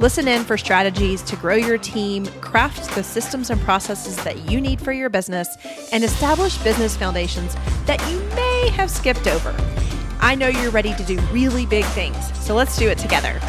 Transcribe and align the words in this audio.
Listen 0.00 0.28
in 0.28 0.44
for 0.44 0.56
strategies 0.56 1.22
to 1.22 1.34
grow 1.34 1.56
your 1.56 1.76
team, 1.76 2.24
craft 2.40 2.94
the 2.94 3.02
systems 3.02 3.50
and 3.50 3.60
processes 3.62 4.14
that 4.22 4.48
you 4.48 4.60
need 4.60 4.80
for 4.80 4.92
your 4.92 5.08
business, 5.08 5.48
and 5.90 6.04
establish 6.04 6.56
business 6.58 6.96
foundations 6.96 7.56
that 7.86 8.00
you 8.08 8.20
may 8.36 8.70
have 8.70 8.92
skipped 8.92 9.26
over. 9.26 9.52
I 10.20 10.36
know 10.36 10.46
you're 10.46 10.70
ready 10.70 10.94
to 10.94 11.02
do 11.02 11.18
really 11.32 11.66
big 11.66 11.84
things, 11.86 12.16
so 12.38 12.54
let's 12.54 12.78
do 12.78 12.88
it 12.88 12.98
together. 12.98 13.40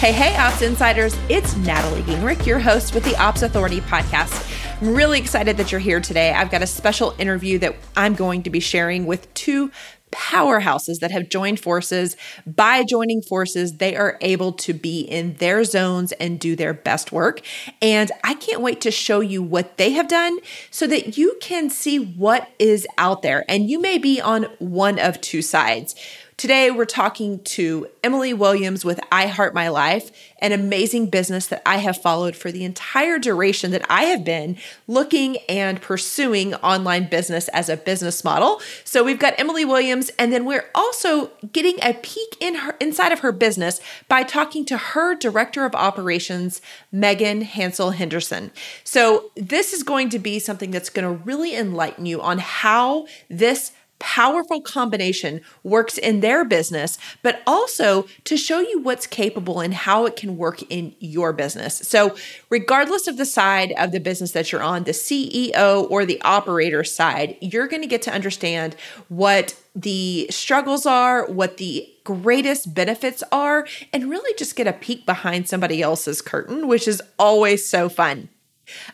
Hey, 0.00 0.10
hey, 0.10 0.36
Ops 0.36 0.60
Insiders, 0.60 1.16
it's 1.28 1.56
Natalie 1.58 2.02
Gingrich, 2.02 2.46
your 2.46 2.58
host 2.58 2.92
with 2.92 3.04
the 3.04 3.16
Ops 3.22 3.42
Authority 3.42 3.80
podcast. 3.82 4.50
I'm 4.82 4.96
really 4.96 5.20
excited 5.20 5.56
that 5.58 5.70
you're 5.70 5.80
here 5.80 6.00
today. 6.00 6.32
I've 6.32 6.50
got 6.50 6.62
a 6.62 6.66
special 6.66 7.14
interview 7.18 7.60
that 7.60 7.76
I'm 7.96 8.16
going 8.16 8.42
to 8.42 8.50
be 8.50 8.58
sharing 8.58 9.06
with 9.06 9.32
two 9.34 9.70
powerhouses 10.14 11.00
that 11.00 11.10
have 11.10 11.28
joined 11.28 11.60
forces. 11.60 12.16
By 12.46 12.84
joining 12.84 13.20
forces, 13.20 13.78
they 13.78 13.96
are 13.96 14.16
able 14.20 14.52
to 14.52 14.72
be 14.72 15.00
in 15.00 15.34
their 15.34 15.64
zones 15.64 16.12
and 16.12 16.38
do 16.38 16.56
their 16.56 16.72
best 16.72 17.12
work. 17.12 17.40
And 17.82 18.10
I 18.22 18.34
can't 18.34 18.60
wait 18.60 18.80
to 18.82 18.90
show 18.90 19.20
you 19.20 19.42
what 19.42 19.76
they 19.76 19.90
have 19.90 20.08
done 20.08 20.38
so 20.70 20.86
that 20.86 21.18
you 21.18 21.36
can 21.40 21.68
see 21.68 21.98
what 21.98 22.48
is 22.58 22.86
out 22.96 23.22
there. 23.22 23.44
And 23.48 23.68
you 23.68 23.80
may 23.80 23.98
be 23.98 24.20
on 24.20 24.44
one 24.58 24.98
of 24.98 25.20
two 25.20 25.42
sides. 25.42 25.94
Today, 26.36 26.72
we're 26.72 26.84
talking 26.84 27.38
to 27.44 27.86
Emily 28.02 28.34
Williams 28.34 28.84
with 28.84 28.98
I 29.12 29.28
Heart 29.28 29.54
My 29.54 29.68
Life, 29.68 30.10
an 30.40 30.50
amazing 30.50 31.06
business 31.06 31.46
that 31.46 31.62
I 31.64 31.76
have 31.76 31.96
followed 31.96 32.34
for 32.34 32.50
the 32.50 32.64
entire 32.64 33.20
duration 33.20 33.70
that 33.70 33.86
I 33.88 34.04
have 34.06 34.24
been 34.24 34.56
looking 34.88 35.36
and 35.48 35.80
pursuing 35.80 36.52
online 36.56 37.08
business 37.08 37.46
as 37.48 37.68
a 37.68 37.76
business 37.76 38.24
model. 38.24 38.60
So 38.82 39.04
we've 39.04 39.18
got 39.20 39.38
Emily 39.38 39.64
Williams, 39.64 40.10
and 40.18 40.32
then 40.32 40.44
we're 40.44 40.68
also 40.74 41.30
getting 41.52 41.78
a 41.82 41.94
peek 41.94 42.36
in 42.40 42.56
her 42.56 42.74
inside 42.80 43.12
of 43.12 43.20
her 43.20 43.30
business 43.30 43.80
by 44.08 44.24
talking 44.24 44.64
to 44.66 44.76
her 44.76 45.14
director 45.14 45.64
of 45.64 45.76
operations, 45.76 46.60
Megan 46.90 47.44
Hansell 47.44 47.94
Henderson. 47.94 48.50
So 48.82 49.30
this 49.36 49.72
is 49.72 49.84
going 49.84 50.08
to 50.10 50.18
be 50.18 50.40
something 50.40 50.72
that's 50.72 50.90
going 50.90 51.04
to 51.06 51.24
really 51.24 51.54
enlighten 51.54 52.06
you 52.06 52.20
on 52.20 52.38
how 52.38 53.06
this 53.30 53.70
powerful 53.98 54.60
combination 54.60 55.40
works 55.62 55.98
in 55.98 56.20
their 56.20 56.44
business, 56.44 56.98
but 57.22 57.42
also 57.46 58.06
to 58.24 58.36
show 58.36 58.60
you 58.60 58.80
what's 58.80 59.06
capable 59.06 59.60
and 59.60 59.74
how 59.74 60.06
it 60.06 60.16
can 60.16 60.36
work 60.36 60.62
in 60.70 60.94
your 60.98 61.32
business. 61.32 61.76
So, 61.78 62.16
regardless 62.50 63.06
of 63.06 63.16
the 63.16 63.26
side 63.26 63.72
of 63.78 63.92
the 63.92 64.00
business 64.00 64.32
that 64.32 64.52
you're 64.52 64.62
on, 64.62 64.84
the 64.84 64.92
CEO 64.92 65.90
or 65.90 66.04
the 66.04 66.20
operator 66.22 66.84
side, 66.84 67.36
you're 67.40 67.68
going 67.68 67.82
to 67.82 67.88
get 67.88 68.02
to 68.02 68.12
understand 68.12 68.76
what 69.08 69.56
the 69.74 70.28
struggles 70.30 70.86
are, 70.86 71.26
what 71.26 71.56
the 71.56 71.88
greatest 72.04 72.74
benefits 72.74 73.22
are, 73.32 73.66
and 73.92 74.10
really 74.10 74.34
just 74.36 74.56
get 74.56 74.66
a 74.66 74.72
peek 74.72 75.04
behind 75.04 75.48
somebody 75.48 75.82
else's 75.82 76.22
curtain, 76.22 76.68
which 76.68 76.86
is 76.86 77.02
always 77.18 77.66
so 77.68 77.88
fun. 77.88 78.28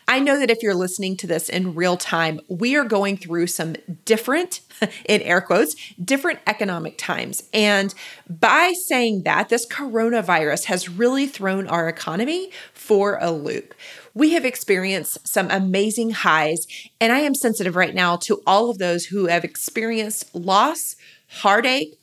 I 0.07 0.19
know 0.19 0.39
that 0.39 0.49
if 0.49 0.61
you're 0.61 0.75
listening 0.75 1.17
to 1.17 1.27
this 1.27 1.49
in 1.49 1.75
real 1.75 1.97
time, 1.97 2.39
we 2.47 2.75
are 2.75 2.83
going 2.83 3.17
through 3.17 3.47
some 3.47 3.75
different, 4.05 4.61
in 5.05 5.21
air 5.21 5.41
quotes, 5.41 5.75
different 6.03 6.39
economic 6.47 6.97
times. 6.97 7.43
And 7.53 7.93
by 8.29 8.73
saying 8.87 9.23
that, 9.23 9.49
this 9.49 9.65
coronavirus 9.65 10.65
has 10.65 10.89
really 10.89 11.27
thrown 11.27 11.67
our 11.67 11.87
economy 11.87 12.51
for 12.73 13.17
a 13.21 13.31
loop. 13.31 13.73
We 14.13 14.31
have 14.31 14.45
experienced 14.45 15.27
some 15.27 15.49
amazing 15.49 16.11
highs, 16.11 16.67
and 16.99 17.13
I 17.13 17.19
am 17.19 17.35
sensitive 17.35 17.75
right 17.75 17.95
now 17.95 18.17
to 18.17 18.41
all 18.45 18.69
of 18.69 18.77
those 18.77 19.05
who 19.05 19.27
have 19.27 19.43
experienced 19.43 20.35
loss, 20.35 20.95
heartache, 21.27 21.97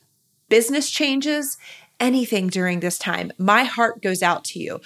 business 0.49 0.91
changes, 0.91 1.59
anything 2.01 2.49
during 2.49 2.81
this 2.81 2.99
time. 2.99 3.33
My 3.39 3.65
heart 3.65 4.03
goes 4.03 4.23
out 4.23 4.45
to 4.45 4.59
you. 4.59 4.81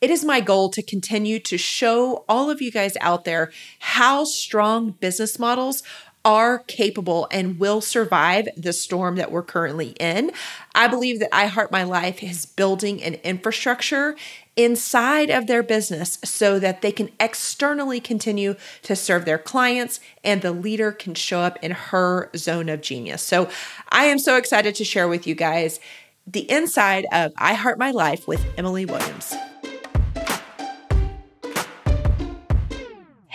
It 0.00 0.10
is 0.10 0.24
my 0.24 0.40
goal 0.40 0.70
to 0.70 0.82
continue 0.82 1.40
to 1.40 1.58
show 1.58 2.24
all 2.28 2.50
of 2.50 2.62
you 2.62 2.70
guys 2.70 2.96
out 3.00 3.24
there 3.24 3.50
how 3.80 4.24
strong 4.24 4.92
business 4.92 5.38
models 5.40 5.82
are 6.24 6.60
capable 6.60 7.26
and 7.32 7.58
will 7.58 7.80
survive 7.80 8.48
the 8.56 8.72
storm 8.72 9.16
that 9.16 9.32
we're 9.32 9.42
currently 9.42 9.88
in. 9.98 10.30
I 10.74 10.86
believe 10.86 11.18
that 11.20 11.34
I 11.34 11.46
Heart 11.46 11.72
My 11.72 11.82
Life 11.82 12.22
is 12.22 12.46
building 12.46 13.02
an 13.02 13.14
infrastructure 13.24 14.14
inside 14.54 15.30
of 15.30 15.46
their 15.46 15.62
business 15.62 16.18
so 16.24 16.58
that 16.58 16.82
they 16.82 16.92
can 16.92 17.10
externally 17.18 17.98
continue 17.98 18.54
to 18.82 18.94
serve 18.94 19.24
their 19.24 19.38
clients 19.38 20.00
and 20.22 20.42
the 20.42 20.52
leader 20.52 20.92
can 20.92 21.14
show 21.14 21.40
up 21.40 21.58
in 21.62 21.70
her 21.70 22.30
zone 22.36 22.68
of 22.68 22.82
genius. 22.82 23.22
So 23.22 23.48
I 23.88 24.04
am 24.04 24.18
so 24.18 24.36
excited 24.36 24.74
to 24.76 24.84
share 24.84 25.08
with 25.08 25.26
you 25.26 25.34
guys 25.34 25.80
the 26.26 26.48
inside 26.50 27.06
of 27.10 27.32
I 27.36 27.54
Heart 27.54 27.78
My 27.78 27.90
Life 27.90 28.28
with 28.28 28.44
Emily 28.56 28.84
Williams. 28.84 29.34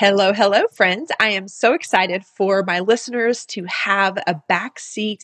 Hello, 0.05 0.33
hello, 0.33 0.67
friends. 0.67 1.13
I 1.17 1.29
am 1.29 1.47
so 1.47 1.73
excited 1.73 2.25
for 2.25 2.61
my 2.67 2.81
listeners 2.81 3.45
to 3.45 3.63
have 3.63 4.17
a 4.27 4.35
backseat 4.51 5.21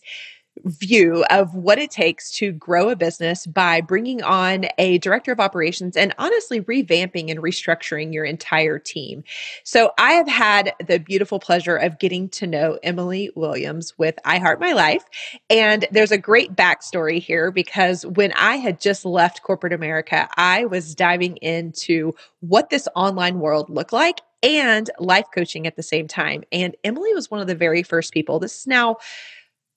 view 0.66 1.26
of 1.30 1.54
what 1.56 1.80
it 1.80 1.92
takes 1.92 2.32
to 2.32 2.52
grow 2.52 2.90
a 2.90 2.96
business 2.96 3.46
by 3.46 3.82
bringing 3.82 4.22
on 4.22 4.66
a 4.78 4.98
director 5.00 5.32
of 5.32 5.40
operations 5.40 5.96
and 5.96 6.14
honestly 6.18 6.62
revamping 6.62 7.30
and 7.30 7.40
restructuring 7.40 8.14
your 8.14 8.26
entire 8.26 8.80
team. 8.80 9.24
So, 9.64 9.92
I 9.98 10.14
have 10.14 10.28
had 10.28 10.74
the 10.86 11.00
beautiful 11.00 11.40
pleasure 11.40 11.76
of 11.76 12.00
getting 12.00 12.30
to 12.30 12.48
know 12.48 12.80
Emily 12.84 13.32
Williams 13.36 13.98
with 13.98 14.18
I 14.26 14.40
Heart 14.40 14.60
My 14.60 14.74
Life. 14.74 15.04
And 15.50 15.86
there's 15.92 16.12
a 16.12 16.18
great 16.18 16.56
backstory 16.56 17.20
here 17.20 17.52
because 17.52 18.06
when 18.06 18.32
I 18.34 18.58
had 18.58 18.80
just 18.80 19.06
left 19.06 19.44
corporate 19.44 19.74
America, 19.74 20.30
I 20.36 20.66
was 20.66 20.96
diving 20.96 21.38
into 21.38 22.14
what 22.40 22.70
this 22.70 22.88
online 22.96 23.40
world 23.40 23.70
looked 23.70 23.94
like 23.94 24.22
and 24.42 24.90
life 25.00 25.26
coaching 25.34 25.68
at 25.68 25.76
the 25.76 25.84
same 25.84 26.08
time. 26.08 26.44
And 26.52 26.76
Emily 26.84 27.14
was 27.14 27.30
one 27.30 27.42
of 27.42 27.48
the 27.48 27.56
very 27.56 27.84
first 27.84 28.14
people. 28.14 28.40
This 28.40 28.60
is 28.60 28.68
now, 28.68 28.98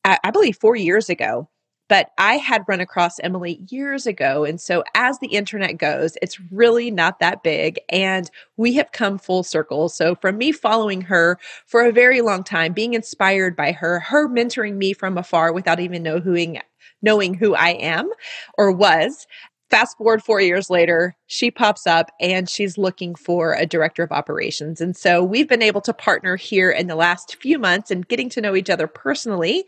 I 0.04 0.30
believe, 0.30 0.56
four 0.56 0.76
years 0.76 1.08
ago. 1.08 1.48
But 1.88 2.10
I 2.16 2.36
had 2.36 2.64
run 2.68 2.80
across 2.80 3.18
Emily 3.18 3.66
years 3.68 4.06
ago. 4.06 4.44
And 4.44 4.58
so, 4.58 4.82
as 4.94 5.18
the 5.18 5.26
internet 5.28 5.76
goes, 5.76 6.16
it's 6.22 6.40
really 6.50 6.90
not 6.90 7.18
that 7.18 7.42
big. 7.42 7.78
And 7.90 8.30
we 8.56 8.72
have 8.74 8.92
come 8.92 9.18
full 9.18 9.42
circle. 9.42 9.90
So, 9.90 10.14
from 10.14 10.38
me 10.38 10.52
following 10.52 11.02
her 11.02 11.38
for 11.66 11.84
a 11.84 11.92
very 11.92 12.22
long 12.22 12.44
time, 12.44 12.72
being 12.72 12.94
inspired 12.94 13.56
by 13.56 13.72
her, 13.72 14.00
her 14.00 14.26
mentoring 14.26 14.76
me 14.76 14.94
from 14.94 15.18
afar 15.18 15.52
without 15.52 15.80
even 15.80 16.02
knowing 16.02 16.60
knowing 17.02 17.34
who 17.34 17.54
I 17.54 17.70
am 17.70 18.10
or 18.56 18.70
was, 18.70 19.26
Fast 19.72 19.96
forward 19.96 20.22
four 20.22 20.38
years 20.38 20.68
later, 20.68 21.16
she 21.28 21.50
pops 21.50 21.86
up 21.86 22.10
and 22.20 22.46
she's 22.46 22.76
looking 22.76 23.14
for 23.14 23.54
a 23.54 23.64
director 23.64 24.02
of 24.02 24.12
operations. 24.12 24.82
And 24.82 24.94
so 24.94 25.24
we've 25.24 25.48
been 25.48 25.62
able 25.62 25.80
to 25.80 25.94
partner 25.94 26.36
here 26.36 26.70
in 26.70 26.88
the 26.88 26.94
last 26.94 27.36
few 27.40 27.58
months 27.58 27.90
and 27.90 28.06
getting 28.06 28.28
to 28.28 28.42
know 28.42 28.54
each 28.54 28.68
other 28.68 28.86
personally. 28.86 29.64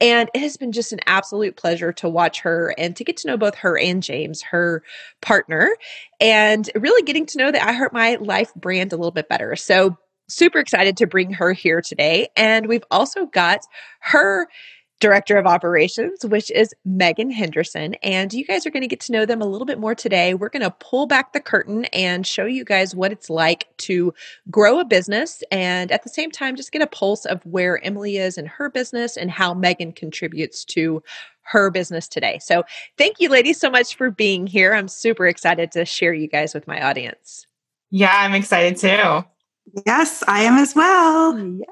And 0.00 0.30
it 0.32 0.42
has 0.42 0.56
been 0.56 0.70
just 0.70 0.92
an 0.92 1.00
absolute 1.06 1.56
pleasure 1.56 1.92
to 1.94 2.08
watch 2.08 2.38
her 2.42 2.72
and 2.78 2.94
to 2.94 3.02
get 3.02 3.16
to 3.16 3.26
know 3.26 3.36
both 3.36 3.56
her 3.56 3.76
and 3.76 4.00
James, 4.00 4.42
her 4.42 4.84
partner, 5.22 5.74
and 6.20 6.70
really 6.76 7.02
getting 7.02 7.26
to 7.26 7.38
know 7.38 7.50
the 7.50 7.60
I 7.60 7.72
Heart 7.72 7.92
My 7.92 8.16
Life 8.20 8.54
brand 8.54 8.92
a 8.92 8.96
little 8.96 9.10
bit 9.10 9.28
better. 9.28 9.56
So 9.56 9.98
super 10.28 10.60
excited 10.60 10.96
to 10.98 11.06
bring 11.08 11.32
her 11.32 11.52
here 11.52 11.80
today. 11.80 12.28
And 12.36 12.68
we've 12.68 12.84
also 12.92 13.26
got 13.26 13.62
her 14.02 14.46
director 15.00 15.36
of 15.36 15.46
operations, 15.46 16.24
which 16.24 16.50
is 16.50 16.74
Megan 16.84 17.30
Henderson. 17.30 17.94
And 18.02 18.32
you 18.32 18.44
guys 18.44 18.66
are 18.66 18.70
going 18.70 18.82
to 18.82 18.88
get 18.88 19.00
to 19.00 19.12
know 19.12 19.26
them 19.26 19.40
a 19.40 19.46
little 19.46 19.66
bit 19.66 19.78
more 19.78 19.94
today. 19.94 20.34
We're 20.34 20.48
going 20.48 20.62
to 20.62 20.70
pull 20.70 21.06
back 21.06 21.32
the 21.32 21.40
curtain 21.40 21.84
and 21.86 22.26
show 22.26 22.44
you 22.44 22.64
guys 22.64 22.94
what 22.94 23.12
it's 23.12 23.30
like 23.30 23.68
to 23.78 24.12
grow 24.50 24.80
a 24.80 24.84
business 24.84 25.42
and 25.50 25.92
at 25.92 26.02
the 26.02 26.08
same 26.08 26.30
time, 26.30 26.56
just 26.56 26.72
get 26.72 26.82
a 26.82 26.86
pulse 26.86 27.24
of 27.24 27.44
where 27.46 27.84
Emily 27.84 28.16
is 28.16 28.38
in 28.38 28.46
her 28.46 28.68
business 28.70 29.16
and 29.16 29.30
how 29.30 29.54
Megan 29.54 29.92
contributes 29.92 30.64
to 30.66 31.02
her 31.42 31.70
business 31.70 32.08
today. 32.08 32.38
So 32.40 32.64
thank 32.98 33.20
you, 33.20 33.28
ladies, 33.30 33.58
so 33.58 33.70
much 33.70 33.96
for 33.96 34.10
being 34.10 34.46
here. 34.46 34.74
I'm 34.74 34.88
super 34.88 35.26
excited 35.26 35.72
to 35.72 35.84
share 35.84 36.12
you 36.12 36.28
guys 36.28 36.52
with 36.54 36.66
my 36.66 36.82
audience. 36.82 37.46
Yeah, 37.90 38.12
I'm 38.12 38.34
excited 38.34 38.76
too. 38.76 39.24
Yes, 39.86 40.22
I 40.26 40.42
am 40.42 40.58
as 40.58 40.74
well. 40.74 41.38
Yeah. 41.38 41.64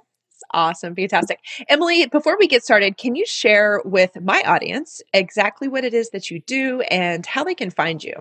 Awesome. 0.53 0.95
Fantastic. 0.95 1.41
Emily, 1.69 2.07
before 2.07 2.37
we 2.39 2.47
get 2.47 2.65
started, 2.65 2.97
can 2.97 3.15
you 3.15 3.27
share 3.27 3.81
with 3.85 4.21
my 4.21 4.43
audience 4.47 5.03
exactly 5.13 5.69
what 5.69 5.85
it 5.85 5.95
is 5.95 6.11
that 6.11 6.31
you 6.31 6.41
do 6.41 6.81
and 6.83 7.27
how 7.27 7.45
they 7.45 7.55
can 7.55 7.71
find 7.71 8.03
you? 8.03 8.15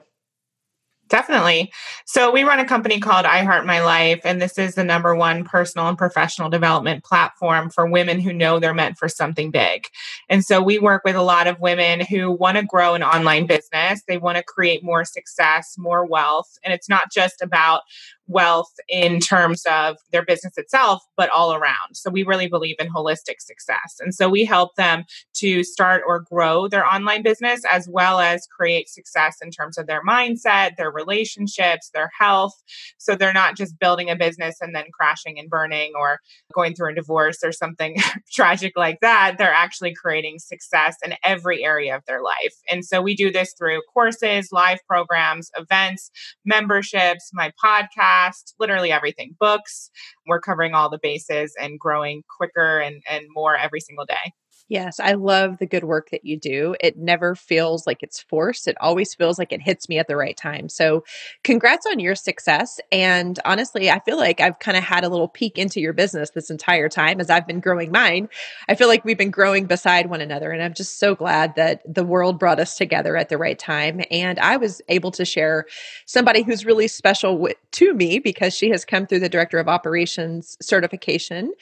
Definitely. 1.08 1.72
So 2.06 2.32
we 2.32 2.44
run 2.44 2.60
a 2.60 2.66
company 2.66 3.00
called 3.00 3.28
I 3.28 3.44
Heart 3.44 3.68
My 3.68 3.84
Life, 3.84 4.22
and 4.24 4.42
this 4.42 4.58
is 4.58 4.74
the 4.74 4.84
number 4.84 5.16
one 5.16 5.44
personal 5.44 5.88
and 5.88 5.98
professional 5.98 6.50
development 6.50 7.04
platform 7.04 7.70
for 7.70 7.86
women 7.86 8.20
who 8.20 8.34
know 8.34 8.58
they're 8.58 8.74
meant 8.74 8.98
for 8.98 9.08
something 9.08 9.52
big. 9.52 9.86
And 10.30 10.44
so 10.44 10.64
we 10.64 10.80
work 10.80 11.04
with 11.06 11.16
a 11.16 11.22
lot 11.22 11.46
of 11.46 11.60
women 11.60 12.02
who 12.02 12.32
want 12.32 12.58
to 12.58 12.64
grow 12.64 12.96
an 12.96 13.04
online 13.04 13.46
business. 13.46 14.02
They 14.08 14.18
want 14.18 14.38
to 14.38 14.44
create 14.44 14.84
more 14.84 15.06
success, 15.06 15.76
more 15.78 16.06
wealth. 16.08 16.58
And 16.64 16.74
it's 16.74 16.90
not 16.90 17.12
just 17.12 17.40
about 17.40 17.82
wealth 18.28 18.74
in 18.90 19.20
terms 19.20 19.64
of 19.70 19.98
their 20.12 20.24
business 20.24 20.58
itself, 20.58 21.04
but 21.16 21.30
all 21.30 21.54
around. 21.54 21.94
So 21.94 22.10
we 22.10 22.24
really 22.24 22.48
believe 22.48 22.76
in 22.80 22.88
holistic 22.88 23.40
success. 23.40 23.98
And 24.00 24.14
so 24.14 24.30
we 24.30 24.46
help 24.46 24.76
them 24.76 25.04
to 25.36 25.64
start 25.64 26.04
or 26.08 26.22
grow 26.22 26.68
their 26.68 26.86
online 26.86 27.22
business 27.22 27.62
as 27.72 27.88
well 27.88 28.20
as 28.20 28.48
create 28.48 28.90
success 28.90 29.38
in 29.42 29.52
terms 29.52 29.78
of 29.78 29.88
their 29.88 30.04
mindset, 30.04 30.76
their 30.78 30.92
relationships, 30.92 31.92
their 31.94 32.12
health. 32.18 32.54
So 32.98 33.16
they're 33.16 33.34
not 33.34 33.56
just 33.56 33.80
building 33.80 34.10
a 34.10 34.16
business 34.16 34.58
and 34.60 34.76
then 34.76 34.86
crashing 34.92 35.38
and 35.38 35.50
burning 35.50 35.94
or 35.96 36.20
going 36.54 36.74
through 36.74 36.92
a 36.92 36.96
divorce 36.96 37.44
or 37.44 37.52
something 37.52 37.98
tragic 38.32 38.74
like 38.76 39.00
that. 39.02 39.36
They're 39.38 39.54
actually 39.54 39.94
creating 39.94 40.40
success 40.40 40.96
in 41.04 41.14
every 41.24 41.64
area 41.64 41.96
of 41.96 42.04
their 42.08 42.22
life. 42.22 42.56
And 42.70 42.84
so 42.84 43.02
we 43.02 43.16
do 43.16 43.32
this 43.32 43.54
through 43.58 43.82
courses, 43.94 44.50
live 44.52 44.80
programs, 44.88 45.52
events, 45.56 46.10
memberships, 46.46 47.30
my 47.34 47.52
podcast 47.64 48.15
podcast, 48.16 48.54
literally 48.60 48.92
everything, 48.92 49.36
books. 49.40 49.90
We're 50.28 50.42
covering 50.42 50.74
all 50.74 50.90
the 50.90 51.00
bases 51.02 51.54
and 51.60 51.80
growing 51.80 52.24
quicker 52.38 52.80
and, 52.80 53.02
and 53.10 53.26
more 53.34 53.56
every 53.58 53.80
single 53.80 54.06
day. 54.06 54.34
Yes, 54.68 55.00
I 55.00 55.14
love 55.14 55.60
the 55.60 55.68
good 55.68 55.84
work 55.84 56.10
that 56.10 56.26
you 56.26 56.40
do. 56.40 56.76
It 56.80 56.98
never 56.98 57.36
feels 57.36 57.86
like 57.86 58.02
it's 58.02 58.20
forced. 58.20 58.68
It 58.68 58.76
always 58.82 59.14
feels 59.14 59.38
like 59.38 59.52
it 59.52 59.62
hits 59.62 59.88
me 59.88 60.00
at 60.00 60.08
the 60.08 60.16
right 60.16 60.36
time. 60.36 60.70
So, 60.70 61.04
congrats 61.44 61.86
on 61.86 62.00
your 62.00 62.16
success. 62.16 62.80
And 62.92 63.38
honestly, 63.46 63.92
I 63.92 64.00
feel 64.00 64.18
like 64.18 64.42
I've 64.42 64.58
kind 64.58 64.76
of 64.76 64.84
had 64.84 65.04
a 65.04 65.10
little 65.10 65.28
peek 65.28 65.60
into 65.60 65.80
your 65.80 65.94
business 65.94 66.32
this 66.32 66.50
entire 66.50 66.90
time 66.90 67.22
as 67.22 67.30
I've 67.30 67.46
been 67.46 67.60
growing 67.60 67.92
mine. 67.92 68.28
I 68.68 68.74
feel 68.74 68.88
like 68.88 69.06
we've 69.06 69.18
been 69.18 69.30
growing 69.30 69.66
beside 69.66 70.10
one 70.10 70.22
another. 70.22 70.50
And 70.50 70.64
I'm 70.64 70.74
just 70.74 70.98
so 70.98 71.14
glad 71.14 71.56
that 71.58 71.82
the 71.86 72.04
world 72.04 72.40
brought 72.40 72.60
us 72.60 72.76
together 72.76 73.16
at 73.18 73.30
the 73.30 73.38
right 73.38 73.60
time. 73.60 74.02
And 74.10 74.40
I 74.40 74.58
was 74.58 74.82
able 74.90 75.12
to 75.12 75.26
share 75.26 75.66
somebody 76.08 76.42
who's 76.42 76.66
really 76.66 76.88
special 76.88 77.50
to 77.74 77.94
me 77.94 78.18
because 78.18 78.56
she 78.56 78.72
has 78.72 78.84
come 78.84 79.06
through 79.06 79.20
the 79.20 79.30
Director 79.30 79.60
of 79.60 79.68
Operations 79.68 80.58
certification 80.60 81.54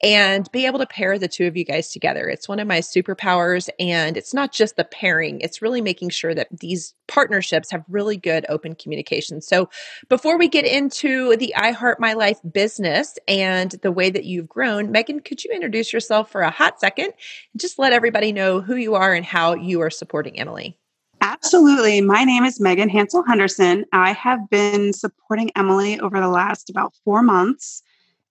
and 0.00 0.48
be 0.52 0.64
able 0.66 0.78
to 0.78 0.86
pair 0.86 1.18
the 1.18 1.26
two 1.26 1.48
of 1.48 1.56
you 1.56 1.64
guys 1.64 1.90
together. 1.90 2.28
It's 2.28 2.51
one 2.52 2.60
of 2.60 2.68
my 2.68 2.80
superpowers. 2.80 3.70
And 3.78 4.14
it's 4.14 4.34
not 4.34 4.52
just 4.52 4.76
the 4.76 4.84
pairing, 4.84 5.40
it's 5.40 5.62
really 5.62 5.80
making 5.80 6.10
sure 6.10 6.34
that 6.34 6.48
these 6.52 6.92
partnerships 7.08 7.70
have 7.70 7.82
really 7.88 8.18
good 8.18 8.44
open 8.50 8.74
communication. 8.74 9.40
So 9.40 9.70
before 10.10 10.36
we 10.36 10.48
get 10.48 10.66
into 10.66 11.34
the 11.36 11.54
I 11.56 11.70
Heart 11.70 11.98
My 11.98 12.12
Life 12.12 12.40
business 12.52 13.18
and 13.26 13.70
the 13.80 13.90
way 13.90 14.10
that 14.10 14.26
you've 14.26 14.50
grown, 14.50 14.92
Megan, 14.92 15.20
could 15.20 15.42
you 15.42 15.50
introduce 15.50 15.94
yourself 15.94 16.30
for 16.30 16.42
a 16.42 16.50
hot 16.50 16.78
second 16.78 17.06
and 17.06 17.60
just 17.60 17.78
let 17.78 17.94
everybody 17.94 18.32
know 18.32 18.60
who 18.60 18.76
you 18.76 18.96
are 18.96 19.14
and 19.14 19.24
how 19.24 19.54
you 19.54 19.80
are 19.80 19.88
supporting 19.88 20.38
Emily? 20.38 20.76
Absolutely. 21.22 22.02
My 22.02 22.22
name 22.24 22.44
is 22.44 22.60
Megan 22.60 22.90
Hansell 22.90 23.26
Henderson. 23.26 23.86
I 23.94 24.12
have 24.12 24.50
been 24.50 24.92
supporting 24.92 25.50
Emily 25.56 25.98
over 26.00 26.20
the 26.20 26.28
last 26.28 26.68
about 26.68 26.92
four 27.02 27.22
months, 27.22 27.82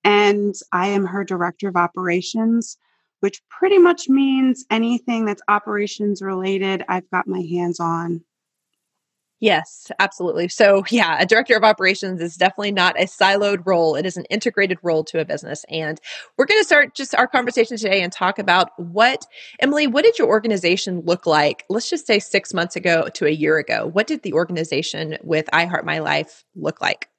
and 0.04 0.54
I 0.72 0.90
am 0.90 1.08
her 1.08 1.24
director 1.24 1.68
of 1.70 1.76
operations 1.76 2.78
which 3.22 3.42
pretty 3.50 3.78
much 3.78 4.10
means 4.10 4.66
anything 4.70 5.26
that's 5.26 5.42
operations 5.48 6.22
related, 6.22 6.84
I've 6.90 7.10
got 7.10 7.28
my 7.28 7.42
hands 7.42 7.80
on. 7.80 8.24
Yes, 9.42 9.92
absolutely. 9.98 10.50
So, 10.50 10.84
yeah, 10.92 11.18
a 11.20 11.26
director 11.26 11.56
of 11.58 11.64
operations 11.64 12.22
is 12.22 12.36
definitely 12.36 12.74
not 12.74 13.00
a 13.00 13.06
siloed 13.06 13.66
role. 13.66 13.96
It 13.96 14.06
is 14.06 14.16
an 14.16 14.26
integrated 14.26 14.78
role 14.84 15.04
to 15.06 15.20
a 15.20 15.26
business. 15.26 15.66
And 15.68 16.00
we're 16.38 16.46
going 16.46 16.62
to 16.62 16.66
start 16.66 16.94
just 16.94 17.16
our 17.16 17.28
conversation 17.28 17.76
today 17.76 18.04
and 18.04 18.14
talk 18.14 18.38
about 18.38 18.70
what, 18.78 19.26
Emily, 19.60 19.88
what 19.88 20.04
did 20.04 20.20
your 20.20 20.28
organization 20.28 21.02
look 21.06 21.26
like? 21.26 21.66
Let's 21.70 21.90
just 21.90 22.06
say 22.06 22.20
six 22.20 22.54
months 22.54 22.76
ago 22.76 23.08
to 23.16 23.26
a 23.26 23.32
year 23.32 23.58
ago. 23.58 23.90
What 23.92 24.06
did 24.06 24.22
the 24.22 24.34
organization 24.34 25.18
with 25.24 25.50
I 25.52 25.66
Heart 25.66 25.86
My 25.86 25.98
Life 26.00 26.46
look 26.56 26.80
like? 26.80 27.11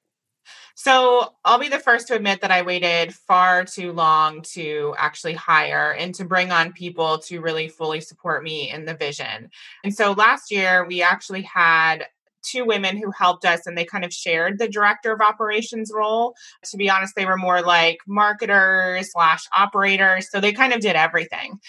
So 0.75 1.35
I'll 1.45 1.59
be 1.59 1.69
the 1.69 1.79
first 1.79 2.09
to 2.09 2.15
admit 2.15 2.41
that 2.41 2.51
I 2.51 2.63
waited 2.63 3.15
far 3.15 3.65
too 3.65 3.93
long 3.93 4.43
to 4.53 4.95
actually 4.99 5.35
hire 5.35 5.93
and 5.93 6.15
to 6.15 6.25
bring 6.25 6.51
on 6.51 6.73
people 6.73 7.19
to 7.19 7.41
really 7.41 7.69
fully 7.69 8.01
support 8.01 8.43
me 8.43 8.71
in 8.71 8.85
the 8.85 8.95
vision. 8.95 9.51
And 9.85 9.95
so 9.95 10.13
last 10.13 10.51
year, 10.51 10.85
we 10.87 11.03
actually 11.03 11.43
had 11.43 12.07
two 12.43 12.65
women 12.65 12.97
who 12.97 13.11
helped 13.11 13.45
us 13.45 13.67
and 13.67 13.77
they 13.77 13.85
kind 13.85 14.05
of 14.05 14.13
shared 14.13 14.59
the 14.59 14.69
director 14.69 15.13
of 15.13 15.21
operations 15.21 15.91
role. 15.95 16.35
To 16.65 16.77
be 16.77 16.91
honest, 16.91 17.15
they 17.15 17.27
were 17.27 17.37
more 17.37 17.63
like 17.63 17.99
marketers 18.07 19.13
slash 19.13 19.47
operators. 19.57 20.31
So 20.31 20.41
they 20.41 20.53
kind 20.53 20.73
of 20.73 20.81
did 20.81 20.97
everything. 20.97 21.61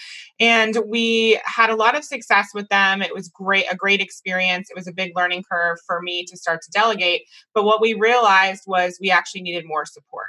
And 0.44 0.78
we 0.90 1.40
had 1.46 1.70
a 1.70 1.76
lot 1.78 1.96
of 1.96 2.04
success 2.04 2.50
with 2.54 2.68
them. 2.68 3.02
It 3.02 3.14
was 3.14 3.30
great, 3.30 3.64
a 3.72 3.78
great 3.78 4.02
experience. 4.02 4.70
It 4.70 4.76
was 4.76 4.90
a 4.90 4.92
big 4.92 5.14
learning 5.16 5.46
curve 5.50 5.78
for 5.88 6.02
me 6.02 6.26
to 6.26 6.36
start 6.36 6.62
to 6.64 6.72
delegate. 6.72 7.22
But 7.54 7.64
what 7.64 7.80
we 7.80 7.94
realized 7.94 8.64
was 8.68 8.98
we 9.00 9.10
actually 9.10 9.44
needed 9.44 9.64
more 9.66 9.86
support. 9.86 10.26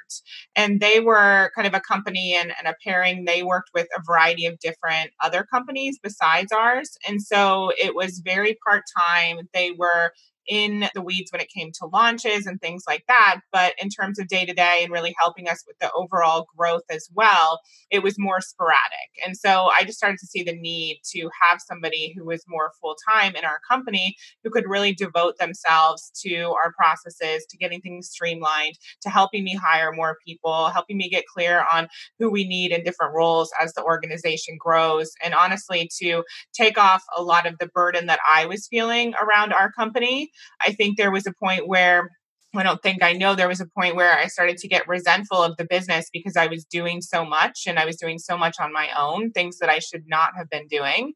And 0.55 0.78
they 0.78 1.00
were 1.00 1.50
kind 1.56 1.66
of 1.66 1.75
a 1.75 1.81
company 1.81 2.32
and, 2.40 2.52
and 2.56 2.69
a 2.69 2.76
pairing. 2.84 3.25
They 3.25 3.43
worked 3.43 3.70
with 3.75 3.88
a 3.96 4.02
variety 4.06 4.46
of 4.46 4.61
different 4.61 5.11
other 5.20 5.43
companies 5.43 5.99
besides 6.00 6.52
ours. 6.52 6.96
And 7.08 7.20
so 7.20 7.72
it 7.76 7.96
was 7.96 8.20
very 8.25 8.56
part 8.64 8.84
time. 8.96 9.49
They 9.52 9.72
were 9.72 10.12
in 10.49 10.88
the 10.94 11.02
weeds 11.02 11.32
when 11.32 11.41
it 11.41 11.49
came 11.49 11.70
to 11.73 11.87
launches 11.87 12.46
and 12.46 12.61
things 12.61 12.85
like 12.87 13.05
that. 13.08 13.41
But 13.52 13.75
in 13.81 13.88
terms 13.88 14.19
of 14.19 14.29
day 14.29 14.44
to 14.44 14.52
day 14.52 14.81
and 14.82 14.93
really 14.93 15.14
helping 15.19 15.49
us 15.49 15.64
with 15.67 15.79
the 15.79 15.91
overall 15.93 16.46
growth 16.56 16.85
as 16.91 17.08
well, 17.12 17.61
it 17.91 18.02
was 18.02 18.19
more 18.19 18.41
sporadic. 18.41 18.82
And 19.25 19.37
so 19.37 19.70
I 19.79 19.85
just 19.85 19.99
started 19.99 20.19
to 20.19 20.26
see 20.26 20.43
the 20.43 20.56
need 20.56 21.00
to 21.12 21.31
have 21.43 21.61
somebody 21.67 22.14
who 22.17 22.25
was 22.25 22.44
more 22.49 22.73
full 22.81 22.96
time 23.11 23.37
in 23.37 23.44
our 23.44 23.58
company 23.69 24.17
who 24.43 24.50
could 24.50 24.69
really 24.69 24.93
devote 24.93 25.38
themselves 25.38 26.11
to 26.23 26.55
our 26.64 26.73
processes, 26.76 27.46
to 27.50 27.56
getting 27.56 27.81
things 27.81 28.08
streamlined, 28.08 28.75
to 29.02 29.11
helping 29.11 29.44
me 29.44 29.55
hire 29.55 29.93
more 29.93 30.19
people, 30.26 30.69
helping 30.69 30.96
me 30.96 31.08
get 31.08 31.26
clear 31.26 31.64
on 31.73 31.88
who 32.19 32.31
we 32.31 32.46
need 32.46 32.73
in 32.73 32.85
different 32.85 33.14
roles 33.14 33.50
as 33.61 33.73
the 33.75 33.82
organization 33.82 34.56
grows. 34.58 35.12
And 35.23 35.35
honestly, 35.35 35.91
to 36.02 36.25
take 36.52 36.79
off 36.79 37.02
a 37.17 37.23
lot 37.23 37.46
of 37.46 37.58
the 37.58 37.67
burden 37.69 38.06
that 38.06 38.20
I 38.29 38.46
was 38.46 38.67
feeling 38.67 39.14
around 39.20 39.53
our 39.53 39.72
company 39.72 40.31
I 40.64 40.72
think 40.72 40.96
there 40.96 41.10
was 41.10 41.26
a 41.26 41.32
point 41.32 41.69
where 41.69 42.10
I 42.55 42.63
don't 42.63 42.82
think 42.82 43.03
I 43.03 43.13
know 43.13 43.34
there 43.34 43.49
was 43.49 43.61
a 43.61 43.67
point 43.67 43.96
where 43.96 44.17
I 44.17 44.27
started 44.27 44.58
to 44.58 44.69
get 44.69 44.89
resentful 44.89 45.43
of 45.43 45.56
the 45.56 45.67
business 45.69 46.08
because 46.13 46.37
I 46.37 46.46
was 46.46 46.65
doing 46.65 47.01
so 47.01 47.25
much 47.25 47.63
and 47.67 47.79
I 47.79 47.84
was 47.84 47.96
doing 47.96 48.19
so 48.19 48.37
much 48.37 48.56
on 48.61 48.73
my 48.73 48.89
own, 48.96 49.31
things 49.31 49.58
that 49.58 49.69
I 49.69 49.79
should 49.79 50.05
not 50.06 50.31
have 50.37 50.49
been 50.51 50.67
doing. 50.69 51.15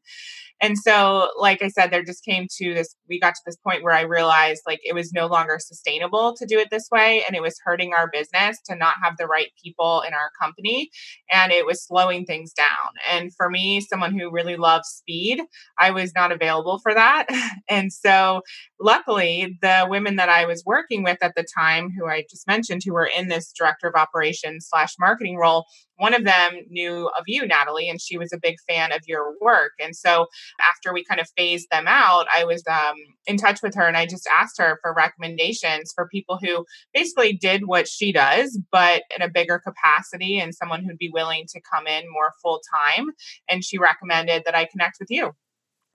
And 0.61 0.77
so, 0.77 1.29
like 1.39 1.61
I 1.61 1.69
said, 1.69 1.89
there 1.89 2.03
just 2.03 2.25
came 2.25 2.47
to 2.57 2.73
this, 2.73 2.93
we 3.07 3.19
got 3.19 3.33
to 3.35 3.41
this 3.45 3.55
point 3.55 3.81
where 3.81 3.93
I 3.93 4.01
realized 4.01 4.63
like 4.67 4.79
it 4.83 4.93
was 4.93 5.13
no 5.13 5.27
longer 5.27 5.57
sustainable 5.57 6.35
to 6.35 6.45
do 6.45 6.59
it 6.59 6.69
this 6.69 6.89
way. 6.91 7.23
And 7.25 7.35
it 7.35 7.41
was 7.41 7.57
hurting 7.63 7.93
our 7.93 8.09
business 8.11 8.57
to 8.65 8.75
not 8.75 8.95
have 9.01 9.15
the 9.17 9.25
right 9.25 9.51
people 9.63 10.03
in 10.05 10.13
our 10.13 10.31
company. 10.39 10.89
And 11.31 11.53
it 11.53 11.65
was 11.65 11.85
slowing 11.85 12.25
things 12.25 12.51
down. 12.51 12.67
And 13.09 13.33
for 13.35 13.49
me, 13.49 13.79
someone 13.79 14.17
who 14.17 14.31
really 14.31 14.57
loves 14.57 14.89
speed, 14.89 15.41
I 15.77 15.91
was 15.91 16.13
not 16.13 16.31
available 16.31 16.79
for 16.79 16.93
that. 16.93 17.27
And 17.71 17.93
so, 17.93 18.41
luckily, 18.79 19.57
the 19.61 19.85
women 19.87 20.15
that 20.15 20.29
I 20.29 20.45
was 20.45 20.63
working 20.65 21.03
with 21.03 21.17
at 21.29 21.35
the 21.35 21.47
time, 21.57 21.89
who 21.97 22.07
I 22.07 22.25
just 22.29 22.47
mentioned, 22.47 22.81
who 22.85 22.93
were 22.93 23.09
in 23.17 23.27
this 23.27 23.51
director 23.51 23.87
of 23.87 23.95
operations 23.95 24.67
slash 24.69 24.95
marketing 24.99 25.37
role, 25.37 25.65
one 25.97 26.13
of 26.13 26.23
them 26.23 26.53
knew 26.69 27.07
of 27.19 27.25
you, 27.27 27.45
Natalie, 27.45 27.89
and 27.89 28.01
she 28.01 28.17
was 28.17 28.31
a 28.33 28.39
big 28.41 28.55
fan 28.67 28.91
of 28.91 29.01
your 29.05 29.35
work. 29.41 29.73
And 29.79 29.95
so 29.95 30.27
after 30.71 30.93
we 30.93 31.03
kind 31.03 31.19
of 31.19 31.27
phased 31.37 31.67
them 31.71 31.85
out, 31.87 32.25
I 32.33 32.45
was 32.45 32.63
um, 32.69 32.95
in 33.27 33.37
touch 33.37 33.61
with 33.61 33.75
her 33.75 33.85
and 33.85 33.97
I 33.97 34.05
just 34.05 34.27
asked 34.27 34.57
her 34.59 34.79
for 34.81 34.93
recommendations 34.93 35.91
for 35.93 36.07
people 36.07 36.39
who 36.41 36.65
basically 36.93 37.33
did 37.33 37.67
what 37.67 37.87
she 37.87 38.13
does, 38.13 38.59
but 38.71 39.03
in 39.15 39.21
a 39.21 39.29
bigger 39.29 39.59
capacity 39.59 40.39
and 40.39 40.55
someone 40.55 40.83
who'd 40.83 40.97
be 40.97 41.11
willing 41.13 41.45
to 41.49 41.61
come 41.61 41.85
in 41.85 42.03
more 42.11 42.31
full 42.41 42.61
time. 42.87 43.09
And 43.49 43.63
she 43.63 43.77
recommended 43.77 44.43
that 44.45 44.55
I 44.55 44.65
connect 44.71 44.97
with 44.99 45.09
you. 45.11 45.33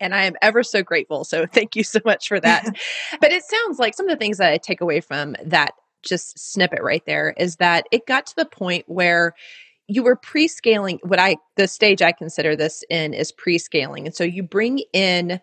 And 0.01 0.15
I 0.15 0.25
am 0.25 0.35
ever 0.43 0.63
so 0.63 0.83
grateful. 0.83 1.25
So 1.25 1.47
thank 1.53 1.77
you 1.77 1.85
so 1.85 2.01
much 2.05 2.29
for 2.29 2.41
that. 2.41 2.65
but 3.21 3.33
it 3.33 3.43
sounds 3.45 3.79
like 3.79 3.95
some 3.95 4.09
of 4.09 4.11
the 4.11 4.23
things 4.23 4.39
that 4.39 4.53
I 4.53 4.59
take 4.59 4.81
away 4.81 5.01
from 5.01 5.37
that 5.45 5.75
just 6.03 6.39
snippet 6.39 6.83
right 6.83 7.03
there 7.07 7.35
is 7.39 7.57
that 7.57 7.87
it 7.91 8.07
got 8.07 8.27
to 8.27 8.37
the 8.37 8.45
point 8.45 8.85
where 8.89 9.35
you 9.87 10.03
were 10.03 10.17
pre-scaling 10.17 10.99
what 11.03 11.19
I 11.19 11.37
the 11.57 11.69
stage 11.69 12.03
I 12.03 12.13
consider 12.13 12.57
this 12.57 12.85
in 12.91 13.15
is 13.15 13.33
pre-scaling. 13.33 14.07
And 14.07 14.15
so 14.15 14.25
you 14.25 14.43
bring 14.43 14.83
in 14.93 15.41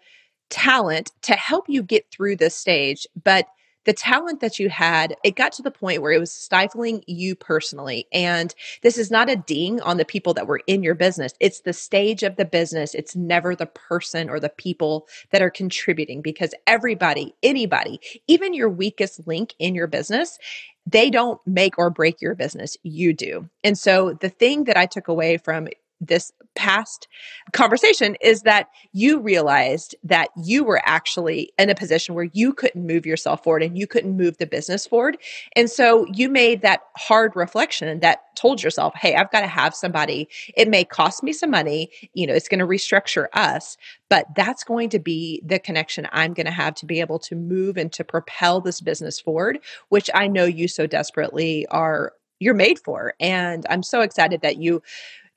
talent 0.50 1.12
to 1.24 1.34
help 1.34 1.66
you 1.68 1.84
get 1.84 2.06
through 2.12 2.36
this 2.36 2.56
stage, 2.56 3.08
but 3.24 3.48
the 3.86 3.94
talent 3.94 4.42
that 4.42 4.60
you 4.60 4.70
had, 4.70 5.16
it 5.24 5.36
got 5.36 5.52
to 5.54 5.62
the 5.62 5.72
point 5.72 6.02
where 6.02 6.12
it 6.12 6.20
was 6.20 6.32
stifling 6.32 7.04
you 7.08 7.36
personally. 7.36 8.08
And 8.14 8.54
this 8.84 8.98
is 8.98 9.12
not 9.12 9.30
a 9.30 9.36
ding 9.36 9.82
on 9.82 9.98
the 9.98 10.06
people 10.06 10.34
that 10.36 10.48
were 10.48 10.62
in 10.68 10.84
your 10.84 10.96
business. 10.96 11.34
It's 11.40 11.62
the 11.62 11.74
stage 11.74 12.24
of 12.24 12.36
the 12.36 12.46
business. 12.46 12.94
It's 12.94 13.16
never 13.16 13.56
the 13.56 13.66
person 13.66 14.30
or 14.30 14.40
the 14.40 14.50
people 14.50 15.08
that 15.32 15.42
are 15.42 15.50
contributing 15.50 16.22
because 16.22 16.54
everybody, 16.68 17.36
anybody, 17.44 18.00
even 18.28 18.54
your 18.54 18.70
weakest 18.70 19.28
link 19.28 19.56
in 19.60 19.76
your 19.76 19.88
business, 19.88 20.38
they 20.86 21.10
don't 21.10 21.40
make 21.46 21.78
or 21.78 21.90
break 21.90 22.22
your 22.22 22.36
business. 22.36 22.78
You 22.84 23.14
do. 23.14 23.50
And 23.64 23.78
so 23.78 24.14
the 24.20 24.30
thing 24.30 24.66
that 24.66 24.78
I 24.78 24.86
took 24.86 25.08
away 25.08 25.38
from 25.38 25.68
this 26.02 26.32
past 26.56 27.08
conversation 27.54 28.16
is 28.22 28.42
that 28.42 28.68
you 28.92 29.20
realized 29.20 29.96
that 30.04 30.30
you 30.44 30.64
were 30.64 30.82
actually 30.84 31.54
in 31.58 31.70
a 31.70 31.76
position 31.76 32.16
where 32.16 32.30
you 32.34 32.52
couldn't 32.54 32.86
move 32.86 33.06
yourself 33.06 33.44
forward 33.44 33.64
and 33.64 33.78
you 33.78 33.88
couldn't 33.88 34.18
move 34.18 34.38
the 34.38 34.48
business 34.48 34.86
forward. 34.86 35.18
And 35.56 35.70
so 35.70 36.06
you 36.14 36.28
made 36.28 36.62
that 36.62 36.82
hard 36.98 37.36
reflection 37.36 38.00
that 38.00 38.22
told 38.36 38.64
yourself, 38.64 38.94
Hey, 38.96 39.16
I've 39.16 39.32
got 39.32 39.42
to 39.42 39.48
have 39.48 39.76
somebody. 39.76 40.28
It 40.58 40.68
may 40.68 40.84
cost 40.84 41.24
me 41.24 41.32
some 41.32 41.52
money. 41.52 41.92
You 42.14 42.28
know, 42.28 42.34
it's 42.34 42.50
going 42.50 42.60
to 42.60 42.68
restructure 42.68 43.28
us, 43.34 43.78
but 44.10 44.26
that's 44.36 44.64
going 44.64 44.90
to 44.90 45.00
be 45.00 45.42
the 45.46 45.60
connection 45.60 46.08
I'm 46.12 46.34
going 46.34 46.48
to 46.48 46.52
have 46.52 46.76
to 46.76 46.86
be 46.86 47.00
able 47.00 47.20
to 47.20 47.36
move 47.36 47.78
and 47.78 47.94
to 47.94 48.04
propel 48.04 48.60
this 48.60 48.82
business 48.82 49.20
forward, 49.20 49.60
which 49.90 50.10
I 50.14 50.28
know 50.28 50.46
you 50.46 50.68
so 50.68 50.88
desperately 50.88 51.68
are 51.68 52.14
you're 52.42 52.56
made 52.56 52.80
for. 52.80 53.14
And 53.20 53.66
I'm 53.70 53.84
so 53.84 54.02
excited 54.02 54.42
that 54.42 54.58
you 54.58 54.82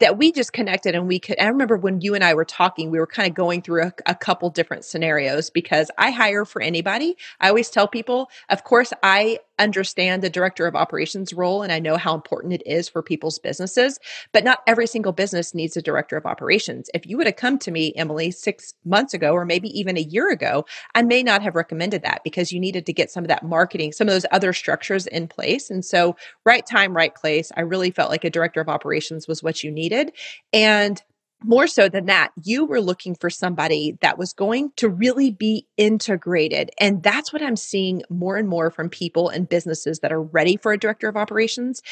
that 0.00 0.18
we 0.18 0.32
just 0.32 0.52
connected 0.52 0.94
and 0.94 1.06
we 1.06 1.18
could 1.18 1.38
i 1.40 1.46
remember 1.46 1.76
when 1.76 2.00
you 2.00 2.14
and 2.14 2.24
i 2.24 2.34
were 2.34 2.44
talking 2.44 2.90
we 2.90 2.98
were 2.98 3.06
kind 3.06 3.28
of 3.28 3.34
going 3.34 3.62
through 3.62 3.82
a, 3.82 3.92
a, 4.06 4.14
couple 4.14 4.50
different 4.50 4.84
scenarios 4.84 5.50
because 5.50 5.90
i 5.98 6.10
hire 6.10 6.44
for 6.44 6.62
anybody. 6.62 7.16
I 7.40 7.48
always 7.48 7.70
tell 7.70 7.86
people 7.86 8.28
of 8.48 8.64
course 8.64 8.92
i 9.02 9.38
understand 9.58 10.22
the 10.22 10.30
director 10.30 10.66
of 10.66 10.74
operations 10.74 11.32
role 11.32 11.62
and 11.62 11.72
i 11.72 11.78
know 11.78 11.96
how 11.96 12.14
important 12.14 12.52
it 12.52 12.62
is 12.66 12.88
for 12.88 13.02
people's 13.02 13.38
businesses 13.38 14.00
but 14.32 14.42
not 14.42 14.60
every 14.66 14.86
single 14.86 15.12
business 15.12 15.54
needs 15.54 15.76
a 15.76 15.82
director 15.82 16.16
of 16.16 16.26
operations. 16.26 16.90
If 16.92 17.06
you 17.06 17.16
would 17.18 17.26
have 17.26 17.36
come 17.36 17.58
to 17.58 17.70
me 17.70 17.92
emily 17.96 18.30
six 18.30 18.74
months 18.84 19.14
ago 19.14 19.32
or 19.32 19.44
maybe 19.44 19.68
even 19.78 19.96
a 19.96 20.00
year 20.00 20.30
ago 20.30 20.64
i 20.94 21.02
may 21.02 21.22
not 21.22 21.42
have 21.42 21.54
recommended 21.54 22.02
that 22.02 22.22
because 22.24 22.52
you 22.52 22.58
needed 22.58 22.86
to 22.86 22.92
get 22.92 23.10
some 23.10 23.24
of 23.24 23.28
that 23.28 23.44
marketing 23.44 23.92
some 23.92 24.08
of 24.08 24.14
those 24.14 24.26
other 24.32 24.52
structures 24.52 25.06
in 25.06 25.28
place. 25.28 25.70
And 25.70 25.84
so 25.84 26.16
right 26.44 26.66
time 26.66 26.96
right 26.96 27.14
place 27.14 27.52
i 27.56 27.60
really 27.60 27.90
felt 27.90 28.10
like 28.10 28.24
a 28.24 28.30
director 28.30 28.60
of 28.60 28.68
operations 28.68 29.28
was 29.28 29.42
what 29.42 29.62
you 29.62 29.70
need 29.70 29.83
needed. 29.84 30.12
And 30.52 31.02
more 31.42 31.66
so 31.66 31.88
than 31.90 32.06
that, 32.06 32.32
you 32.42 32.64
were 32.64 32.80
looking 32.80 33.14
for 33.14 33.28
somebody 33.28 33.98
that 34.00 34.16
was 34.16 34.32
going 34.32 34.72
to 34.76 34.88
really 34.88 35.30
be 35.30 35.66
integrated. 35.76 36.70
And 36.78 37.02
that's 37.02 37.32
what 37.32 37.42
I'm 37.42 37.56
seeing 37.56 38.02
more 38.08 38.36
and 38.36 38.48
more 38.48 38.70
from 38.70 38.88
people 38.88 39.28
and 39.28 39.48
businesses 39.48 39.98
that 39.98 40.12
are 40.12 40.22
ready 40.22 40.56
for 40.56 40.72
a 40.72 40.78
director 40.78 41.06
of 41.06 41.16
operations. 41.18 41.82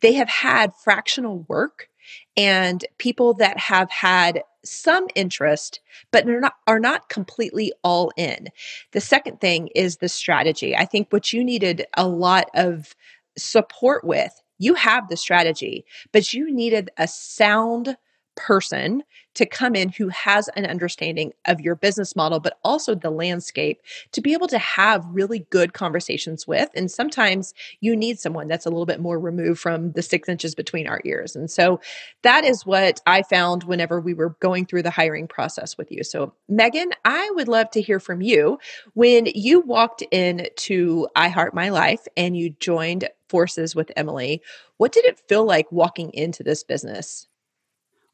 They 0.00 0.12
have 0.12 0.28
had 0.28 0.72
fractional 0.76 1.44
work 1.48 1.88
and 2.36 2.84
people 2.98 3.34
that 3.34 3.58
have 3.58 3.90
had 3.90 4.42
some 4.64 5.06
interest 5.14 5.80
but 6.12 6.28
are 6.28 6.40
not 6.40 6.54
are 6.66 6.80
not 6.80 7.08
completely 7.08 7.72
all 7.82 8.12
in. 8.16 8.48
The 8.92 9.00
second 9.00 9.40
thing 9.40 9.68
is 9.74 9.96
the 9.96 10.08
strategy. 10.08 10.76
I 10.76 10.84
think 10.84 11.08
what 11.10 11.32
you 11.32 11.42
needed 11.42 11.86
a 11.96 12.06
lot 12.06 12.50
of 12.54 12.94
support 13.36 14.04
with 14.04 14.40
you 14.60 14.74
have 14.74 15.08
the 15.08 15.16
strategy, 15.16 15.84
but 16.12 16.32
you 16.32 16.54
needed 16.54 16.90
a 16.98 17.08
sound 17.08 17.96
person 18.36 19.02
to 19.34 19.46
come 19.46 19.76
in 19.76 19.90
who 19.90 20.08
has 20.08 20.48
an 20.56 20.66
understanding 20.66 21.32
of 21.46 21.60
your 21.60 21.76
business 21.76 22.16
model, 22.16 22.40
but 22.40 22.58
also 22.64 22.94
the 22.94 23.10
landscape 23.10 23.80
to 24.12 24.20
be 24.20 24.32
able 24.32 24.48
to 24.48 24.58
have 24.58 25.06
really 25.10 25.46
good 25.50 25.72
conversations 25.72 26.46
with. 26.46 26.68
And 26.74 26.90
sometimes 26.90 27.54
you 27.80 27.94
need 27.94 28.18
someone 28.18 28.48
that's 28.48 28.66
a 28.66 28.70
little 28.70 28.86
bit 28.86 29.00
more 29.00 29.20
removed 29.20 29.60
from 29.60 29.92
the 29.92 30.02
six 30.02 30.28
inches 30.28 30.54
between 30.54 30.86
our 30.86 31.00
ears. 31.04 31.36
And 31.36 31.50
so 31.50 31.80
that 32.22 32.44
is 32.44 32.66
what 32.66 33.00
I 33.06 33.22
found 33.22 33.64
whenever 33.64 34.00
we 34.00 34.14
were 34.14 34.30
going 34.40 34.66
through 34.66 34.82
the 34.82 34.90
hiring 34.90 35.28
process 35.28 35.78
with 35.78 35.92
you. 35.92 36.02
So, 36.02 36.34
Megan, 36.48 36.90
I 37.04 37.30
would 37.34 37.48
love 37.48 37.70
to 37.70 37.80
hear 37.80 38.00
from 38.00 38.20
you. 38.20 38.58
When 38.94 39.26
you 39.26 39.60
walked 39.60 40.02
into 40.10 41.08
I 41.14 41.28
Heart 41.28 41.54
My 41.54 41.68
Life 41.68 42.06
and 42.16 42.36
you 42.36 42.50
joined 42.58 43.08
forces 43.28 43.76
with 43.76 43.92
Emily, 43.96 44.42
what 44.78 44.92
did 44.92 45.04
it 45.04 45.20
feel 45.28 45.44
like 45.44 45.70
walking 45.70 46.12
into 46.12 46.42
this 46.42 46.64
business? 46.64 47.28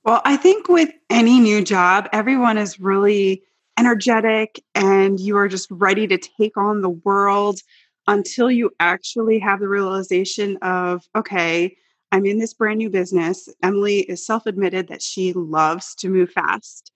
Well, 0.06 0.22
I 0.24 0.36
think 0.36 0.68
with 0.68 0.92
any 1.10 1.40
new 1.40 1.64
job, 1.64 2.08
everyone 2.12 2.58
is 2.58 2.78
really 2.78 3.42
energetic 3.76 4.62
and 4.76 5.18
you 5.18 5.36
are 5.36 5.48
just 5.48 5.66
ready 5.68 6.06
to 6.06 6.16
take 6.16 6.56
on 6.56 6.80
the 6.80 6.90
world 6.90 7.58
until 8.06 8.48
you 8.48 8.70
actually 8.78 9.40
have 9.40 9.58
the 9.58 9.68
realization 9.68 10.58
of, 10.58 11.02
okay, 11.16 11.76
I'm 12.12 12.24
in 12.24 12.38
this 12.38 12.54
brand 12.54 12.78
new 12.78 12.88
business. 12.88 13.48
Emily 13.64 14.02
is 14.02 14.24
self 14.24 14.46
admitted 14.46 14.86
that 14.86 15.02
she 15.02 15.32
loves 15.32 15.96
to 15.96 16.08
move 16.08 16.30
fast. 16.30 16.92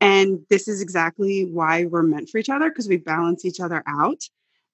And 0.00 0.38
this 0.48 0.66
is 0.66 0.80
exactly 0.80 1.44
why 1.44 1.84
we're 1.84 2.02
meant 2.02 2.30
for 2.30 2.38
each 2.38 2.48
other 2.48 2.70
because 2.70 2.88
we 2.88 2.96
balance 2.96 3.44
each 3.44 3.60
other 3.60 3.82
out. 3.86 4.22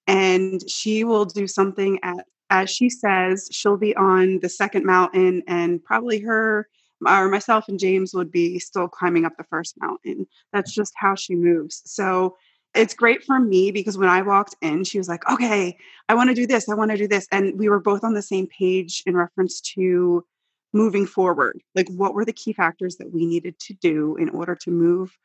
And 0.07 0.61
she 0.71 1.03
will 1.03 1.25
do 1.25 1.49
something 1.49 1.99
at, 2.05 2.25
as 2.51 2.71
she 2.71 2.89
says, 2.89 3.49
she'll 3.51 3.77
be 3.77 3.97
on 3.97 4.39
the 4.39 4.49
second 4.49 4.87
mountain, 4.87 5.43
and 5.49 5.83
probably 5.83 6.21
her 6.21 6.69
or 7.07 7.29
myself 7.29 7.69
and 7.69 7.79
James 7.79 8.15
would 8.15 8.31
be 8.31 8.59
still 8.59 8.89
climbing 8.89 9.25
up 9.25 9.37
the 9.37 9.45
first 9.45 9.75
mountain. 9.81 10.27
That's 10.53 10.73
just 10.73 10.93
how 10.97 11.15
she 11.15 11.35
moves. 11.35 11.83
So 11.85 12.37
it's 12.75 12.95
great 12.95 13.25
for 13.25 13.41
me 13.41 13.71
because 13.71 13.99
when 13.99 14.09
I 14.09 14.23
walked 14.23 14.55
in, 14.63 14.85
she 14.85 14.99
was 14.99 15.09
like, 15.09 15.29
okay, 15.31 15.77
I 16.09 16.15
want 16.15 16.31
to 16.31 16.35
do 16.35 16.47
this. 16.47 16.69
I 16.69 16.75
want 16.75 16.91
to 16.93 16.97
do 16.97 17.09
this. 17.09 17.27
And 17.33 17.59
we 17.59 17.69
were 17.69 17.81
both 17.81 18.05
on 18.05 18.15
the 18.15 18.23
same 18.23 18.47
page 18.47 19.03
in 19.07 19.17
reference 19.17 19.61
to 19.75 20.25
moving 20.73 21.07
forward. 21.07 21.61
Like, 21.75 21.89
what 21.89 22.15
were 22.15 22.25
the 22.25 22.33
key 22.33 22.53
factors 22.53 22.97
that 22.97 23.13
we 23.13 23.27
needed 23.27 23.59
to 23.61 23.75
do 23.75 24.17
in 24.17 24.29
order 24.29 24.55
to 24.63 24.71
move 24.71 25.17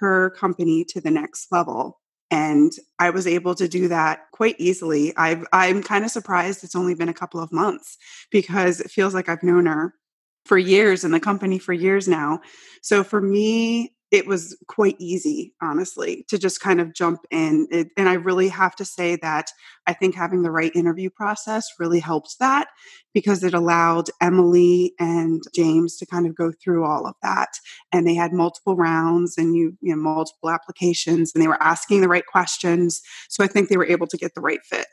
her 0.00 0.30
company 0.30 0.84
to 0.88 1.00
the 1.00 1.10
next 1.10 1.52
level? 1.52 2.00
And 2.30 2.72
I 2.98 3.10
was 3.10 3.26
able 3.26 3.54
to 3.54 3.68
do 3.68 3.88
that 3.88 4.30
quite 4.32 4.56
easily. 4.58 5.16
i 5.16 5.40
am 5.52 5.82
kind 5.82 6.04
of 6.04 6.10
surprised 6.10 6.62
it's 6.62 6.76
only 6.76 6.94
been 6.94 7.08
a 7.08 7.14
couple 7.14 7.40
of 7.40 7.52
months 7.52 7.96
because 8.30 8.80
it 8.80 8.90
feels 8.90 9.14
like 9.14 9.28
I've 9.28 9.42
known 9.42 9.66
her 9.66 9.94
for 10.48 10.58
years 10.58 11.04
in 11.04 11.10
the 11.10 11.20
company 11.20 11.58
for 11.58 11.74
years 11.74 12.08
now. 12.08 12.40
So 12.82 13.04
for 13.04 13.20
me, 13.20 13.94
it 14.10 14.26
was 14.26 14.56
quite 14.68 14.96
easy, 14.98 15.52
honestly, 15.60 16.24
to 16.28 16.38
just 16.38 16.60
kind 16.60 16.80
of 16.80 16.94
jump 16.94 17.20
in. 17.30 17.68
It, 17.70 17.88
and 17.94 18.08
I 18.08 18.14
really 18.14 18.48
have 18.48 18.74
to 18.76 18.84
say 18.86 19.16
that 19.16 19.50
I 19.86 19.92
think 19.92 20.14
having 20.14 20.40
the 20.40 20.50
right 20.50 20.74
interview 20.74 21.10
process 21.10 21.66
really 21.78 22.00
helped 22.00 22.36
that 22.40 22.68
because 23.12 23.44
it 23.44 23.52
allowed 23.52 24.08
Emily 24.22 24.94
and 24.98 25.42
James 25.54 25.98
to 25.98 26.06
kind 26.06 26.26
of 26.26 26.34
go 26.34 26.52
through 26.52 26.86
all 26.86 27.06
of 27.06 27.16
that. 27.22 27.50
And 27.92 28.06
they 28.06 28.14
had 28.14 28.32
multiple 28.32 28.76
rounds 28.76 29.36
and 29.36 29.54
you, 29.54 29.76
you 29.82 29.94
know, 29.94 30.00
multiple 30.00 30.48
applications 30.48 31.32
and 31.34 31.42
they 31.42 31.48
were 31.48 31.62
asking 31.62 32.00
the 32.00 32.08
right 32.08 32.26
questions. 32.26 33.02
So 33.28 33.44
I 33.44 33.46
think 33.46 33.68
they 33.68 33.76
were 33.76 33.86
able 33.86 34.06
to 34.06 34.16
get 34.16 34.34
the 34.34 34.40
right 34.40 34.60
fit. 34.64 34.86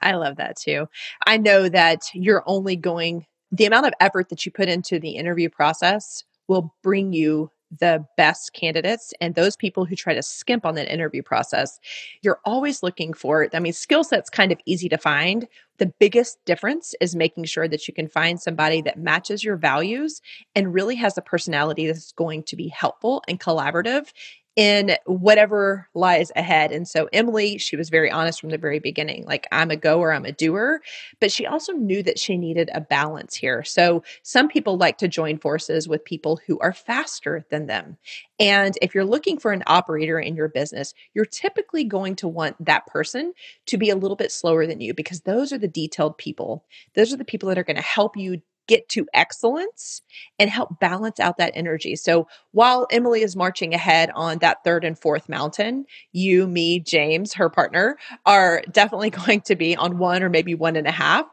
I 0.00 0.12
love 0.12 0.36
that 0.36 0.56
too. 0.56 0.86
I 1.26 1.36
know 1.38 1.68
that 1.68 2.02
you're 2.14 2.44
only 2.46 2.76
going 2.76 3.26
the 3.52 3.64
amount 3.64 3.86
of 3.86 3.94
effort 4.00 4.28
that 4.28 4.44
you 4.44 4.52
put 4.52 4.68
into 4.68 4.98
the 4.98 5.16
interview 5.16 5.48
process 5.48 6.24
will 6.48 6.74
bring 6.82 7.12
you 7.12 7.50
the 7.80 8.04
best 8.16 8.52
candidates 8.52 9.12
and 9.20 9.34
those 9.34 9.56
people 9.56 9.84
who 9.84 9.96
try 9.96 10.14
to 10.14 10.22
skimp 10.22 10.64
on 10.64 10.76
that 10.76 10.92
interview 10.92 11.22
process. 11.22 11.80
You're 12.22 12.40
always 12.44 12.82
looking 12.82 13.12
for 13.12 13.48
i 13.52 13.58
mean 13.58 13.72
skill 13.72 14.04
sets 14.04 14.30
kind 14.30 14.52
of 14.52 14.60
easy 14.66 14.88
to 14.88 14.98
find. 14.98 15.48
The 15.78 15.92
biggest 15.98 16.38
difference 16.44 16.94
is 17.00 17.16
making 17.16 17.44
sure 17.44 17.68
that 17.68 17.86
you 17.86 17.92
can 17.92 18.08
find 18.08 18.40
somebody 18.40 18.82
that 18.82 18.98
matches 18.98 19.44
your 19.44 19.56
values 19.56 20.22
and 20.54 20.72
really 20.72 20.94
has 20.96 21.18
a 21.18 21.22
personality 21.22 21.86
that's 21.86 22.12
going 22.12 22.44
to 22.44 22.56
be 22.56 22.68
helpful 22.68 23.22
and 23.28 23.40
collaborative 23.40 24.12
in 24.56 24.96
whatever 25.04 25.86
lies 25.94 26.32
ahead. 26.34 26.72
And 26.72 26.88
so 26.88 27.08
Emily, 27.12 27.58
she 27.58 27.76
was 27.76 27.90
very 27.90 28.10
honest 28.10 28.40
from 28.40 28.48
the 28.48 28.58
very 28.58 28.78
beginning 28.78 29.24
like, 29.26 29.46
I'm 29.52 29.70
a 29.70 29.76
goer, 29.76 30.12
I'm 30.12 30.24
a 30.24 30.32
doer. 30.32 30.80
But 31.20 31.30
she 31.30 31.46
also 31.46 31.72
knew 31.72 32.02
that 32.02 32.18
she 32.18 32.38
needed 32.38 32.70
a 32.72 32.80
balance 32.80 33.34
here. 33.34 33.62
So 33.64 34.02
some 34.22 34.48
people 34.48 34.78
like 34.78 34.96
to 34.98 35.08
join 35.08 35.38
forces 35.38 35.86
with 35.86 36.04
people 36.04 36.40
who 36.46 36.58
are 36.60 36.72
faster 36.72 37.44
than 37.50 37.66
them. 37.66 37.98
And 38.38 38.76
if 38.80 38.94
you're 38.94 39.04
looking 39.04 39.38
for 39.38 39.52
an 39.52 39.62
operator 39.66 40.18
in 40.18 40.36
your 40.36 40.48
business, 40.48 40.94
you're 41.12 41.26
typically 41.26 41.84
going 41.84 42.16
to 42.16 42.28
want 42.28 42.56
that 42.64 42.86
person 42.86 43.34
to 43.66 43.76
be 43.76 43.90
a 43.90 43.96
little 43.96 44.16
bit 44.16 44.32
slower 44.32 44.66
than 44.66 44.80
you 44.80 44.94
because 44.94 45.20
those 45.20 45.52
are 45.52 45.58
the 45.58 45.68
detailed 45.68 46.16
people. 46.16 46.64
Those 46.94 47.12
are 47.12 47.16
the 47.18 47.24
people 47.24 47.48
that 47.50 47.58
are 47.58 47.64
going 47.64 47.76
to 47.76 47.82
help 47.82 48.16
you 48.16 48.40
get 48.66 48.88
to 48.90 49.06
excellence 49.14 50.02
and 50.38 50.50
help 50.50 50.78
balance 50.80 51.20
out 51.20 51.38
that 51.38 51.52
energy. 51.54 51.96
So 51.96 52.28
while 52.52 52.86
Emily 52.90 53.22
is 53.22 53.36
marching 53.36 53.74
ahead 53.74 54.10
on 54.14 54.38
that 54.38 54.64
third 54.64 54.84
and 54.84 54.98
fourth 54.98 55.28
mountain, 55.28 55.86
you, 56.12 56.46
me, 56.46 56.80
James, 56.80 57.34
her 57.34 57.48
partner, 57.48 57.96
are 58.24 58.62
definitely 58.70 59.10
going 59.26 59.40
to 59.42 59.56
be 59.56 59.76
on 59.76 59.98
one 59.98 60.22
or 60.22 60.28
maybe 60.28 60.54
one 60.54 60.76
and 60.76 60.86
a 60.86 60.92
half. 60.92 61.26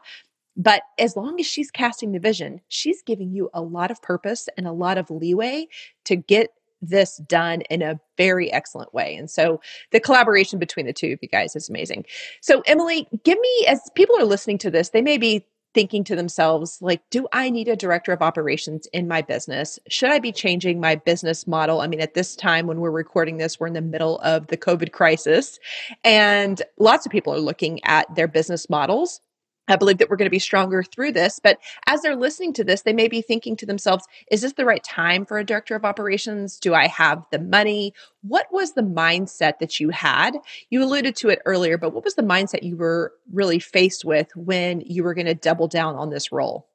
But 0.56 0.82
as 0.98 1.16
long 1.16 1.40
as 1.40 1.46
she's 1.46 1.70
casting 1.70 2.12
the 2.12 2.20
vision, 2.20 2.60
she's 2.68 3.02
giving 3.02 3.32
you 3.32 3.50
a 3.52 3.60
lot 3.60 3.90
of 3.90 4.00
purpose 4.00 4.48
and 4.56 4.66
a 4.66 4.72
lot 4.72 4.98
of 4.98 5.10
leeway 5.10 5.66
to 6.04 6.14
get 6.16 6.50
this 6.80 7.16
done 7.26 7.62
in 7.62 7.82
a 7.82 7.98
very 8.16 8.52
excellent 8.52 8.92
way. 8.94 9.16
And 9.16 9.30
so 9.30 9.60
the 9.90 10.00
collaboration 10.00 10.58
between 10.58 10.86
the 10.86 10.92
two 10.92 11.12
of 11.12 11.18
you 11.22 11.28
guys 11.28 11.56
is 11.56 11.68
amazing. 11.68 12.04
So, 12.40 12.62
Emily, 12.66 13.08
give 13.24 13.38
me, 13.38 13.66
as 13.68 13.80
people 13.94 14.16
are 14.18 14.24
listening 14.24 14.58
to 14.58 14.70
this, 14.70 14.90
they 14.90 15.02
may 15.02 15.18
be 15.18 15.46
thinking 15.74 16.04
to 16.04 16.16
themselves, 16.16 16.78
like, 16.80 17.02
do 17.10 17.26
I 17.32 17.50
need 17.50 17.68
a 17.68 17.76
director 17.76 18.12
of 18.12 18.22
operations 18.22 18.86
in 18.92 19.08
my 19.08 19.20
business? 19.20 19.78
Should 19.88 20.10
I 20.10 20.20
be 20.20 20.32
changing 20.32 20.80
my 20.80 20.94
business 20.94 21.46
model? 21.46 21.80
I 21.80 21.88
mean, 21.88 22.00
at 22.00 22.14
this 22.14 22.36
time 22.36 22.66
when 22.66 22.80
we're 22.80 22.90
recording 22.90 23.36
this, 23.36 23.58
we're 23.58 23.66
in 23.66 23.72
the 23.74 23.82
middle 23.82 24.18
of 24.20 24.46
the 24.46 24.56
COVID 24.56 24.92
crisis, 24.92 25.58
and 26.04 26.62
lots 26.78 27.04
of 27.04 27.12
people 27.12 27.34
are 27.34 27.38
looking 27.38 27.84
at 27.84 28.12
their 28.14 28.28
business 28.28 28.70
models 28.70 29.20
I 29.68 29.76
believe 29.76 29.98
that 29.98 30.10
we're 30.10 30.16
going 30.16 30.26
to 30.26 30.30
be 30.30 30.38
stronger 30.38 30.82
through 30.82 31.12
this. 31.12 31.38
But 31.42 31.58
as 31.86 32.02
they're 32.02 32.16
listening 32.16 32.52
to 32.54 32.64
this, 32.64 32.82
they 32.82 32.92
may 32.92 33.08
be 33.08 33.22
thinking 33.22 33.56
to 33.56 33.66
themselves, 33.66 34.04
is 34.30 34.42
this 34.42 34.52
the 34.52 34.64
right 34.64 34.84
time 34.84 35.24
for 35.24 35.38
a 35.38 35.44
director 35.44 35.74
of 35.74 35.84
operations? 35.84 36.58
Do 36.58 36.74
I 36.74 36.86
have 36.86 37.24
the 37.30 37.38
money? 37.38 37.94
What 38.22 38.46
was 38.52 38.72
the 38.72 38.82
mindset 38.82 39.58
that 39.60 39.80
you 39.80 39.90
had? 39.90 40.36
You 40.70 40.82
alluded 40.82 41.16
to 41.16 41.30
it 41.30 41.40
earlier, 41.46 41.78
but 41.78 41.94
what 41.94 42.04
was 42.04 42.14
the 42.14 42.22
mindset 42.22 42.62
you 42.62 42.76
were 42.76 43.12
really 43.32 43.58
faced 43.58 44.04
with 44.04 44.28
when 44.36 44.82
you 44.82 45.02
were 45.02 45.14
going 45.14 45.26
to 45.26 45.34
double 45.34 45.68
down 45.68 45.96
on 45.96 46.10
this 46.10 46.30
role? 46.30 46.68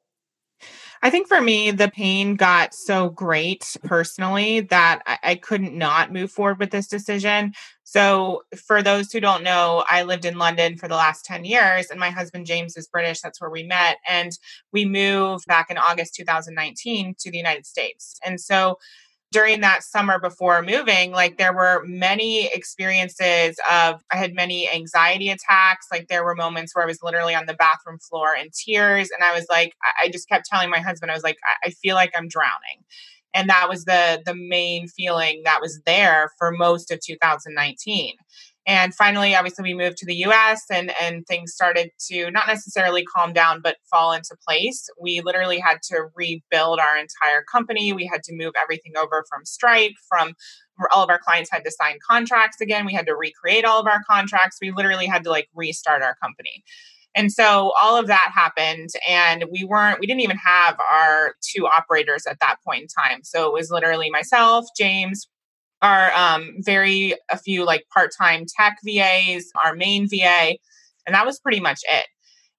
I 1.02 1.08
think 1.08 1.28
for 1.28 1.40
me, 1.40 1.70
the 1.70 1.90
pain 1.90 2.34
got 2.36 2.74
so 2.74 3.08
great 3.08 3.76
personally 3.82 4.60
that 4.60 5.00
I, 5.06 5.18
I, 5.22 5.34
couldn't 5.36 5.76
not 5.76 6.12
move 6.12 6.30
forward 6.30 6.58
with 6.58 6.70
this 6.70 6.88
decision. 6.88 7.54
So, 7.84 8.42
for 8.66 8.82
those 8.82 9.10
who 9.10 9.18
don't 9.18 9.42
know, 9.42 9.84
I 9.88 10.02
lived 10.02 10.26
in 10.26 10.36
London 10.36 10.76
for 10.76 10.88
the 10.88 10.96
last 10.96 11.24
10 11.24 11.46
years, 11.46 11.86
and 11.90 11.98
my 11.98 12.10
husband 12.10 12.44
James 12.44 12.76
is 12.76 12.86
British. 12.86 13.20
That's 13.20 13.40
where 13.40 13.50
we 13.50 13.62
met. 13.62 13.96
And 14.06 14.32
we 14.72 14.84
moved 14.84 15.46
back 15.46 15.70
in 15.70 15.78
August 15.78 16.14
2019 16.16 17.14
to 17.18 17.30
the 17.30 17.38
United 17.38 17.64
States. 17.64 18.18
And 18.24 18.38
so, 18.38 18.78
during 19.32 19.60
that 19.60 19.84
summer 19.84 20.18
before 20.18 20.60
moving, 20.62 21.12
like 21.12 21.38
there 21.38 21.52
were 21.54 21.84
many 21.86 22.46
experiences 22.46 23.56
of, 23.70 24.02
I 24.12 24.16
had 24.16 24.34
many 24.34 24.68
anxiety 24.68 25.30
attacks. 25.30 25.86
Like 25.92 26.08
there 26.08 26.24
were 26.24 26.34
moments 26.34 26.74
where 26.74 26.82
I 26.84 26.86
was 26.86 27.02
literally 27.02 27.34
on 27.34 27.46
the 27.46 27.54
bathroom 27.54 27.98
floor 27.98 28.34
in 28.34 28.48
tears. 28.52 29.10
And 29.10 29.22
I 29.22 29.32
was 29.32 29.46
like, 29.48 29.74
I 30.02 30.08
just 30.08 30.28
kept 30.28 30.46
telling 30.46 30.68
my 30.70 30.80
husband, 30.80 31.10
I 31.12 31.14
was 31.14 31.22
like, 31.22 31.38
I 31.64 31.70
feel 31.70 31.94
like 31.94 32.10
I'm 32.16 32.28
drowning. 32.28 32.84
And 33.32 33.48
that 33.48 33.68
was 33.68 33.84
the 33.84 34.20
the 34.26 34.34
main 34.34 34.88
feeling 34.88 35.42
that 35.44 35.60
was 35.60 35.80
there 35.86 36.32
for 36.36 36.50
most 36.50 36.90
of 36.90 36.98
2019. 37.00 38.14
And 38.66 38.94
finally, 38.94 39.34
obviously, 39.34 39.62
we 39.62 39.74
moved 39.74 39.96
to 39.98 40.06
the 40.06 40.16
US 40.26 40.62
and, 40.70 40.92
and 41.00 41.26
things 41.26 41.52
started 41.52 41.90
to 42.08 42.30
not 42.30 42.46
necessarily 42.46 43.04
calm 43.04 43.32
down, 43.32 43.60
but 43.62 43.76
fall 43.90 44.12
into 44.12 44.36
place. 44.46 44.88
We 45.00 45.22
literally 45.22 45.58
had 45.58 45.78
to 45.84 46.08
rebuild 46.14 46.78
our 46.78 46.96
entire 46.96 47.42
company. 47.50 47.92
We 47.92 48.06
had 48.06 48.22
to 48.24 48.34
move 48.34 48.52
everything 48.60 48.92
over 49.00 49.24
from 49.28 49.44
Stripe, 49.44 49.94
from 50.08 50.34
all 50.92 51.02
of 51.02 51.10
our 51.10 51.18
clients 51.18 51.50
had 51.50 51.64
to 51.64 51.70
sign 51.70 51.98
contracts 52.06 52.60
again. 52.60 52.86
We 52.86 52.94
had 52.94 53.06
to 53.06 53.14
recreate 53.14 53.64
all 53.64 53.80
of 53.80 53.86
our 53.86 54.00
contracts. 54.08 54.58
We 54.60 54.70
literally 54.70 55.06
had 55.06 55.24
to 55.24 55.30
like 55.30 55.48
restart 55.54 56.02
our 56.02 56.16
company. 56.22 56.64
And 57.14 57.32
so 57.32 57.72
all 57.82 57.98
of 57.98 58.06
that 58.06 58.30
happened, 58.32 58.90
and 59.08 59.46
we 59.50 59.64
weren't, 59.64 59.98
we 59.98 60.06
didn't 60.06 60.20
even 60.20 60.36
have 60.36 60.78
our 60.92 61.34
two 61.42 61.66
operators 61.66 62.24
at 62.26 62.38
that 62.40 62.56
point 62.64 62.82
in 62.82 62.86
time. 62.86 63.20
So 63.24 63.48
it 63.48 63.52
was 63.52 63.68
literally 63.70 64.10
myself, 64.10 64.66
James, 64.78 65.26
are 65.82 66.12
um, 66.12 66.56
very 66.58 67.14
a 67.30 67.38
few 67.38 67.64
like 67.64 67.86
part-time 67.92 68.44
tech 68.58 68.78
VAs, 68.84 69.50
our 69.64 69.74
main 69.74 70.08
VA, 70.08 70.56
and 71.06 71.14
that 71.14 71.26
was 71.26 71.40
pretty 71.40 71.60
much 71.60 71.80
it. 71.90 72.06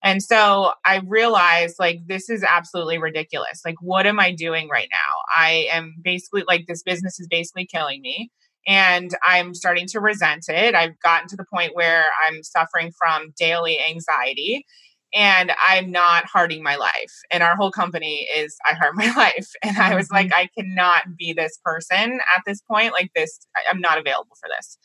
And 0.04 0.24
so 0.24 0.72
I 0.84 1.02
realized 1.06 1.76
like 1.80 2.00
this 2.08 2.30
is 2.30 2.44
absolutely 2.44 2.98
ridiculous. 2.98 3.62
Like 3.64 3.76
what 3.82 4.08
am 4.08 4.20
I 4.20 4.34
doing 4.34 4.68
right 4.70 4.90
now? 4.92 4.98
I 5.36 5.68
am 5.72 5.96
basically 6.02 6.44
like 6.48 6.66
this 6.68 6.82
business 6.82 7.20
is 7.20 7.28
basically 7.30 7.68
killing 7.68 8.02
me 8.02 8.32
and 8.68 9.12
I'm 9.26 9.54
starting 9.54 9.88
to 9.88 10.00
resent 10.00 10.46
it. 10.48 10.76
I've 10.76 11.00
gotten 11.02 11.28
to 11.30 11.36
the 11.36 11.46
point 11.54 11.76
where 11.76 12.06
I'm 12.26 12.44
suffering 12.44 12.92
from 12.98 13.34
daily 13.38 13.80
anxiety 13.80 14.66
and 15.14 15.52
I'm 15.68 15.92
not 15.92 16.26
hearting 16.26 16.64
my 16.64 16.76
life. 16.76 17.22
And 17.32 17.44
our 17.44 17.56
whole 17.56 17.72
company 17.72 18.28
is 18.36 18.56
I 18.66 18.74
heart 18.74 18.96
my 18.96 19.12
life. 19.18 19.50
And 19.64 19.78
I 19.78 19.96
was 19.96 20.10
like, 20.10 20.28
mm-hmm. 20.28 20.40
I 20.40 20.50
cannot 20.58 21.18
be 21.18 21.34
this 21.34 21.60
person 21.64 22.20
at 22.36 22.44
this 22.46 22.62
point. 22.62 22.94
Like 22.94 23.12
this, 23.16 23.40
I'm 23.70 23.82
not 23.82 23.98
available 23.98 24.36
for 24.40 24.50
this. 24.58 24.78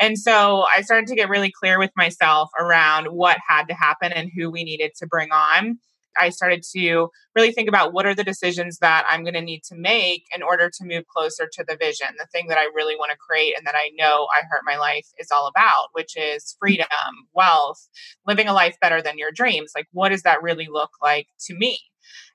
And 0.00 0.18
so 0.18 0.64
I 0.74 0.82
started 0.82 1.08
to 1.08 1.16
get 1.16 1.28
really 1.28 1.50
clear 1.50 1.78
with 1.78 1.90
myself 1.96 2.50
around 2.58 3.06
what 3.06 3.38
had 3.46 3.68
to 3.68 3.74
happen 3.74 4.12
and 4.12 4.30
who 4.36 4.50
we 4.50 4.64
needed 4.64 4.92
to 4.98 5.06
bring 5.06 5.30
on. 5.32 5.78
I 6.16 6.30
started 6.30 6.62
to 6.74 7.08
really 7.34 7.52
think 7.52 7.68
about 7.68 7.92
what 7.92 8.06
are 8.06 8.14
the 8.14 8.24
decisions 8.24 8.78
that 8.78 9.04
I'm 9.08 9.22
going 9.22 9.34
to 9.34 9.40
need 9.40 9.62
to 9.64 9.76
make 9.76 10.24
in 10.34 10.42
order 10.42 10.70
to 10.70 10.84
move 10.84 11.04
closer 11.06 11.48
to 11.52 11.64
the 11.66 11.76
vision, 11.76 12.08
the 12.18 12.26
thing 12.32 12.48
that 12.48 12.58
I 12.58 12.70
really 12.74 12.96
want 12.96 13.10
to 13.12 13.16
create 13.16 13.56
and 13.56 13.66
that 13.66 13.74
I 13.74 13.90
know 13.96 14.26
I 14.34 14.42
Heart 14.48 14.62
My 14.64 14.76
Life 14.76 15.06
is 15.18 15.28
all 15.34 15.46
about, 15.46 15.88
which 15.92 16.16
is 16.16 16.56
freedom, 16.58 16.86
wealth, 17.34 17.88
living 18.26 18.48
a 18.48 18.52
life 18.52 18.76
better 18.80 19.02
than 19.02 19.18
your 19.18 19.30
dreams. 19.32 19.72
Like, 19.74 19.86
what 19.92 20.10
does 20.10 20.22
that 20.22 20.42
really 20.42 20.68
look 20.70 20.90
like 21.02 21.28
to 21.46 21.54
me? 21.54 21.78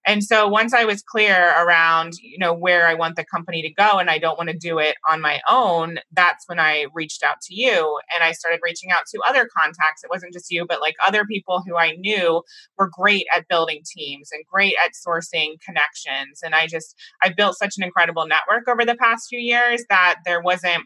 And 0.05 0.23
so 0.23 0.47
once 0.47 0.73
I 0.73 0.83
was 0.83 1.01
clear 1.01 1.53
around, 1.57 2.13
you 2.21 2.37
know, 2.37 2.53
where 2.53 2.87
I 2.87 2.93
want 2.93 3.15
the 3.15 3.25
company 3.25 3.61
to 3.61 3.73
go 3.73 3.99
and 3.99 4.09
I 4.09 4.17
don't 4.17 4.37
want 4.37 4.49
to 4.49 4.57
do 4.57 4.77
it 4.79 4.95
on 5.09 5.21
my 5.21 5.39
own, 5.49 5.99
that's 6.11 6.43
when 6.47 6.59
I 6.59 6.87
reached 6.93 7.23
out 7.23 7.39
to 7.43 7.55
you 7.55 7.99
and 8.13 8.23
I 8.23 8.33
started 8.33 8.59
reaching 8.61 8.91
out 8.91 9.05
to 9.11 9.21
other 9.27 9.47
contacts. 9.57 10.03
It 10.03 10.09
wasn't 10.09 10.33
just 10.33 10.51
you, 10.51 10.65
but 10.67 10.81
like 10.81 10.95
other 11.05 11.25
people 11.25 11.63
who 11.65 11.77
I 11.77 11.93
knew 11.93 12.43
were 12.77 12.89
great 12.91 13.25
at 13.35 13.47
building 13.47 13.81
teams 13.85 14.29
and 14.31 14.43
great 14.45 14.75
at 14.85 14.91
sourcing 14.91 15.59
connections. 15.65 16.41
And 16.43 16.53
I 16.53 16.67
just 16.67 16.95
I 17.21 17.29
built 17.29 17.57
such 17.57 17.75
an 17.77 17.83
incredible 17.83 18.27
network 18.27 18.67
over 18.67 18.85
the 18.85 18.95
past 18.95 19.27
few 19.29 19.39
years 19.39 19.83
that 19.89 20.17
there 20.25 20.41
wasn't 20.41 20.83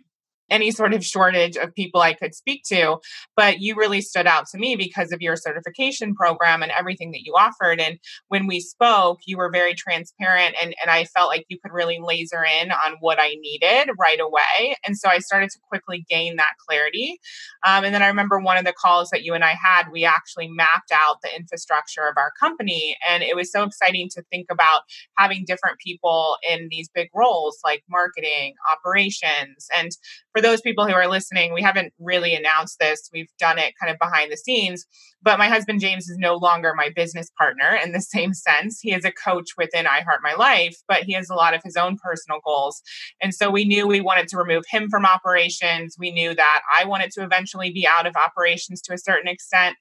any 0.49 0.71
sort 0.71 0.93
of 0.93 1.05
shortage 1.05 1.57
of 1.57 1.73
people 1.73 2.01
I 2.01 2.13
could 2.13 2.33
speak 2.33 2.63
to. 2.67 2.97
But 3.35 3.59
you 3.59 3.75
really 3.75 4.01
stood 4.01 4.27
out 4.27 4.47
to 4.49 4.57
me 4.57 4.75
because 4.75 5.11
of 5.11 5.21
your 5.21 5.35
certification 5.35 6.15
program 6.15 6.63
and 6.63 6.71
everything 6.71 7.11
that 7.11 7.23
you 7.23 7.33
offered. 7.33 7.79
And 7.79 7.99
when 8.27 8.47
we 8.47 8.59
spoke, 8.59 9.19
you 9.25 9.37
were 9.37 9.49
very 9.51 9.73
transparent 9.73 10.55
and, 10.61 10.75
and 10.81 10.91
I 10.91 11.05
felt 11.05 11.29
like 11.29 11.45
you 11.49 11.57
could 11.59 11.71
really 11.71 11.99
laser 12.01 12.45
in 12.61 12.71
on 12.71 12.97
what 12.99 13.17
I 13.19 13.35
needed 13.41 13.89
right 13.99 14.19
away. 14.19 14.75
And 14.85 14.97
so 14.97 15.09
I 15.09 15.19
started 15.19 15.49
to 15.51 15.59
quickly 15.67 16.05
gain 16.09 16.37
that 16.37 16.53
clarity. 16.65 17.19
Um, 17.65 17.83
and 17.83 17.93
then 17.93 18.03
I 18.03 18.07
remember 18.07 18.39
one 18.39 18.57
of 18.57 18.65
the 18.65 18.73
calls 18.73 19.09
that 19.09 19.23
you 19.23 19.33
and 19.33 19.43
I 19.43 19.55
had, 19.61 19.91
we 19.91 20.05
actually 20.05 20.47
mapped 20.47 20.91
out 20.91 21.21
the 21.21 21.35
infrastructure 21.35 22.07
of 22.07 22.17
our 22.17 22.31
company. 22.39 22.95
And 23.07 23.23
it 23.23 23.35
was 23.35 23.51
so 23.51 23.63
exciting 23.63 24.09
to 24.13 24.23
think 24.31 24.47
about 24.51 24.81
having 25.17 25.45
different 25.45 25.79
people 25.79 26.37
in 26.47 26.67
these 26.69 26.89
big 26.93 27.09
roles 27.13 27.59
like 27.63 27.83
marketing, 27.89 28.53
operations, 28.71 29.67
and 29.75 29.91
for 30.37 30.41
those 30.41 30.61
people 30.61 30.85
who 30.85 30.93
are 30.93 31.07
listening, 31.07 31.51
we 31.51 31.63
haven't 31.63 31.93
really 31.97 32.35
announced 32.35 32.77
this. 32.79 33.09
We've 33.11 33.31
done 33.39 33.57
it 33.57 33.73
kind 33.81 33.91
of 33.91 33.97
behind 33.97 34.31
the 34.31 34.37
scenes. 34.37 34.85
But 35.23 35.39
my 35.39 35.47
husband 35.47 35.81
James 35.81 36.07
is 36.09 36.17
no 36.19 36.35
longer 36.35 36.75
my 36.75 36.91
business 36.95 37.31
partner 37.35 37.75
in 37.83 37.91
the 37.91 38.01
same 38.15 38.35
sense. 38.35 38.79
He 38.79 38.93
is 38.93 39.03
a 39.03 39.11
coach 39.11 39.57
within 39.57 39.87
I 39.87 40.01
Heart 40.01 40.19
My 40.21 40.35
Life, 40.35 40.77
but 40.87 41.03
he 41.03 41.13
has 41.13 41.31
a 41.31 41.33
lot 41.33 41.55
of 41.55 41.63
his 41.63 41.75
own 41.75 41.97
personal 41.97 42.39
goals. 42.45 42.83
And 43.19 43.33
so 43.33 43.49
we 43.49 43.65
knew 43.65 43.87
we 43.87 43.99
wanted 43.99 44.27
to 44.27 44.37
remove 44.37 44.65
him 44.69 44.89
from 44.89 45.07
operations. 45.07 45.95
We 45.97 46.11
knew 46.11 46.35
that 46.35 46.61
I 46.71 46.85
wanted 46.85 47.09
to 47.13 47.23
eventually 47.23 47.71
be 47.71 47.87
out 47.87 48.05
of 48.05 48.15
operations 48.15 48.79
to 48.83 48.93
a 48.93 48.99
certain 48.99 49.27
extent. 49.27 49.75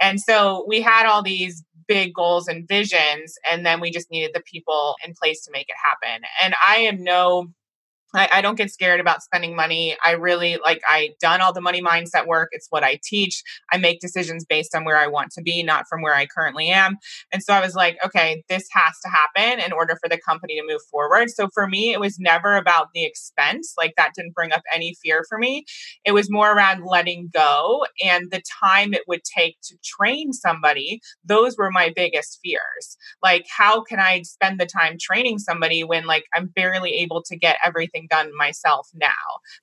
And 0.00 0.22
so 0.22 0.64
we 0.66 0.80
had 0.80 1.04
all 1.04 1.22
these 1.22 1.62
big 1.86 2.14
goals 2.14 2.48
and 2.48 2.66
visions, 2.66 3.34
and 3.50 3.66
then 3.66 3.80
we 3.80 3.90
just 3.90 4.10
needed 4.10 4.30
the 4.32 4.42
people 4.42 4.94
in 5.04 5.12
place 5.14 5.44
to 5.44 5.50
make 5.50 5.68
it 5.68 5.76
happen. 5.82 6.22
And 6.40 6.54
I 6.66 6.76
am 6.76 7.02
no 7.02 7.48
I, 8.14 8.28
I, 8.32 8.40
don't 8.40 8.56
get 8.56 8.70
scared 8.70 9.00
about 9.00 9.22
spending 9.22 9.54
money. 9.54 9.96
I 10.04 10.12
really 10.12 10.58
like 10.64 10.80
I 10.88 11.10
done 11.20 11.40
all 11.42 11.52
the 11.52 11.60
money 11.60 11.82
mindset 11.82 12.26
work. 12.26 12.48
It's 12.52 12.66
what 12.70 12.82
I 12.82 12.98
teach. 13.02 13.42
I 13.70 13.76
make 13.76 14.00
decisions 14.00 14.46
based 14.48 14.74
on 14.74 14.84
where 14.84 14.96
I 14.96 15.06
want 15.06 15.30
to 15.32 15.42
be, 15.42 15.62
not 15.62 15.86
from 15.88 16.00
where 16.00 16.14
I 16.14 16.26
currently 16.26 16.68
am. 16.68 16.96
And 17.32 17.42
so 17.42 17.52
I 17.52 17.60
was 17.60 17.74
like, 17.74 17.98
okay, 18.04 18.44
this 18.48 18.66
has 18.72 18.94
to 19.04 19.10
happen 19.10 19.62
in 19.62 19.72
order 19.72 19.96
for 20.00 20.08
the 20.08 20.18
company 20.18 20.58
to 20.58 20.66
move 20.66 20.80
forward. 20.90 21.30
So 21.30 21.48
for 21.52 21.66
me, 21.66 21.92
it 21.92 22.00
was 22.00 22.18
never 22.18 22.56
about 22.56 22.88
the 22.94 23.04
expense. 23.04 23.74
Like 23.76 23.94
that 23.96 24.14
didn't 24.14 24.34
bring 24.34 24.52
up 24.52 24.62
any 24.72 24.94
fear 25.02 25.24
for 25.28 25.38
me. 25.38 25.64
It 26.04 26.12
was 26.12 26.30
more 26.30 26.52
around 26.52 26.84
letting 26.86 27.30
go 27.32 27.84
and 28.02 28.30
the 28.30 28.42
time 28.60 28.94
it 28.94 29.02
would 29.06 29.22
take 29.24 29.56
to 29.64 29.76
train 29.84 30.32
somebody. 30.32 31.00
Those 31.24 31.56
were 31.58 31.70
my 31.70 31.92
biggest 31.94 32.38
fears. 32.42 32.96
Like, 33.22 33.46
how 33.54 33.82
can 33.82 34.00
I 34.00 34.22
spend 34.22 34.58
the 34.58 34.66
time 34.66 34.96
training 35.00 35.38
somebody 35.38 35.84
when 35.84 36.06
like 36.06 36.24
I'm 36.34 36.46
barely 36.46 36.94
able 36.94 37.22
to 37.24 37.36
get 37.36 37.58
everything 37.64 37.97
everything 37.98 38.08
done 38.10 38.36
myself 38.36 38.88
now. 38.94 39.08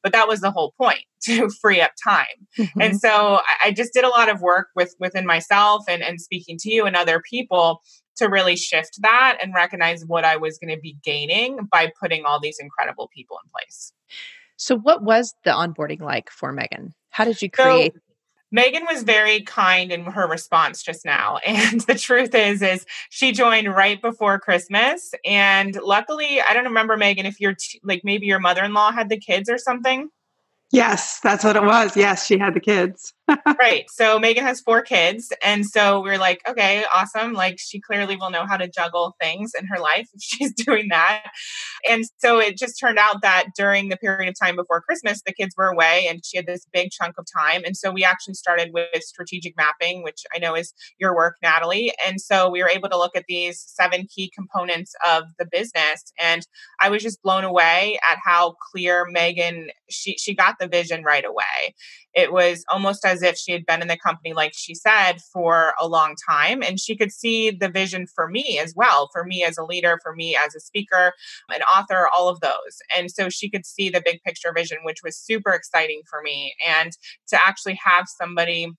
But 0.04 0.12
that 0.14 0.28
was 0.28 0.42
the 0.42 0.52
whole 0.52 0.74
point 0.78 1.04
to 1.24 1.50
free 1.62 1.82
up 1.82 1.92
time. 2.04 2.26
Mm-hmm. 2.58 2.82
And 2.82 3.00
so 3.00 3.10
I, 3.10 3.68
I 3.68 3.72
just 3.72 3.94
did 3.94 4.04
a 4.04 4.10
lot 4.10 4.30
of 4.30 4.42
work 4.42 4.68
with 4.76 4.96
within 5.00 5.26
myself 5.26 5.84
and, 5.88 6.04
and 6.04 6.22
speaking 6.22 6.58
to 6.60 6.72
you 6.72 6.86
and 6.86 6.96
other 6.96 7.22
people 7.22 7.82
to 8.18 8.28
really 8.28 8.56
shift 8.56 9.02
that 9.02 9.38
and 9.42 9.54
recognize 9.54 10.06
what 10.06 10.24
I 10.24 10.38
was 10.38 10.58
going 10.58 10.74
to 10.74 10.80
be 10.80 10.98
gaining 11.04 11.68
by 11.70 11.92
putting 12.00 12.24
all 12.26 12.40
these 12.40 12.58
incredible 12.60 13.10
people 13.14 13.38
in 13.44 13.50
place. 13.52 13.92
So, 14.58 14.78
what 14.78 15.04
was 15.04 15.34
the 15.44 15.52
onboarding 15.52 16.00
like 16.00 16.30
for 16.30 16.54
Megan? 16.54 16.94
How 17.10 17.26
did 17.26 17.42
you 17.42 17.50
create? 17.50 17.94
So, 17.94 18.00
Megan 18.52 18.86
was 18.90 19.04
very 19.04 19.42
kind 19.42 19.92
in 19.92 20.06
her 20.06 20.28
response 20.28 20.84
just 20.84 21.06
now. 21.06 21.40
And 21.46 21.82
the 21.82 21.96
truth 21.96 22.36
is, 22.36 22.62
is 22.62 22.86
she 23.10 23.32
joined 23.32 23.74
right 23.74 24.02
before 24.02 24.40
Christmas. 24.40 25.14
And 25.26 25.78
luckily, 25.82 26.42
I 26.42 26.54
don't 26.54 26.66
remember, 26.66 26.98
Megan, 26.98 27.26
if 27.26 27.40
you're 27.40 27.56
t- 27.56 27.80
like 27.84 28.02
maybe 28.04 28.26
your 28.26 28.40
mother-in-law 28.40 28.92
had 28.92 29.10
the 29.10 29.20
kids 29.20 29.50
or 29.50 29.58
something. 29.58 30.10
Yes, 30.72 31.20
that's 31.22 31.44
what 31.44 31.56
it 31.56 31.64
was. 31.64 31.96
Yes, 31.96 32.26
she 32.26 32.38
had 32.38 32.54
the 32.54 32.60
kids. 32.60 33.14
Right. 33.60 33.86
So 33.90 34.20
Megan 34.20 34.44
has 34.44 34.62
four 34.62 34.82
kids. 34.82 35.32
And 35.44 35.66
so 35.66 36.02
we 36.02 36.12
are 36.12 36.18
like, 36.18 36.42
okay, 36.48 36.84
awesome. 36.94 37.34
Like 37.34 37.58
she 37.60 37.80
clearly 37.80 38.16
will 38.16 38.30
know 38.30 38.46
how 38.46 38.58
to 38.58 38.68
juggle 38.68 39.16
things 39.20 39.54
in 39.58 39.66
her 39.68 39.80
life 39.80 40.08
if 40.14 40.22
she's 40.22 40.54
doing 40.54 40.90
that. 40.90 41.24
And 41.90 42.06
so 42.20 42.40
it 42.40 42.58
just 42.58 42.80
turned 42.80 43.00
out 43.00 43.22
that 43.22 43.48
during 43.58 43.90
the 43.90 43.98
period 43.98 44.30
of 44.30 44.36
time 44.40 44.56
before 44.56 44.82
Christmas, 44.82 45.22
the 45.26 45.34
kids 45.34 45.56
were 45.58 45.68
away 45.68 46.06
and 46.08 46.24
she 46.24 46.38
had 46.38 46.46
this 46.46 46.68
big 46.72 46.92
chunk 46.92 47.16
of 47.18 47.26
time. 47.36 47.64
And 47.66 47.76
so 47.76 47.92
we 47.92 48.04
actually 48.04 48.36
started 48.36 48.70
with 48.74 49.04
strategic 49.04 49.56
mapping, 49.58 50.04
which 50.04 50.24
I 50.34 50.40
know 50.40 50.56
is 50.56 50.74
your 51.00 51.16
work, 51.16 51.38
Natalie. 51.42 51.94
And 52.06 52.22
so 52.22 52.50
we 52.50 52.62
were 52.62 52.70
able 52.70 52.90
to 52.90 52.98
look 52.98 53.16
at 53.16 53.26
these 53.28 53.64
seven 53.68 54.08
key 54.14 54.32
components 54.36 54.94
of 55.08 55.24
the 55.40 55.46
business. 55.46 56.04
And 56.20 56.46
I 56.80 56.90
was 56.90 57.02
just 57.02 57.22
blown 57.24 57.44
away 57.44 57.98
at 58.10 58.20
how 58.24 58.56
clear 58.72 59.06
Megan, 59.10 59.70
she, 59.90 60.18
she 60.18 60.36
got 60.36 60.56
the 60.60 60.68
vision 60.68 61.04
right 61.04 61.26
away 61.26 61.74
it 62.16 62.32
was 62.32 62.64
almost 62.72 63.06
as 63.06 63.15
if 63.22 63.38
she 63.38 63.52
had 63.52 63.66
been 63.66 63.82
in 63.82 63.88
the 63.88 63.98
company, 63.98 64.34
like 64.34 64.54
she 64.56 64.76
said, 64.76 65.22
for 65.34 65.74
a 65.80 65.88
long 65.88 66.16
time. 66.30 66.62
And 66.64 66.80
she 66.80 66.96
could 66.96 67.12
see 67.12 67.52
the 67.52 67.70
vision 67.70 68.08
for 68.08 68.28
me 68.28 68.60
as 68.60 68.74
well, 68.76 69.10
for 69.12 69.24
me 69.24 69.44
as 69.44 69.58
a 69.58 69.64
leader, 69.64 70.00
for 70.04 70.14
me 70.16 70.36
as 70.36 70.56
a 70.56 70.60
speaker, 70.60 71.14
an 71.50 71.62
author, 71.64 72.08
all 72.16 72.30
of 72.30 72.40
those. 72.40 72.78
And 72.96 73.12
so 73.12 73.30
she 73.30 73.50
could 73.50 73.66
see 73.66 73.90
the 73.90 74.02
big 74.04 74.22
picture 74.24 74.54
vision, 74.54 74.80
which 74.84 75.04
was 75.04 75.18
super 75.18 75.52
exciting 75.52 76.02
for 76.10 76.22
me. 76.22 76.56
And 76.66 76.92
to 77.28 77.40
actually 77.42 77.80
have 77.84 78.06
somebody 78.08 78.72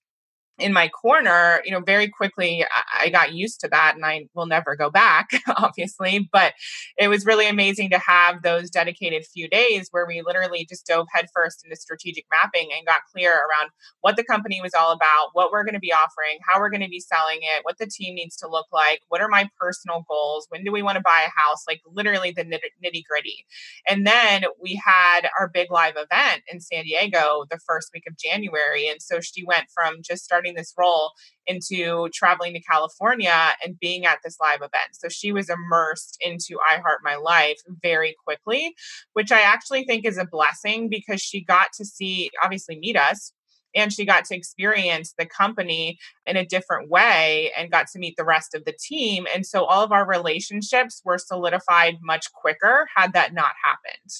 in 0.59 0.73
my 0.73 0.89
corner, 0.89 1.61
you 1.65 1.71
know, 1.71 1.81
very 1.81 2.09
quickly 2.09 2.65
I 2.93 3.09
got 3.09 3.33
used 3.33 3.59
to 3.61 3.67
that 3.69 3.95
and 3.95 4.05
I 4.05 4.27
will 4.33 4.47
never 4.47 4.75
go 4.75 4.89
back, 4.89 5.29
obviously. 5.57 6.27
But 6.31 6.53
it 6.97 7.07
was 7.09 7.25
really 7.25 7.47
amazing 7.47 7.89
to 7.91 7.99
have 7.99 8.41
those 8.41 8.69
dedicated 8.69 9.25
few 9.25 9.47
days 9.47 9.89
where 9.91 10.07
we 10.07 10.21
literally 10.25 10.65
just 10.67 10.87
dove 10.87 11.07
headfirst 11.13 11.63
into 11.63 11.75
strategic 11.75 12.25
mapping 12.31 12.69
and 12.75 12.85
got 12.85 13.01
clear 13.13 13.31
around 13.31 13.69
what 14.01 14.15
the 14.15 14.23
company 14.23 14.59
was 14.61 14.73
all 14.73 14.91
about, 14.91 15.29
what 15.33 15.51
we're 15.51 15.63
going 15.63 15.73
to 15.73 15.79
be 15.79 15.93
offering, 15.93 16.39
how 16.49 16.59
we're 16.59 16.69
going 16.69 16.81
to 16.81 16.89
be 16.89 16.99
selling 16.99 17.39
it, 17.41 17.63
what 17.63 17.77
the 17.77 17.87
team 17.87 18.15
needs 18.15 18.35
to 18.37 18.47
look 18.47 18.67
like, 18.71 19.01
what 19.09 19.21
are 19.21 19.29
my 19.29 19.49
personal 19.59 20.05
goals, 20.09 20.47
when 20.49 20.63
do 20.63 20.71
we 20.71 20.81
want 20.81 20.95
to 20.95 21.03
buy 21.03 21.25
a 21.25 21.41
house, 21.41 21.63
like 21.67 21.81
literally 21.85 22.31
the 22.31 22.43
nitty 22.43 23.03
gritty. 23.07 23.45
And 23.87 24.07
then 24.07 24.45
we 24.61 24.81
had 24.83 25.29
our 25.39 25.49
big 25.49 25.71
live 25.71 25.95
event 25.95 26.43
in 26.51 26.59
San 26.59 26.83
Diego 26.83 27.45
the 27.49 27.59
first 27.67 27.89
week 27.93 28.03
of 28.07 28.17
January. 28.17 28.87
And 28.87 29.01
so 29.01 29.19
she 29.21 29.43
went 29.45 29.65
from 29.73 29.97
just 30.01 30.23
starting 30.23 30.46
this 30.55 30.73
role 30.77 31.11
into 31.45 32.09
traveling 32.13 32.53
to 32.53 32.61
California 32.61 33.53
and 33.63 33.79
being 33.79 34.05
at 34.05 34.19
this 34.23 34.37
live 34.41 34.57
event. 34.57 34.93
So 34.93 35.09
she 35.09 35.31
was 35.31 35.49
immersed 35.49 36.17
into 36.21 36.57
I 36.69 36.77
Heart 36.77 36.99
My 37.03 37.15
Life 37.15 37.57
very 37.81 38.15
quickly, 38.25 38.75
which 39.13 39.31
I 39.31 39.41
actually 39.41 39.85
think 39.85 40.05
is 40.05 40.17
a 40.17 40.25
blessing 40.25 40.89
because 40.89 41.21
she 41.21 41.43
got 41.43 41.69
to 41.77 41.85
see, 41.85 42.29
obviously, 42.43 42.77
meet 42.79 42.97
us. 42.97 43.33
And 43.75 43.93
she 43.93 44.05
got 44.05 44.25
to 44.25 44.35
experience 44.35 45.13
the 45.17 45.25
company 45.25 45.99
in 46.25 46.35
a 46.35 46.45
different 46.45 46.89
way 46.89 47.51
and 47.55 47.69
got 47.69 47.87
to 47.93 47.99
meet 47.99 48.15
the 48.17 48.23
rest 48.23 48.55
of 48.55 48.65
the 48.65 48.73
team. 48.73 49.27
And 49.35 49.45
so 49.45 49.65
all 49.65 49.83
of 49.83 49.91
our 49.91 50.07
relationships 50.07 51.01
were 51.05 51.19
solidified 51.19 51.97
much 52.01 52.31
quicker 52.33 52.87
had 52.95 53.13
that 53.13 53.33
not 53.33 53.51
happened. 53.63 54.11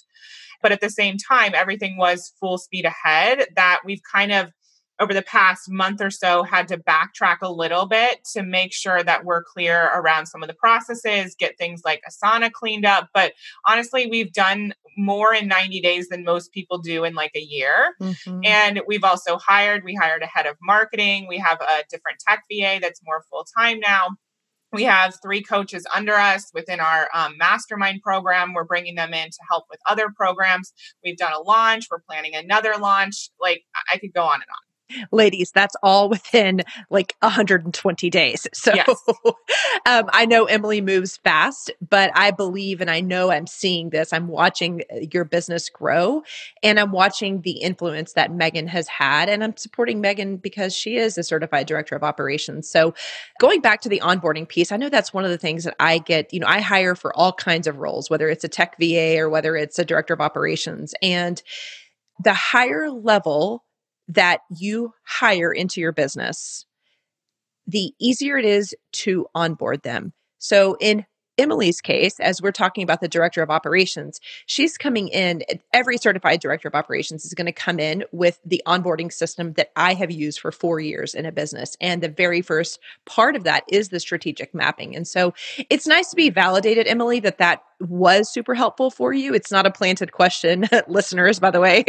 But 0.62 0.72
at 0.72 0.82
the 0.82 0.90
same 0.90 1.18
time, 1.18 1.54
everything 1.56 1.98
was 1.98 2.34
full 2.40 2.58
speed 2.58 2.86
ahead 2.86 3.48
that 3.56 3.82
we've 3.86 4.02
kind 4.14 4.32
of 4.32 4.52
over 5.00 5.14
the 5.14 5.22
past 5.22 5.70
month 5.70 6.02
or 6.02 6.10
so 6.10 6.44
had 6.44 6.68
to 6.68 6.78
backtrack 6.78 7.38
a 7.42 7.52
little 7.52 7.86
bit 7.86 8.24
to 8.34 8.44
make 8.44 8.74
sure 8.74 9.04
that 9.04 9.26
we're 9.26 9.44
clear 9.44 9.92
around 9.94 10.26
some 10.26 10.42
of 10.42 10.48
the 10.48 10.56
processes, 10.56 11.36
get 11.38 11.58
things 11.58 11.82
like 11.86 12.02
Asana 12.10 12.52
cleaned 12.52 12.86
up. 12.86 13.10
But 13.14 13.34
honestly, 13.68 14.08
we've 14.08 14.34
done 14.34 14.74
more 14.98 15.34
in 15.34 15.48
90 15.48 15.82
days 15.82 16.10
than 16.10 16.24
most 16.24 16.52
people 16.52 16.80
do 16.80 17.04
in 17.04 17.14
like 17.14 17.32
a 17.36 17.42
year. 17.42 17.96
Mm-hmm. 18.02 18.40
And 18.44 18.82
we've 18.88 19.04
also 19.04 19.38
hired, 19.38 19.84
we 19.84 19.94
hired 19.94 20.24
a 20.24 20.28
head 20.28 20.48
of 20.48 20.58
marketing, 20.62 21.28
we 21.28 21.38
have 21.38 21.62
a 21.62 21.84
different 21.90 22.20
tech 22.28 22.44
VA 22.52 22.80
that's 22.82 23.02
more 23.06 23.24
full 23.30 23.46
time 23.58 23.80
now. 23.80 24.18
We 24.74 24.84
have 24.84 25.16
three 25.24 25.42
coaches 25.42 25.88
under 25.96 26.14
us 26.14 26.52
within 26.54 26.82
our 26.82 27.08
um, 27.14 27.38
mastermind 27.38 28.02
program. 28.02 28.54
We're 28.54 28.66
bringing 28.66 28.96
them 28.96 29.14
in 29.14 29.30
to 29.30 29.38
help 29.50 29.64
with 29.70 29.80
other 29.88 30.10
programs. 30.10 30.74
We've 31.06 31.16
done 31.16 31.32
a 31.32 31.40
launch. 31.40 31.88
We're 31.90 32.02
planning 32.02 32.36
another 32.36 32.74
launch. 32.78 33.30
Like 33.40 33.64
I 33.94 33.98
could 33.98 34.14
go 34.14 34.24
on 34.24 34.36
and 34.36 34.42
on 34.42 34.67
ladies, 35.12 35.52
that's 35.52 35.76
all 35.84 36.10
within 36.10 36.62
like 36.90 37.16
120 37.20 38.10
days. 38.10 38.48
So 38.58 38.74
yes. 38.74 39.04
um, 39.86 40.10
I 40.10 40.26
know 40.26 40.46
Emily 40.46 40.82
moves 40.82 41.18
fast, 41.18 41.72
but 41.88 42.12
I 42.16 42.32
believe 42.32 42.82
and 42.82 42.90
I 42.90 43.02
know 43.02 43.32
I'm 43.32 43.48
seeing 43.48 43.92
this. 43.92 44.12
I'm 44.12 44.28
watching 44.28 44.82
uh, 44.92 45.06
your 45.14 45.26
business 45.26 45.70
grow 45.70 46.24
and 46.64 46.80
I'm 46.80 46.92
watching 46.92 47.42
the 47.42 47.52
influence 47.52 48.14
that 48.14 48.32
Megan 48.32 48.68
has 48.68 48.88
had. 48.88 49.30
And 49.30 49.44
I'm 49.44 49.56
supporting 49.56 50.02
Megan 50.02 50.38
because 50.38 50.76
she 50.76 50.98
is 50.98 51.18
a 51.18 51.24
certified 51.24 51.68
director 51.68 51.96
of 51.96 52.04
operations. 52.04 52.68
So 52.70 52.94
going 53.40 53.62
back 53.62 53.82
to 53.82 53.90
the 53.90 54.02
onboarding 54.02 54.48
piece, 54.48 54.72
I 54.72 54.78
know 54.78 54.90
that's 54.90 55.14
one 55.14 55.24
of 55.24 55.32
the 55.32 55.38
things 55.38 55.64
that 55.64 55.76
I 55.80 56.00
get, 56.00 56.34
you 56.34 56.40
know, 56.40 56.48
I 56.48 56.60
hire 56.60 56.96
for 56.96 57.16
all 57.16 57.32
kinds 57.32 57.68
of 57.68 57.78
roles, 57.78 58.10
whether 58.10 58.28
it's 58.28 58.44
a 58.44 58.50
tech 58.50 58.76
VA 58.80 59.18
or 59.18 59.30
whether 59.30 59.56
it's 59.56 59.80
a 59.80 59.86
director 59.86 60.14
of 60.14 60.22
operations. 60.22 60.94
And 61.02 61.42
the 62.24 62.34
higher 62.34 62.90
level 62.90 63.64
that 64.08 64.42
you 64.56 64.94
hire 65.04 65.52
into 65.52 65.82
your 65.82 65.92
business, 65.92 66.66
the 67.66 67.94
easier 68.00 68.38
it 68.38 68.46
is 68.46 68.76
to 68.94 69.28
onboard 69.36 69.84
them. 69.84 70.14
So, 70.40 70.78
in 70.80 71.06
Emily's 71.38 71.82
case, 71.82 72.20
as 72.20 72.42
we're 72.42 72.52
talking 72.52 72.84
about 72.84 73.00
the 73.00 73.08
director 73.08 73.44
of 73.44 73.52
operations, 73.52 74.20
she's 74.48 74.78
coming 74.78 75.08
in, 75.10 75.44
every 75.72 75.98
certified 75.98 76.40
director 76.40 76.68
of 76.68 76.74
operations 76.74 77.26
is 77.26 77.34
going 77.34 77.46
to 77.46 77.52
come 77.52 77.80
in 77.80 78.04
with 78.12 78.40
the 78.44 78.62
onboarding 78.66 79.14
system 79.14 79.54
that 79.54 79.72
I 79.76 79.94
have 79.94 80.10
used 80.10 80.40
for 80.40 80.52
four 80.52 80.80
years 80.80 81.14
in 81.14 81.26
a 81.26 81.32
business. 81.32 81.78
And 81.80 82.02
the 82.02 82.10
very 82.10 82.42
first 82.42 82.80
part 83.06 83.36
of 83.36 83.44
that 83.44 83.64
is 83.70 83.90
the 83.90 84.00
strategic 84.00 84.56
mapping. 84.56 84.96
And 84.96 85.08
so 85.08 85.34
it's 85.70 85.86
nice 85.86 86.10
to 86.10 86.16
be 86.16 86.32
validated, 86.32 86.88
Emily, 86.88 87.20
that 87.20 87.38
that 87.38 87.62
was 87.80 88.32
super 88.32 88.56
helpful 88.56 88.90
for 88.90 89.14
you. 89.14 89.34
It's 89.36 89.52
not 89.52 89.68
a 89.68 89.72
planted 89.72 90.14
question, 90.14 90.68
listeners, 90.88 91.40
by 91.40 91.52
the 91.52 91.62
way. 91.62 91.84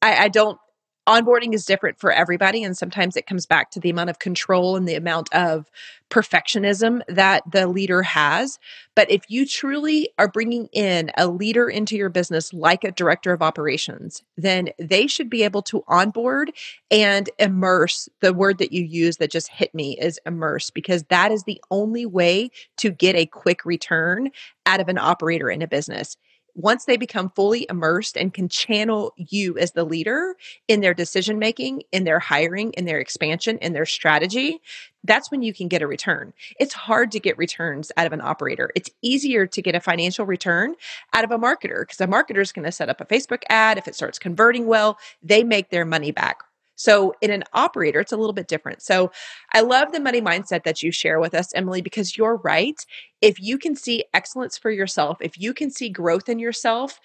I, 0.00 0.24
I 0.24 0.28
don't 0.28 0.58
onboarding 1.06 1.54
is 1.54 1.64
different 1.64 1.98
for 1.98 2.10
everybody 2.10 2.62
and 2.62 2.76
sometimes 2.76 3.16
it 3.16 3.26
comes 3.26 3.46
back 3.46 3.70
to 3.70 3.80
the 3.80 3.90
amount 3.90 4.10
of 4.10 4.18
control 4.18 4.76
and 4.76 4.88
the 4.88 4.94
amount 4.94 5.32
of 5.32 5.70
perfectionism 6.10 7.00
that 7.08 7.42
the 7.50 7.66
leader 7.66 8.02
has. 8.02 8.58
But 8.94 9.10
if 9.10 9.22
you 9.28 9.46
truly 9.46 10.10
are 10.18 10.28
bringing 10.28 10.68
in 10.72 11.10
a 11.16 11.28
leader 11.28 11.68
into 11.68 11.96
your 11.96 12.08
business 12.08 12.52
like 12.52 12.84
a 12.84 12.92
director 12.92 13.32
of 13.32 13.42
operations 13.42 14.22
then 14.36 14.70
they 14.78 15.06
should 15.06 15.30
be 15.30 15.42
able 15.42 15.62
to 15.62 15.82
onboard 15.88 16.52
and 16.90 17.30
immerse. 17.38 18.08
The 18.20 18.34
word 18.34 18.58
that 18.58 18.72
you 18.72 18.84
use 18.84 19.16
that 19.18 19.30
just 19.30 19.48
hit 19.48 19.74
me 19.74 19.96
is 19.98 20.20
immerse 20.26 20.70
because 20.70 21.04
that 21.04 21.32
is 21.32 21.44
the 21.44 21.60
only 21.70 22.06
way 22.06 22.50
to 22.78 22.90
get 22.90 23.16
a 23.16 23.26
quick 23.26 23.64
return 23.64 24.30
out 24.66 24.80
of 24.80 24.88
an 24.88 24.98
operator 24.98 25.50
in 25.50 25.62
a 25.62 25.68
business 25.68 26.16
once 26.56 26.86
they 26.86 26.96
become 26.96 27.30
fully 27.36 27.66
immersed 27.68 28.16
and 28.16 28.32
can 28.32 28.48
channel 28.48 29.12
you 29.16 29.58
as 29.58 29.72
the 29.72 29.84
leader 29.84 30.34
in 30.66 30.80
their 30.80 30.94
decision 30.94 31.38
making, 31.38 31.82
in 31.92 32.04
their 32.04 32.18
hiring, 32.18 32.72
in 32.72 32.86
their 32.86 32.98
expansion, 32.98 33.58
in 33.58 33.74
their 33.74 33.84
strategy, 33.84 34.58
that's 35.04 35.30
when 35.30 35.42
you 35.42 35.52
can 35.52 35.68
get 35.68 35.82
a 35.82 35.86
return. 35.86 36.32
It's 36.58 36.72
hard 36.72 37.12
to 37.12 37.20
get 37.20 37.36
returns 37.36 37.92
out 37.98 38.06
of 38.06 38.14
an 38.14 38.22
operator. 38.22 38.70
It's 38.74 38.90
easier 39.02 39.46
to 39.46 39.62
get 39.62 39.74
a 39.74 39.80
financial 39.80 40.24
return 40.24 40.74
out 41.12 41.24
of 41.24 41.30
a 41.30 41.38
marketer 41.38 41.82
because 41.82 42.00
a 42.00 42.06
marketer 42.06 42.40
is 42.40 42.52
going 42.52 42.64
to 42.64 42.72
set 42.72 42.88
up 42.88 43.02
a 43.02 43.04
Facebook 43.04 43.42
ad. 43.50 43.76
If 43.76 43.86
it 43.86 43.94
starts 43.94 44.18
converting 44.18 44.66
well, 44.66 44.98
they 45.22 45.44
make 45.44 45.68
their 45.68 45.84
money 45.84 46.10
back 46.10 46.38
so 46.76 47.14
in 47.20 47.30
an 47.30 47.44
operator, 47.52 48.00
it's 48.00 48.12
a 48.12 48.16
little 48.16 48.32
bit 48.32 48.48
different. 48.48 48.82
So 48.82 49.10
I 49.52 49.62
love 49.62 49.92
the 49.92 50.00
money 50.00 50.20
mindset 50.20 50.64
that 50.64 50.82
you 50.82 50.92
share 50.92 51.18
with 51.18 51.34
us, 51.34 51.52
Emily, 51.54 51.82
because 51.82 52.16
you're 52.16 52.36
right. 52.36 52.76
If 53.20 53.40
you 53.40 53.58
can 53.58 53.74
see 53.74 54.04
excellence 54.14 54.56
for 54.58 54.70
yourself, 54.70 55.18
if 55.20 55.38
you 55.38 55.54
can 55.54 55.70
see 55.70 55.88
growth 55.88 56.28
in 56.28 56.38
yourself, 56.38 57.00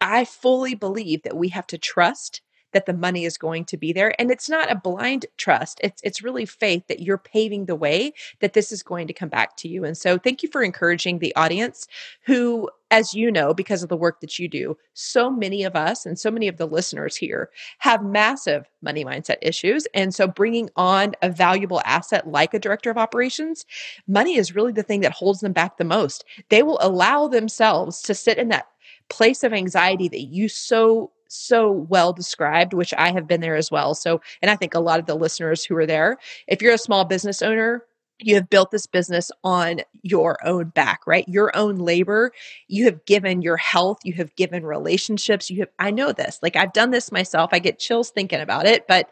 I 0.00 0.24
fully 0.24 0.74
believe 0.74 1.22
that 1.24 1.36
we 1.36 1.48
have 1.48 1.66
to 1.68 1.78
trust 1.78 2.42
that 2.72 2.86
the 2.86 2.94
money 2.94 3.24
is 3.24 3.38
going 3.38 3.64
to 3.64 3.76
be 3.76 3.92
there 3.92 4.14
and 4.20 4.30
it's 4.30 4.48
not 4.48 4.70
a 4.70 4.76
blind 4.76 5.26
trust 5.38 5.80
it's 5.82 6.02
it's 6.04 6.22
really 6.22 6.44
faith 6.44 6.86
that 6.88 7.00
you're 7.00 7.18
paving 7.18 7.64
the 7.64 7.74
way 7.74 8.12
that 8.40 8.52
this 8.52 8.72
is 8.72 8.82
going 8.82 9.06
to 9.06 9.14
come 9.14 9.30
back 9.30 9.56
to 9.56 9.68
you 9.68 9.84
and 9.84 9.96
so 9.96 10.18
thank 10.18 10.42
you 10.42 10.50
for 10.52 10.62
encouraging 10.62 11.18
the 11.18 11.34
audience 11.34 11.86
who 12.26 12.68
as 12.90 13.14
you 13.14 13.30
know 13.30 13.52
because 13.52 13.82
of 13.82 13.88
the 13.88 13.96
work 13.96 14.20
that 14.20 14.38
you 14.38 14.48
do 14.48 14.76
so 14.94 15.30
many 15.30 15.64
of 15.64 15.76
us 15.76 16.06
and 16.06 16.18
so 16.18 16.30
many 16.30 16.48
of 16.48 16.56
the 16.56 16.66
listeners 16.66 17.16
here 17.16 17.50
have 17.78 18.02
massive 18.02 18.68
money 18.82 19.04
mindset 19.04 19.36
issues 19.42 19.86
and 19.94 20.14
so 20.14 20.26
bringing 20.26 20.70
on 20.76 21.14
a 21.22 21.30
valuable 21.30 21.82
asset 21.84 22.26
like 22.26 22.54
a 22.54 22.58
director 22.58 22.90
of 22.90 22.98
operations 22.98 23.64
money 24.06 24.36
is 24.36 24.54
really 24.54 24.72
the 24.72 24.82
thing 24.82 25.00
that 25.00 25.12
holds 25.12 25.40
them 25.40 25.52
back 25.52 25.76
the 25.76 25.84
most 25.84 26.24
they 26.48 26.62
will 26.62 26.78
allow 26.80 27.28
themselves 27.28 28.00
to 28.02 28.14
sit 28.14 28.38
in 28.38 28.48
that 28.48 28.66
place 29.08 29.42
of 29.42 29.52
anxiety 29.52 30.08
that 30.08 30.22
you 30.22 30.48
so 30.48 31.10
so 31.28 31.70
well 31.70 32.12
described, 32.12 32.72
which 32.72 32.94
I 32.96 33.12
have 33.12 33.28
been 33.28 33.40
there 33.40 33.56
as 33.56 33.70
well. 33.70 33.94
So, 33.94 34.20
and 34.42 34.50
I 34.50 34.56
think 34.56 34.74
a 34.74 34.80
lot 34.80 34.98
of 34.98 35.06
the 35.06 35.14
listeners 35.14 35.64
who 35.64 35.76
are 35.76 35.86
there, 35.86 36.16
if 36.46 36.62
you're 36.62 36.74
a 36.74 36.78
small 36.78 37.04
business 37.04 37.42
owner, 37.42 37.84
you 38.20 38.34
have 38.34 38.50
built 38.50 38.70
this 38.70 38.86
business 38.86 39.30
on 39.44 39.80
your 40.02 40.38
own 40.44 40.70
back, 40.70 41.06
right? 41.06 41.26
Your 41.28 41.56
own 41.56 41.76
labor. 41.76 42.32
You 42.66 42.84
have 42.86 43.04
given 43.04 43.42
your 43.42 43.56
health, 43.56 43.98
you 44.04 44.12
have 44.14 44.34
given 44.36 44.66
relationships. 44.66 45.50
You 45.50 45.60
have, 45.60 45.68
I 45.78 45.90
know 45.90 46.12
this, 46.12 46.38
like 46.42 46.56
I've 46.56 46.72
done 46.72 46.90
this 46.90 47.12
myself. 47.12 47.50
I 47.52 47.58
get 47.58 47.78
chills 47.78 48.10
thinking 48.10 48.40
about 48.40 48.66
it, 48.66 48.86
but 48.88 49.08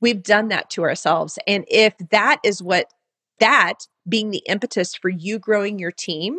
we've 0.00 0.22
done 0.22 0.48
that 0.48 0.70
to 0.70 0.82
ourselves. 0.82 1.38
And 1.46 1.64
if 1.68 1.94
that 2.10 2.38
is 2.44 2.62
what 2.62 2.92
that 3.38 3.86
being 4.08 4.30
the 4.30 4.42
impetus 4.46 4.94
for 4.94 5.08
you 5.08 5.38
growing 5.38 5.78
your 5.78 5.92
team 5.92 6.38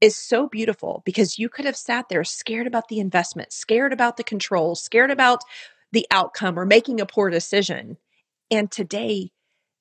is 0.00 0.16
so 0.16 0.48
beautiful 0.48 1.02
because 1.04 1.38
you 1.38 1.48
could 1.48 1.64
have 1.64 1.76
sat 1.76 2.08
there 2.08 2.24
scared 2.24 2.66
about 2.66 2.88
the 2.88 2.98
investment, 2.98 3.52
scared 3.52 3.92
about 3.92 4.16
the 4.16 4.24
control, 4.24 4.74
scared 4.74 5.12
about 5.12 5.42
the 5.92 6.06
outcome 6.10 6.58
or 6.58 6.66
making 6.66 7.00
a 7.00 7.06
poor 7.06 7.30
decision. 7.30 7.96
And 8.50 8.70
today, 8.70 9.30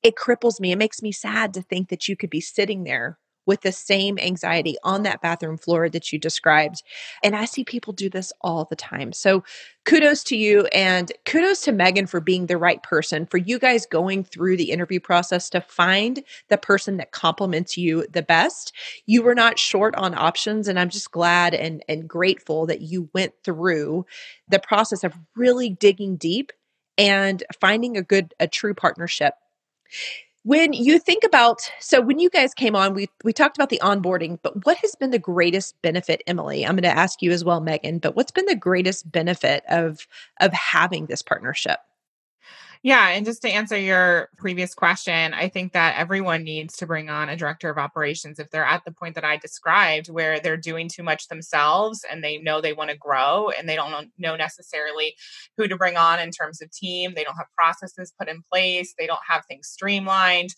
it 0.03 0.15
cripples 0.15 0.59
me. 0.59 0.71
It 0.71 0.77
makes 0.77 1.01
me 1.01 1.11
sad 1.11 1.53
to 1.53 1.61
think 1.61 1.89
that 1.89 2.07
you 2.07 2.15
could 2.15 2.29
be 2.29 2.41
sitting 2.41 2.83
there 2.83 3.17
with 3.45 3.61
the 3.61 3.71
same 3.71 4.19
anxiety 4.19 4.75
on 4.83 5.03
that 5.03 5.21
bathroom 5.21 5.57
floor 5.57 5.89
that 5.89 6.11
you 6.11 6.19
described. 6.19 6.83
And 7.23 7.35
I 7.35 7.45
see 7.45 7.63
people 7.63 7.93
do 7.93 8.09
this 8.09 8.31
all 8.41 8.65
the 8.65 8.75
time. 8.75 9.13
So 9.13 9.43
kudos 9.83 10.23
to 10.25 10.37
you 10.37 10.65
and 10.67 11.11
kudos 11.25 11.61
to 11.61 11.71
Megan 11.71 12.05
for 12.05 12.19
being 12.21 12.45
the 12.45 12.57
right 12.57 12.81
person, 12.83 13.25
for 13.25 13.37
you 13.37 13.57
guys 13.57 13.85
going 13.85 14.23
through 14.23 14.57
the 14.57 14.71
interview 14.71 14.99
process 14.99 15.49
to 15.49 15.61
find 15.61 16.23
the 16.49 16.57
person 16.57 16.97
that 16.97 17.11
complements 17.11 17.77
you 17.77 18.05
the 18.11 18.21
best. 18.21 18.73
You 19.05 19.23
were 19.23 19.35
not 19.35 19.57
short 19.57 19.95
on 19.95 20.17
options. 20.17 20.67
And 20.67 20.79
I'm 20.79 20.89
just 20.89 21.11
glad 21.11 21.53
and, 21.53 21.83
and 21.89 22.07
grateful 22.07 22.67
that 22.67 22.81
you 22.81 23.09
went 23.13 23.33
through 23.43 24.05
the 24.47 24.59
process 24.59 25.03
of 25.03 25.17
really 25.35 25.69
digging 25.69 26.15
deep 26.15 26.51
and 26.97 27.41
finding 27.59 27.97
a 27.97 28.03
good, 28.03 28.33
a 28.39 28.47
true 28.47 28.75
partnership 28.75 29.33
when 30.43 30.73
you 30.73 30.97
think 30.99 31.23
about 31.23 31.62
so 31.80 32.01
when 32.01 32.19
you 32.19 32.30
guys 32.30 32.54
came 32.54 32.75
on, 32.75 32.93
we 32.95 33.08
we 33.23 33.34
talked 33.34 33.58
about 33.58 33.69
the 33.69 33.80
onboarding, 33.84 34.39
but 34.41 34.65
what 34.65 34.77
has 34.77 34.95
been 34.95 35.12
the 35.12 35.19
greatest 35.19 35.80
benefit, 35.84 36.23
Emily? 36.27 36.65
I'm 36.65 36.75
going 36.75 36.84
to 36.84 36.99
ask 36.99 37.21
you 37.21 37.32
as 37.32 37.45
well, 37.45 37.62
Megan, 37.62 37.99
but 37.99 38.15
what's 38.15 38.32
been 38.32 38.45
the 38.47 38.56
greatest 38.56 39.12
benefit 39.12 39.63
of 39.69 40.08
of 40.39 40.51
having 40.54 41.06
this 41.06 41.21
partnership? 41.21 41.80
Yeah. 42.83 43.09
And 43.09 43.27
just 43.27 43.43
to 43.43 43.49
answer 43.49 43.77
your 43.77 44.29
previous 44.37 44.73
question, 44.73 45.35
I 45.35 45.49
think 45.49 45.73
that 45.73 45.97
everyone 45.97 46.43
needs 46.43 46.75
to 46.77 46.87
bring 46.87 47.11
on 47.11 47.29
a 47.29 47.37
director 47.37 47.69
of 47.69 47.77
operations 47.77 48.39
if 48.39 48.49
they're 48.49 48.65
at 48.65 48.83
the 48.85 48.91
point 48.91 49.13
that 49.15 49.23
I 49.23 49.37
described 49.37 50.09
where 50.09 50.39
they're 50.39 50.57
doing 50.57 50.89
too 50.89 51.03
much 51.03 51.27
themselves 51.27 52.03
and 52.09 52.23
they 52.23 52.39
know 52.39 52.59
they 52.59 52.73
want 52.73 52.89
to 52.89 52.97
grow 52.97 53.49
and 53.49 53.69
they 53.69 53.75
don't 53.75 54.11
know 54.17 54.35
necessarily 54.35 55.15
who 55.57 55.67
to 55.67 55.77
bring 55.77 55.95
on 55.95 56.19
in 56.19 56.31
terms 56.31 56.59
of 56.59 56.71
team. 56.71 57.13
They 57.15 57.23
don't 57.23 57.37
have 57.37 57.53
processes 57.55 58.13
put 58.17 58.27
in 58.27 58.41
place, 58.51 58.95
they 58.97 59.05
don't 59.05 59.19
have 59.29 59.45
things 59.45 59.67
streamlined. 59.67 60.49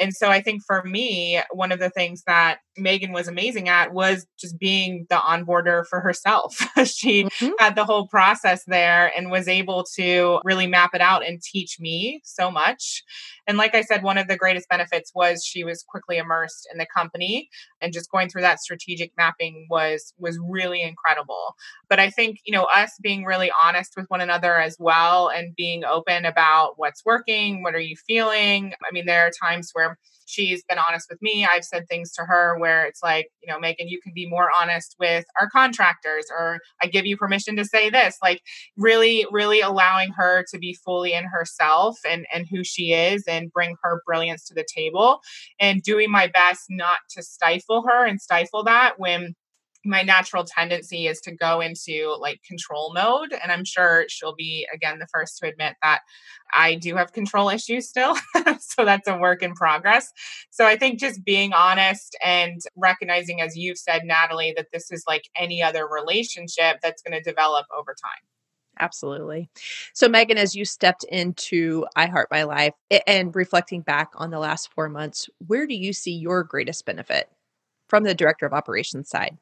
And 0.00 0.14
so 0.14 0.28
I 0.30 0.40
think 0.40 0.62
for 0.64 0.82
me, 0.84 1.40
one 1.52 1.72
of 1.72 1.78
the 1.78 1.90
things 1.90 2.22
that 2.26 2.58
Megan 2.76 3.12
was 3.12 3.28
amazing 3.28 3.68
at 3.68 3.92
was 3.92 4.26
just 4.38 4.58
being 4.58 5.06
the 5.10 5.16
onboarder 5.16 5.84
for 5.88 6.00
herself. 6.00 6.56
she 6.84 7.24
mm-hmm. 7.24 7.50
had 7.58 7.74
the 7.76 7.84
whole 7.84 8.06
process 8.06 8.64
there 8.66 9.12
and 9.16 9.30
was 9.30 9.46
able 9.46 9.84
to 9.96 10.40
really 10.44 10.66
map 10.66 10.94
it 10.94 11.00
out 11.00 11.26
and 11.26 11.42
teach 11.42 11.78
me 11.78 12.20
so 12.24 12.50
much. 12.50 13.02
And 13.46 13.58
like 13.58 13.74
I 13.74 13.82
said, 13.82 14.02
one 14.02 14.16
of 14.16 14.28
the 14.28 14.36
greatest 14.36 14.68
benefits 14.68 15.12
was 15.14 15.44
she 15.44 15.64
was 15.64 15.82
quickly 15.82 16.18
immersed 16.18 16.68
in 16.72 16.78
the 16.78 16.86
company 16.86 17.48
and 17.80 17.92
just 17.92 18.10
going 18.10 18.28
through 18.28 18.42
that 18.42 18.60
strategic 18.60 19.12
mapping 19.16 19.66
was 19.68 20.14
was 20.18 20.38
really 20.38 20.82
incredible. 20.82 21.56
But 21.88 21.98
I 21.98 22.10
think, 22.10 22.38
you 22.44 22.52
know, 22.52 22.68
us 22.74 22.92
being 23.02 23.24
really 23.24 23.50
honest 23.64 23.94
with 23.96 24.06
one 24.08 24.20
another 24.20 24.56
as 24.56 24.76
well 24.78 25.28
and 25.28 25.56
being 25.56 25.84
open 25.84 26.24
about 26.24 26.74
what's 26.76 27.04
working, 27.04 27.62
what 27.62 27.74
are 27.74 27.80
you 27.80 27.96
feeling? 28.06 28.72
I 28.88 28.92
mean, 28.92 29.06
there 29.06 29.26
are 29.26 29.32
times 29.42 29.70
where 29.72 29.89
she's 30.26 30.62
been 30.68 30.78
honest 30.78 31.08
with 31.10 31.20
me. 31.20 31.46
I've 31.50 31.64
said 31.64 31.88
things 31.88 32.12
to 32.12 32.22
her 32.22 32.58
where 32.58 32.84
it's 32.84 33.02
like, 33.02 33.28
you 33.42 33.52
know, 33.52 33.58
Megan, 33.58 33.88
you 33.88 34.00
can 34.00 34.12
be 34.14 34.28
more 34.28 34.48
honest 34.56 34.94
with 34.98 35.24
our 35.40 35.48
contractors, 35.50 36.26
or 36.30 36.58
I 36.80 36.86
give 36.86 37.06
you 37.06 37.16
permission 37.16 37.56
to 37.56 37.64
say 37.64 37.90
this. 37.90 38.16
Like, 38.22 38.40
really, 38.76 39.26
really 39.30 39.60
allowing 39.60 40.12
her 40.12 40.44
to 40.52 40.58
be 40.58 40.74
fully 40.84 41.12
in 41.12 41.24
herself 41.24 41.98
and 42.08 42.26
and 42.32 42.46
who 42.50 42.62
she 42.64 42.92
is, 42.92 43.24
and 43.26 43.52
bring 43.52 43.76
her 43.82 44.02
brilliance 44.06 44.46
to 44.46 44.54
the 44.54 44.66
table, 44.72 45.20
and 45.58 45.82
doing 45.82 46.10
my 46.10 46.28
best 46.28 46.62
not 46.70 46.98
to 47.10 47.22
stifle 47.22 47.84
her 47.88 48.06
and 48.06 48.20
stifle 48.20 48.64
that 48.64 48.94
when 48.98 49.34
my 49.84 50.02
natural 50.02 50.44
tendency 50.44 51.06
is 51.06 51.20
to 51.20 51.34
go 51.34 51.60
into 51.60 52.14
like 52.20 52.42
control 52.42 52.92
mode 52.94 53.32
and 53.32 53.50
i'm 53.50 53.64
sure 53.64 54.04
she'll 54.08 54.34
be 54.34 54.66
again 54.74 54.98
the 54.98 55.06
first 55.12 55.38
to 55.38 55.48
admit 55.48 55.74
that 55.82 56.00
i 56.52 56.74
do 56.74 56.96
have 56.96 57.12
control 57.12 57.48
issues 57.48 57.88
still 57.88 58.14
so 58.60 58.84
that's 58.84 59.08
a 59.08 59.16
work 59.16 59.42
in 59.42 59.54
progress 59.54 60.10
so 60.50 60.66
i 60.66 60.76
think 60.76 60.98
just 60.98 61.24
being 61.24 61.52
honest 61.52 62.16
and 62.22 62.60
recognizing 62.76 63.40
as 63.40 63.56
you've 63.56 63.78
said 63.78 64.02
natalie 64.04 64.52
that 64.56 64.66
this 64.72 64.90
is 64.90 65.04
like 65.06 65.28
any 65.36 65.62
other 65.62 65.88
relationship 65.88 66.76
that's 66.82 67.02
going 67.02 67.16
to 67.16 67.28
develop 67.28 67.66
over 67.76 67.92
time 67.92 68.22
Absolutely. 68.78 69.50
So, 69.92 70.08
Megan, 70.08 70.38
as 70.38 70.54
you 70.54 70.64
stepped 70.64 71.04
into 71.04 71.84
I 71.96 72.06
Heart 72.06 72.28
My 72.30 72.44
Life 72.44 72.72
and 73.06 73.34
reflecting 73.36 73.82
back 73.82 74.10
on 74.14 74.30
the 74.30 74.38
last 74.38 74.72
four 74.72 74.88
months, 74.88 75.28
where 75.46 75.66
do 75.66 75.74
you 75.74 75.92
see 75.92 76.12
your 76.12 76.42
greatest 76.44 76.86
benefit 76.86 77.28
from 77.88 78.04
the 78.04 78.14
director 78.14 78.46
of 78.46 78.54
operations 78.54 79.10
side? 79.10 79.36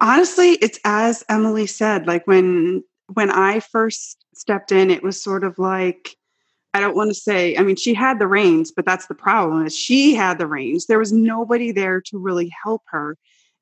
Honestly, 0.00 0.52
it's 0.52 0.78
as 0.84 1.24
Emily 1.28 1.66
said, 1.66 2.06
like 2.06 2.26
when 2.26 2.84
when 3.12 3.30
I 3.30 3.60
first 3.60 4.24
stepped 4.34 4.72
in, 4.72 4.90
it 4.90 5.02
was 5.02 5.22
sort 5.22 5.44
of 5.44 5.58
like 5.58 6.16
I 6.74 6.80
don't 6.80 6.96
want 6.96 7.08
to 7.08 7.14
say, 7.14 7.56
I 7.56 7.62
mean, 7.62 7.76
she 7.76 7.94
had 7.94 8.18
the 8.18 8.26
reins, 8.26 8.70
but 8.70 8.84
that's 8.84 9.06
the 9.06 9.14
problem 9.14 9.64
is 9.64 9.74
she 9.74 10.14
had 10.14 10.38
the 10.38 10.46
reins. 10.46 10.84
There 10.86 10.98
was 10.98 11.10
nobody 11.10 11.72
there 11.72 12.02
to 12.02 12.18
really 12.18 12.52
help 12.62 12.82
her. 12.88 13.16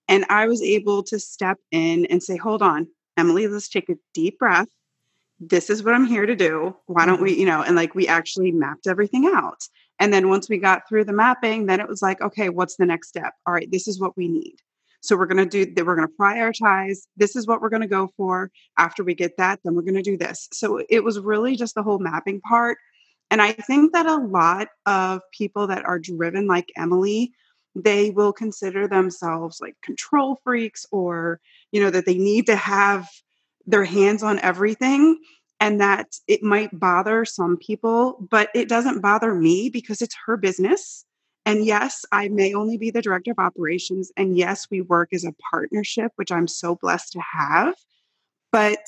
And 0.09 0.25
I 0.29 0.49
was 0.49 0.61
able 0.61 1.05
to 1.05 1.21
step 1.21 1.59
in 1.71 2.07
and 2.07 2.21
say, 2.21 2.37
hold 2.37 2.61
on, 2.61 2.89
Emily, 3.17 3.47
let's 3.47 3.69
take 3.69 3.89
a 3.89 3.95
deep 4.15 4.41
breath. 4.41 4.67
This 5.39 5.71
is 5.71 5.85
what 5.85 5.95
I'm 5.95 6.07
here 6.07 6.27
to 6.27 6.35
do. 6.35 6.77
Why 6.87 7.07
don't 7.07 7.21
we, 7.23 7.31
mm-hmm. 7.31 7.41
you 7.41 7.47
know, 7.47 7.63
and 7.63 7.77
like 7.77 7.95
we 7.95 8.09
actually 8.09 8.51
mapped 8.51 8.89
everything 8.89 9.31
out. 9.33 9.63
And 10.01 10.13
then 10.13 10.29
once 10.29 10.49
we 10.49 10.59
got 10.59 10.89
through 10.89 11.05
the 11.05 11.13
mapping, 11.13 11.67
then 11.67 11.79
it 11.79 11.89
was 11.89 12.03
like, 12.03 12.21
okay, 12.21 12.49
what's 12.49 12.77
the 12.77 12.87
next 12.87 13.09
step? 13.09 13.35
All 13.47 13.55
right, 13.55 13.71
this 13.71 13.87
is 13.87 14.01
what 14.01 14.17
we 14.17 14.27
need. 14.27 14.57
So 15.05 15.17
we're 15.17 15.27
going 15.27 15.49
to 15.49 15.65
do 15.65 15.73
that. 15.75 15.87
We're 15.87 15.97
going 15.97 16.09
to 16.09 16.15
prioritize. 16.19 17.01
This 17.17 17.37
is 17.37 17.47
what 17.47 17.61
we're 17.61 17.69
going 17.69 17.83
to 17.83 17.89
go 17.89 18.11
for. 18.17 18.51
After 18.79 19.05
we 19.05 19.15
get 19.15 19.37
that, 19.37 19.61
then 19.63 19.75
we're 19.75 19.83
going 19.83 19.95
to 19.95 20.03
do 20.03 20.17
this. 20.17 20.49
So 20.53 20.83
it 20.89 21.05
was 21.05 21.19
really 21.19 21.57
just 21.57 21.75
the 21.75 21.83
whole 21.83 21.99
mapping 21.99 22.41
part. 22.41 22.79
And 23.31 23.43
I 23.43 23.53
think 23.53 23.93
that 23.93 24.07
a 24.07 24.17
lot 24.17 24.69
of 24.87 25.21
people 25.33 25.67
that 25.67 25.85
are 25.85 25.99
driven 25.99 26.47
like 26.47 26.73
Emily, 26.77 27.33
they 27.75 28.11
will 28.11 28.33
consider 28.33 28.89
themselves 28.89 29.61
like 29.61 29.77
control 29.83 30.41
freaks 30.43 30.87
or, 30.91 31.41
you 31.71 31.83
know, 31.83 31.91
that 31.91 32.07
they 32.07 32.17
need 32.17 32.47
to 32.47 32.57
have 32.57 33.09
their 33.67 33.85
hands 33.85 34.23
on 34.23 34.39
everything 34.39 35.19
and 35.61 35.81
that 35.81 36.07
it 36.27 36.43
might 36.43 36.79
bother 36.79 37.25
some 37.25 37.57
people, 37.57 38.27
but 38.31 38.49
it 38.55 38.69
doesn't 38.69 39.01
bother 39.01 39.35
me 39.35 39.69
because 39.69 40.03
it's 40.03 40.17
her 40.27 40.37
business 40.37 41.05
and 41.47 41.67
yes, 41.67 42.05
I 42.13 42.29
may 42.29 42.55
only 42.55 42.79
be 42.79 42.91
the 42.91 43.03
director 43.03 43.33
of 43.33 43.39
operations. 43.39 44.11
And 44.17 44.37
yes, 44.37 44.67
we 44.71 44.81
work 44.81 45.11
as 45.13 45.25
a 45.25 45.35
partnership, 45.51 46.13
which 46.17 46.33
I'm 46.33 46.49
so 46.49 46.77
blessed 46.77 47.13
to 47.13 47.21
have. 47.21 47.75
But 48.51 48.79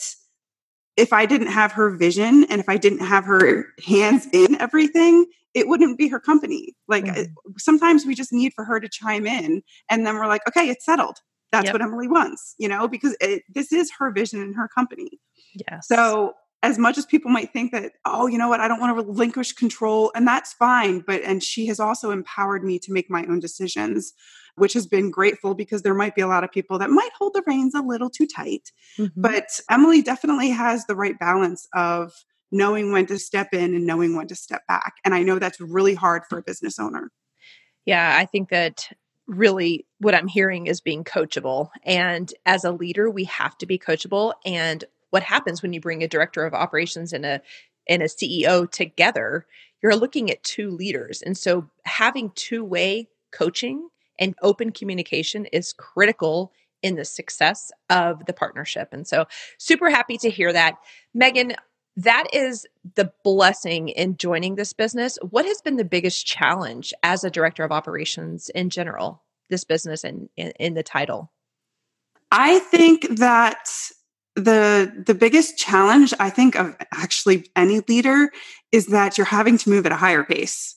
if 0.96 1.12
I 1.12 1.26
didn't 1.26 1.48
have 1.48 1.72
her 1.72 1.90
vision 1.90 2.44
and 2.44 2.60
if 2.60 2.68
I 2.68 2.78
didn't 2.78 3.04
have 3.04 3.24
her 3.24 3.66
hands 3.84 4.26
in 4.32 4.58
everything, 4.60 5.26
it 5.52 5.68
wouldn't 5.68 5.98
be 5.98 6.08
her 6.08 6.20
company. 6.20 6.74
Like 6.88 7.04
mm-hmm. 7.04 7.52
sometimes 7.58 8.06
we 8.06 8.14
just 8.14 8.32
need 8.32 8.52
for 8.54 8.64
her 8.64 8.80
to 8.80 8.88
chime 8.88 9.26
in 9.26 9.62
and 9.90 10.06
then 10.06 10.14
we're 10.14 10.26
like, 10.26 10.46
okay, 10.48 10.68
it's 10.68 10.84
settled. 10.84 11.18
That's 11.52 11.66
yep. 11.66 11.74
what 11.74 11.82
Emily 11.82 12.08
wants, 12.08 12.54
you 12.58 12.68
know, 12.68 12.88
because 12.88 13.16
it, 13.20 13.42
this 13.54 13.72
is 13.72 13.90
her 13.98 14.10
vision 14.10 14.40
and 14.40 14.54
her 14.56 14.68
company. 14.68 15.20
Yeah. 15.54 15.80
So 15.80 16.34
as 16.66 16.78
much 16.78 16.98
as 16.98 17.06
people 17.06 17.30
might 17.30 17.52
think 17.52 17.70
that 17.70 17.92
oh 18.04 18.26
you 18.26 18.36
know 18.36 18.48
what 18.48 18.58
i 18.58 18.66
don't 18.66 18.80
want 18.80 18.90
to 18.90 19.04
relinquish 19.04 19.52
control 19.52 20.10
and 20.16 20.26
that's 20.26 20.52
fine 20.52 20.98
but 20.98 21.22
and 21.22 21.42
she 21.42 21.66
has 21.66 21.78
also 21.78 22.10
empowered 22.10 22.64
me 22.64 22.76
to 22.76 22.92
make 22.92 23.08
my 23.08 23.24
own 23.26 23.38
decisions 23.38 24.12
which 24.56 24.72
has 24.72 24.86
been 24.86 25.10
grateful 25.10 25.54
because 25.54 25.82
there 25.82 25.94
might 25.94 26.14
be 26.16 26.22
a 26.22 26.26
lot 26.26 26.42
of 26.42 26.50
people 26.50 26.78
that 26.78 26.90
might 26.90 27.10
hold 27.16 27.34
the 27.34 27.42
reins 27.46 27.74
a 27.74 27.80
little 27.80 28.10
too 28.10 28.26
tight 28.26 28.72
mm-hmm. 28.98 29.20
but 29.20 29.60
emily 29.70 30.02
definitely 30.02 30.50
has 30.50 30.84
the 30.86 30.96
right 30.96 31.18
balance 31.20 31.68
of 31.72 32.12
knowing 32.50 32.90
when 32.90 33.06
to 33.06 33.18
step 33.18 33.48
in 33.52 33.74
and 33.74 33.86
knowing 33.86 34.16
when 34.16 34.26
to 34.26 34.34
step 34.34 34.66
back 34.66 34.94
and 35.04 35.14
i 35.14 35.22
know 35.22 35.38
that's 35.38 35.60
really 35.60 35.94
hard 35.94 36.22
for 36.28 36.38
a 36.38 36.42
business 36.42 36.80
owner 36.80 37.12
yeah 37.84 38.16
i 38.18 38.24
think 38.24 38.48
that 38.48 38.88
really 39.26 39.84
what 39.98 40.14
I'm 40.14 40.28
hearing 40.28 40.68
is 40.68 40.80
being 40.80 41.02
coachable. 41.02 41.70
And 41.82 42.32
as 42.44 42.62
a 42.62 42.70
leader, 42.70 43.10
we 43.10 43.24
have 43.24 43.58
to 43.58 43.66
be 43.66 43.76
coachable. 43.76 44.34
And 44.44 44.84
what 45.10 45.22
happens 45.22 45.62
when 45.62 45.72
you 45.72 45.80
bring 45.80 46.02
a 46.02 46.08
director 46.08 46.44
of 46.44 46.54
operations 46.54 47.12
and 47.12 47.24
a 47.24 47.40
and 47.88 48.02
a 48.02 48.06
CEO 48.06 48.68
together, 48.70 49.46
you're 49.82 49.94
looking 49.94 50.30
at 50.30 50.42
two 50.42 50.70
leaders. 50.70 51.22
And 51.22 51.38
so 51.38 51.68
having 51.84 52.32
two-way 52.34 53.08
coaching 53.30 53.88
and 54.18 54.34
open 54.42 54.72
communication 54.72 55.46
is 55.46 55.72
critical 55.72 56.52
in 56.82 56.96
the 56.96 57.04
success 57.04 57.70
of 57.90 58.24
the 58.26 58.32
partnership. 58.32 58.88
And 58.92 59.06
so, 59.06 59.26
super 59.58 59.90
happy 59.90 60.18
to 60.18 60.30
hear 60.30 60.52
that. 60.52 60.76
Megan, 61.14 61.54
that 61.96 62.26
is 62.32 62.66
the 62.94 63.10
blessing 63.24 63.88
in 63.88 64.16
joining 64.16 64.54
this 64.54 64.72
business. 64.72 65.18
What 65.30 65.46
has 65.46 65.60
been 65.62 65.76
the 65.76 65.84
biggest 65.84 66.26
challenge 66.26 66.92
as 67.02 67.24
a 67.24 67.30
director 67.30 67.64
of 67.64 67.72
operations 67.72 68.50
in 68.50 68.70
general, 68.70 69.22
this 69.48 69.64
business 69.64 70.04
and 70.04 70.28
in, 70.36 70.50
in 70.60 70.74
the 70.74 70.82
title? 70.82 71.32
I 72.30 72.58
think 72.58 73.08
that 73.16 73.68
the 74.36 75.02
the 75.06 75.14
biggest 75.14 75.58
challenge 75.58 76.12
I 76.20 76.30
think 76.30 76.54
of 76.56 76.76
actually 76.92 77.50
any 77.56 77.80
leader 77.88 78.30
is 78.70 78.86
that 78.88 79.16
you're 79.16 79.24
having 79.24 79.56
to 79.58 79.70
move 79.70 79.86
at 79.86 79.92
a 79.92 79.96
higher 79.96 80.24
pace. 80.24 80.74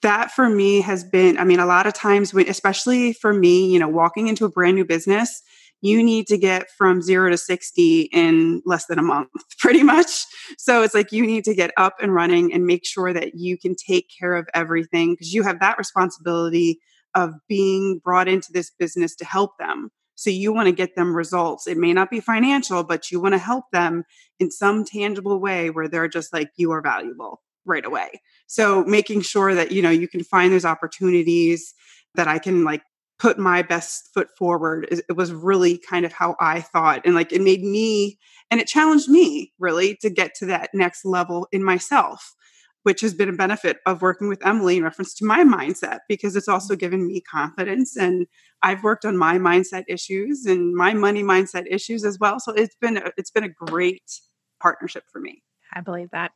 That 0.00 0.32
for 0.32 0.48
me 0.48 0.80
has 0.80 1.04
been 1.04 1.38
I 1.38 1.44
mean 1.44 1.60
a 1.60 1.66
lot 1.66 1.86
of 1.86 1.92
times 1.92 2.32
when 2.32 2.48
especially 2.48 3.12
for 3.12 3.32
me, 3.32 3.70
you 3.70 3.78
know, 3.78 3.88
walking 3.88 4.28
into 4.28 4.46
a 4.46 4.50
brand 4.50 4.76
new 4.76 4.84
business, 4.86 5.42
you 5.82 6.02
need 6.02 6.26
to 6.28 6.38
get 6.38 6.70
from 6.70 7.02
0 7.02 7.30
to 7.30 7.36
60 7.36 8.08
in 8.12 8.62
less 8.64 8.86
than 8.86 8.98
a 8.98 9.02
month 9.02 9.28
pretty 9.58 9.82
much. 9.82 10.24
So 10.56 10.82
it's 10.82 10.94
like 10.94 11.12
you 11.12 11.26
need 11.26 11.44
to 11.44 11.54
get 11.54 11.72
up 11.76 11.96
and 12.00 12.14
running 12.14 12.52
and 12.52 12.64
make 12.64 12.86
sure 12.86 13.12
that 13.12 13.34
you 13.34 13.58
can 13.58 13.74
take 13.74 14.08
care 14.18 14.34
of 14.34 14.48
everything 14.54 15.12
because 15.12 15.34
you 15.34 15.42
have 15.42 15.60
that 15.60 15.76
responsibility 15.76 16.80
of 17.14 17.34
being 17.46 18.00
brought 18.02 18.26
into 18.26 18.52
this 18.52 18.70
business 18.70 19.14
to 19.16 19.26
help 19.26 19.58
them. 19.58 19.90
So 20.22 20.30
you 20.30 20.52
want 20.52 20.66
to 20.66 20.72
get 20.72 20.94
them 20.94 21.16
results. 21.16 21.66
It 21.66 21.76
may 21.76 21.92
not 21.92 22.10
be 22.10 22.20
financial, 22.20 22.84
but 22.84 23.10
you 23.10 23.20
want 23.20 23.34
to 23.34 23.38
help 23.38 23.64
them 23.72 24.04
in 24.38 24.52
some 24.52 24.84
tangible 24.84 25.40
way 25.40 25.68
where 25.68 25.88
they're 25.88 26.06
just 26.06 26.32
like, 26.32 26.50
you 26.56 26.70
are 26.70 26.80
valuable 26.80 27.42
right 27.64 27.84
away. 27.84 28.20
So 28.46 28.84
making 28.84 29.22
sure 29.22 29.52
that, 29.54 29.72
you 29.72 29.82
know, 29.82 29.90
you 29.90 30.06
can 30.06 30.22
find 30.22 30.52
those 30.52 30.64
opportunities 30.64 31.74
that 32.14 32.28
I 32.28 32.38
can 32.38 32.62
like 32.62 32.82
put 33.18 33.36
my 33.36 33.62
best 33.62 34.10
foot 34.14 34.28
forward. 34.38 34.86
It 35.08 35.16
was 35.16 35.32
really 35.32 35.78
kind 35.78 36.04
of 36.04 36.12
how 36.12 36.36
I 36.40 36.60
thought. 36.60 37.02
And 37.04 37.14
like 37.16 37.32
it 37.32 37.42
made 37.42 37.62
me, 37.62 38.18
and 38.50 38.60
it 38.60 38.68
challenged 38.68 39.08
me 39.08 39.52
really 39.58 39.96
to 40.02 40.10
get 40.10 40.34
to 40.36 40.46
that 40.46 40.70
next 40.72 41.04
level 41.04 41.48
in 41.50 41.64
myself 41.64 42.34
which 42.82 43.00
has 43.00 43.14
been 43.14 43.28
a 43.28 43.32
benefit 43.32 43.78
of 43.86 44.02
working 44.02 44.28
with 44.28 44.44
Emily 44.44 44.76
in 44.76 44.82
reference 44.82 45.14
to 45.14 45.24
my 45.24 45.44
mindset 45.44 46.00
because 46.08 46.36
it's 46.36 46.48
also 46.48 46.74
mm-hmm. 46.74 46.80
given 46.80 47.06
me 47.06 47.20
confidence 47.20 47.96
and 47.96 48.26
I've 48.62 48.82
worked 48.82 49.04
on 49.04 49.16
my 49.16 49.38
mindset 49.38 49.84
issues 49.88 50.44
and 50.46 50.74
my 50.74 50.94
money 50.94 51.22
mindset 51.22 51.64
issues 51.68 52.04
as 52.04 52.18
well. 52.18 52.38
So 52.38 52.52
it's 52.52 52.76
been 52.76 52.96
a, 52.96 53.12
it's 53.16 53.30
been 53.30 53.44
a 53.44 53.48
great 53.48 54.02
partnership 54.60 55.04
for 55.12 55.20
me. 55.20 55.42
I 55.72 55.80
believe 55.80 56.10
that. 56.12 56.32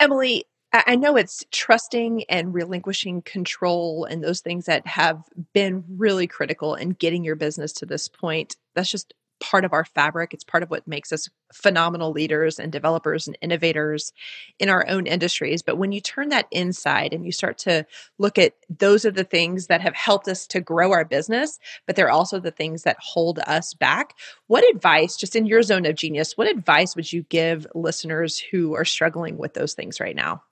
Emily, 0.00 0.44
I 0.72 0.94
know 0.94 1.16
it's 1.16 1.44
trusting 1.50 2.24
and 2.24 2.54
relinquishing 2.54 3.22
control 3.22 4.04
and 4.04 4.22
those 4.22 4.40
things 4.40 4.66
that 4.66 4.86
have 4.86 5.22
been 5.52 5.84
really 5.88 6.28
critical 6.28 6.76
in 6.76 6.90
getting 6.90 7.24
your 7.24 7.34
business 7.34 7.72
to 7.74 7.86
this 7.86 8.06
point. 8.06 8.56
That's 8.76 8.90
just 8.90 9.12
part 9.40 9.64
of 9.64 9.72
our 9.72 9.84
fabric. 9.84 10.32
It's 10.32 10.44
part 10.44 10.62
of 10.62 10.70
what 10.70 10.86
makes 10.86 11.12
us 11.12 11.28
phenomenal 11.52 12.12
leaders 12.12 12.58
and 12.58 12.70
developers 12.70 13.26
and 13.26 13.36
innovators 13.40 14.12
in 14.58 14.68
our 14.68 14.86
own 14.88 15.06
industries. 15.06 15.62
But 15.62 15.76
when 15.76 15.92
you 15.92 16.00
turn 16.00 16.28
that 16.28 16.46
inside 16.50 17.12
and 17.12 17.24
you 17.24 17.32
start 17.32 17.58
to 17.58 17.84
look 18.18 18.38
at 18.38 18.54
those 18.68 19.04
are 19.04 19.10
the 19.10 19.24
things 19.24 19.66
that 19.66 19.80
have 19.80 19.94
helped 19.94 20.28
us 20.28 20.46
to 20.48 20.60
grow 20.60 20.92
our 20.92 21.04
business, 21.04 21.58
but 21.86 21.96
they're 21.96 22.10
also 22.10 22.38
the 22.38 22.50
things 22.50 22.82
that 22.84 22.96
hold 23.00 23.40
us 23.40 23.74
back. 23.74 24.14
What 24.46 24.68
advice, 24.74 25.16
just 25.16 25.34
in 25.34 25.46
your 25.46 25.62
zone 25.62 25.86
of 25.86 25.96
genius, 25.96 26.36
what 26.36 26.48
advice 26.48 26.94
would 26.94 27.12
you 27.12 27.22
give 27.24 27.66
listeners 27.74 28.38
who 28.38 28.74
are 28.74 28.84
struggling 28.84 29.38
with 29.38 29.54
those 29.54 29.74
things 29.74 30.00
right 30.00 30.16
now? 30.16 30.42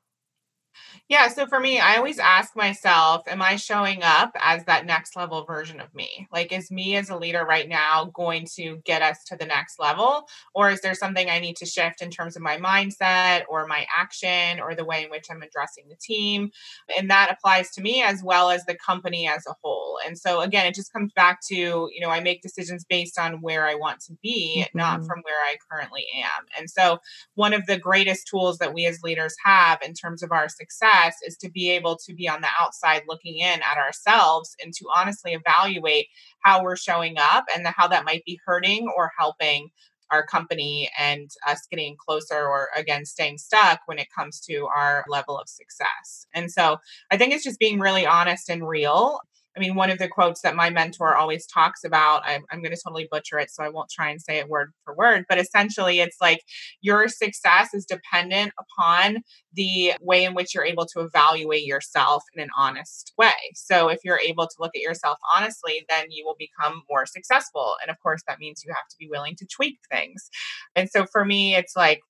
Yeah. 1.09 1.29
So 1.29 1.47
for 1.47 1.59
me, 1.59 1.81
I 1.81 1.97
always 1.97 2.19
ask 2.19 2.55
myself, 2.55 3.23
am 3.29 3.41
I 3.41 3.57
showing 3.57 4.03
up 4.03 4.31
as 4.39 4.65
that 4.65 4.85
next 4.85 5.17
level 5.17 5.45
version 5.45 5.81
of 5.81 5.95
me? 5.95 6.29
Like, 6.31 6.53
is 6.53 6.71
me 6.71 6.97
as 6.97 7.09
a 7.09 7.17
leader 7.17 7.47
right 7.47 7.67
now 7.67 8.11
going 8.15 8.47
to 8.57 8.77
get 8.85 9.01
us 9.01 9.25
to 9.29 9.37
the 9.37 9.47
next 9.47 9.79
level? 9.81 10.29
Or 10.55 10.71
is 10.71 10.83
there 10.83 10.95
something 10.95 11.31
I 11.31 11.39
need 11.39 11.57
to 11.57 11.67
shift 11.67 12.03
in 12.03 12.11
terms 12.11 12.37
of 12.37 12.43
my 12.43 12.59
mindset 12.59 13.45
or 13.49 13.67
my 13.67 13.87
action 13.95 14.61
or 14.61 14.75
the 14.75 14.85
way 14.85 15.05
in 15.05 15.11
which 15.11 15.27
I'm 15.31 15.43
addressing 15.43 15.85
the 15.89 15.97
team? 15.97 16.51
And 16.99 17.11
that 17.11 17.31
applies 17.33 17.71
to 17.73 17.81
me 17.81 18.03
as 18.03 18.23
well 18.23 18.51
as 18.51 18.67
the 18.67 18.77
company 18.77 19.27
as 19.27 19.47
a 19.47 19.55
whole. 19.63 19.99
And 20.07 20.19
so 20.19 20.43
again, 20.43 20.67
it 20.67 20.75
just 20.75 20.93
comes 20.93 21.13
back 21.15 21.41
to, 21.49 21.55
you 21.57 22.01
know, 22.01 22.11
I 22.11 22.21
make 22.21 22.43
decisions 22.43 22.85
based 22.85 23.19
on 23.19 23.41
where 23.41 23.67
I 23.67 23.75
want 23.77 24.01
to 24.01 24.13
be, 24.23 24.67
mm-hmm. 24.67 24.77
not 24.77 25.07
from 25.07 25.23
where 25.23 25.41
I 25.43 25.57
currently 25.71 26.05
am. 26.17 26.45
And 26.59 26.69
so 26.69 26.99
one 27.35 27.55
of 27.55 27.65
the 27.67 27.79
greatest 27.79 28.29
tools 28.29 28.59
that 28.59 28.75
we 28.75 28.85
as 28.85 29.03
leaders 29.03 29.35
have 29.43 29.81
in 29.83 29.95
terms 29.95 30.23
of 30.23 30.33
our 30.33 30.49
success 30.49 30.68
success 30.69 31.17
is 31.27 31.37
to 31.39 31.51
be 31.51 31.71
able 31.71 31.97
to 31.97 32.15
be 32.15 32.29
on 32.29 32.41
the 32.41 32.49
outside 32.61 33.03
looking 33.09 33.39
in 33.39 33.61
at 33.63 33.79
ourselves 33.79 34.57
and 34.63 34.73
to 34.75 34.87
honestly 34.97 35.33
evaluate 35.33 36.07
how 36.43 36.63
we're 36.63 36.77
showing 36.77 37.17
up 37.19 37.45
and 37.55 37.65
the, 37.65 37.71
how 37.71 37.89
that 37.89 38.05
might 38.05 38.25
be 38.25 38.41
hurting 38.45 38.89
or 38.97 39.11
helping 39.19 39.71
our 40.11 40.25
company 40.27 40.91
and 40.99 41.31
us 41.47 41.67
getting 41.71 41.95
closer 41.99 42.47
or 42.47 42.69
again 42.75 43.05
staying 43.05 43.37
stuck 43.37 43.81
when 43.87 43.99
it 43.99 44.09
comes 44.17 44.41
to 44.41 44.67
our 44.75 45.05
level 45.09 45.39
of 45.39 45.49
success. 45.49 46.27
And 46.33 46.51
so 46.51 46.79
I 47.11 47.19
think 47.19 47.35
it's 47.35 47.45
just 47.45 47.59
being 47.59 47.79
really 47.79 48.07
honest 48.07 48.49
and 48.49 48.67
real 48.67 49.21
I 49.59 49.61
mean, 49.61 49.75
one 49.75 49.91
of 49.91 49.99
the 49.99 50.07
quotes 50.07 50.43
that 50.43 50.55
my 50.55 50.71
mentor 50.71 51.17
always 51.17 51.45
talks 51.45 51.83
about, 51.83 52.23
I'm, 52.25 52.45
I'm 52.53 52.63
going 52.63 52.75
to 52.75 52.81
totally 52.81 53.09
butcher 53.11 53.41
it, 53.41 53.51
so 53.51 53.65
I 53.65 53.69
won't 53.69 53.91
try 53.91 54.09
and 54.09 54.23
say 54.23 54.39
it 54.39 54.49
word 54.49 54.73
for 54.85 54.95
word, 54.95 55.25
but 55.29 55.37
essentially 55.37 55.99
it's 55.99 56.19
like 56.21 56.45
your 56.81 57.09
success 57.09 57.75
is 57.75 57.85
dependent 57.85 58.53
upon 58.57 59.25
the 59.53 59.95
way 60.01 60.23
in 60.23 60.35
which 60.35 60.55
you're 60.55 60.65
able 60.65 60.87
to 60.87 61.01
evaluate 61.01 61.65
yourself 61.65 62.23
in 62.37 62.41
an 62.41 62.51
honest 62.57 63.13
way. 63.19 63.33
So 63.57 63.89
if 63.89 63.99
you're 64.05 64.21
able 64.21 64.47
to 64.47 64.55
look 64.61 64.77
at 64.77 64.81
yourself 64.81 65.19
honestly, 65.37 65.85
then 65.89 66.07
you 66.11 66.25
will 66.25 66.37
become 66.39 66.83
more 66.89 67.05
successful. 67.05 67.75
And 67.83 67.91
of 67.91 67.97
course, 68.01 68.23
that 68.29 68.39
means 68.39 68.63
you 68.65 68.73
have 68.73 68.87
to 68.89 68.97
be 68.97 69.09
willing 69.11 69.35
to 69.39 69.47
tweak 69.47 69.79
things. 69.91 70.31
And 70.77 70.89
so 70.89 71.05
for 71.05 71.25
me, 71.25 71.57
it's 71.57 71.75
like, 71.75 72.01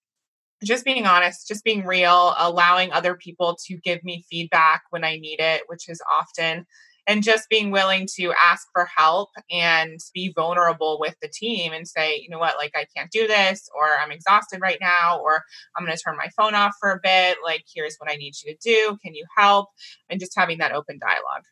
just 0.64 0.84
being 0.84 1.06
honest, 1.06 1.46
just 1.46 1.62
being 1.62 1.86
real, 1.86 2.34
allowing 2.36 2.90
other 2.90 3.14
people 3.14 3.56
to 3.66 3.76
give 3.76 4.02
me 4.02 4.24
feedback 4.28 4.82
when 4.90 5.04
I 5.04 5.16
need 5.16 5.38
it, 5.38 5.62
which 5.68 5.88
is 5.88 6.02
often 6.12 6.66
and 7.08 7.22
just 7.22 7.48
being 7.48 7.70
willing 7.70 8.06
to 8.16 8.34
ask 8.44 8.68
for 8.72 8.86
help 8.94 9.30
and 9.50 9.98
be 10.14 10.30
vulnerable 10.36 10.98
with 11.00 11.16
the 11.22 11.28
team 11.28 11.72
and 11.72 11.88
say, 11.88 12.18
you 12.20 12.28
know 12.28 12.38
what, 12.38 12.56
like 12.58 12.72
I 12.76 12.86
can't 12.94 13.10
do 13.10 13.26
this, 13.26 13.68
or 13.74 13.86
I'm 14.00 14.12
exhausted 14.12 14.60
right 14.60 14.78
now, 14.80 15.18
or 15.18 15.42
I'm 15.74 15.84
going 15.84 15.96
to 15.96 16.02
turn 16.02 16.18
my 16.18 16.28
phone 16.36 16.54
off 16.54 16.74
for 16.78 16.92
a 16.92 17.00
bit. 17.02 17.38
Like, 17.42 17.64
here's 17.74 17.96
what 17.96 18.10
I 18.10 18.16
need 18.16 18.34
you 18.44 18.54
to 18.54 18.58
do. 18.62 18.98
Can 19.02 19.14
you 19.14 19.24
help? 19.36 19.70
And 20.10 20.20
just 20.20 20.36
having 20.36 20.58
that 20.58 20.72
open 20.72 20.98
dialogue. 21.00 21.44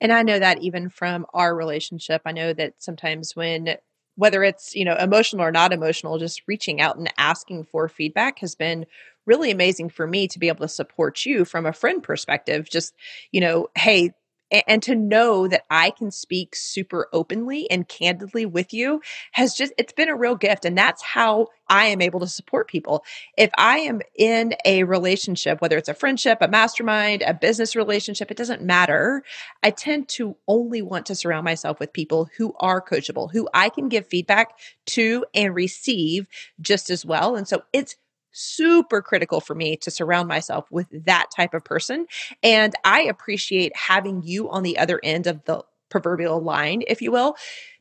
And 0.00 0.12
I 0.12 0.22
know 0.22 0.38
that 0.38 0.62
even 0.62 0.88
from 0.88 1.26
our 1.34 1.54
relationship, 1.54 2.22
I 2.24 2.32
know 2.32 2.54
that 2.54 2.74
sometimes 2.78 3.36
when 3.36 3.76
whether 4.14 4.42
it's 4.42 4.74
you 4.74 4.84
know 4.84 4.96
emotional 4.96 5.44
or 5.44 5.52
not 5.52 5.74
emotional 5.74 6.18
just 6.18 6.40
reaching 6.48 6.80
out 6.80 6.96
and 6.96 7.12
asking 7.18 7.64
for 7.64 7.86
feedback 7.86 8.38
has 8.38 8.54
been 8.54 8.86
really 9.26 9.50
amazing 9.50 9.90
for 9.90 10.06
me 10.06 10.26
to 10.26 10.38
be 10.38 10.48
able 10.48 10.60
to 10.60 10.68
support 10.68 11.26
you 11.26 11.44
from 11.44 11.66
a 11.66 11.72
friend 11.72 12.02
perspective 12.02 12.66
just 12.70 12.94
you 13.30 13.42
know 13.42 13.68
hey 13.74 14.10
and 14.50 14.82
to 14.82 14.94
know 14.94 15.48
that 15.48 15.64
I 15.70 15.90
can 15.90 16.10
speak 16.10 16.54
super 16.54 17.08
openly 17.12 17.70
and 17.70 17.88
candidly 17.88 18.46
with 18.46 18.72
you 18.72 19.00
has 19.32 19.54
just 19.54 19.72
it's 19.78 19.92
been 19.92 20.08
a 20.08 20.16
real 20.16 20.36
gift 20.36 20.64
and 20.64 20.76
that's 20.76 21.02
how 21.02 21.48
I 21.68 21.86
am 21.86 22.00
able 22.00 22.20
to 22.20 22.28
support 22.28 22.68
people. 22.68 23.04
If 23.36 23.50
I 23.58 23.78
am 23.78 24.00
in 24.14 24.54
a 24.64 24.84
relationship 24.84 25.60
whether 25.60 25.76
it's 25.76 25.88
a 25.88 25.94
friendship, 25.94 26.38
a 26.40 26.48
mastermind, 26.48 27.22
a 27.22 27.34
business 27.34 27.74
relationship, 27.74 28.30
it 28.30 28.36
doesn't 28.36 28.62
matter. 28.62 29.22
I 29.62 29.70
tend 29.70 30.08
to 30.10 30.36
only 30.46 30.82
want 30.82 31.06
to 31.06 31.14
surround 31.14 31.44
myself 31.44 31.80
with 31.80 31.92
people 31.92 32.30
who 32.36 32.54
are 32.60 32.80
coachable, 32.80 33.30
who 33.32 33.48
I 33.52 33.68
can 33.68 33.88
give 33.88 34.06
feedback 34.06 34.58
to 34.86 35.24
and 35.34 35.54
receive 35.54 36.28
just 36.60 36.90
as 36.90 37.04
well. 37.04 37.36
And 37.36 37.48
so 37.48 37.62
it's 37.72 37.96
super 38.36 39.00
critical 39.00 39.40
for 39.40 39.54
me 39.54 39.76
to 39.78 39.90
surround 39.90 40.28
myself 40.28 40.70
with 40.70 40.86
that 41.06 41.26
type 41.34 41.54
of 41.54 41.64
person. 41.64 42.06
And 42.42 42.74
I 42.84 43.02
appreciate 43.02 43.74
having 43.74 44.22
you 44.22 44.50
on 44.50 44.62
the 44.62 44.78
other 44.78 45.00
end 45.02 45.26
of 45.26 45.44
the 45.44 45.62
proverbial 45.88 46.40
line, 46.40 46.82
if 46.86 47.00
you 47.00 47.10
will, 47.10 47.36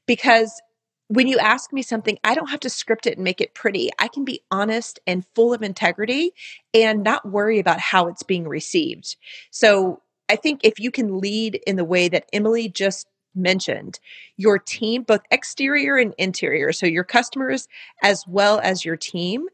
because 0.06 0.62
when 1.08 1.28
you 1.28 1.38
ask 1.38 1.72
me 1.72 1.82
something, 1.82 2.18
I 2.24 2.34
don't 2.34 2.50
have 2.50 2.62
to 2.62 2.70
script 2.70 3.06
it 3.06 3.16
and 3.16 3.24
make 3.24 3.42
it 3.42 3.54
pretty. 3.54 3.90
I 4.00 4.08
can 4.08 4.26
be 4.26 4.42
honest 4.50 5.00
and 5.06 5.26
full 5.36 5.54
of 5.54 5.62
integrity 5.62 6.32
and 6.74 7.04
not 7.04 7.30
worry 7.30 7.60
about 7.60 7.80
how 7.80 8.08
it's 8.08 8.24
being 8.24 8.48
received. 8.48 9.18
So 9.52 10.02
I 10.30 10.36
think 10.36 10.62
if 10.64 10.80
you 10.80 10.90
can 10.90 11.20
lead 11.20 11.60
in 11.68 11.76
the 11.76 11.86
way 11.86 12.10
that 12.10 12.28
Emily 12.34 12.70
just 12.70 13.08
mentioned, 13.36 14.00
your 14.38 14.58
team, 14.58 15.04
both 15.04 15.22
exterior 15.30 15.98
and 15.98 16.16
interior, 16.18 16.72
so 16.72 16.86
your 16.86 17.04
customers 17.04 17.68
as 18.02 18.26
well 18.28 18.60
as 18.64 18.86
your 18.86 18.96
team, 18.96 19.48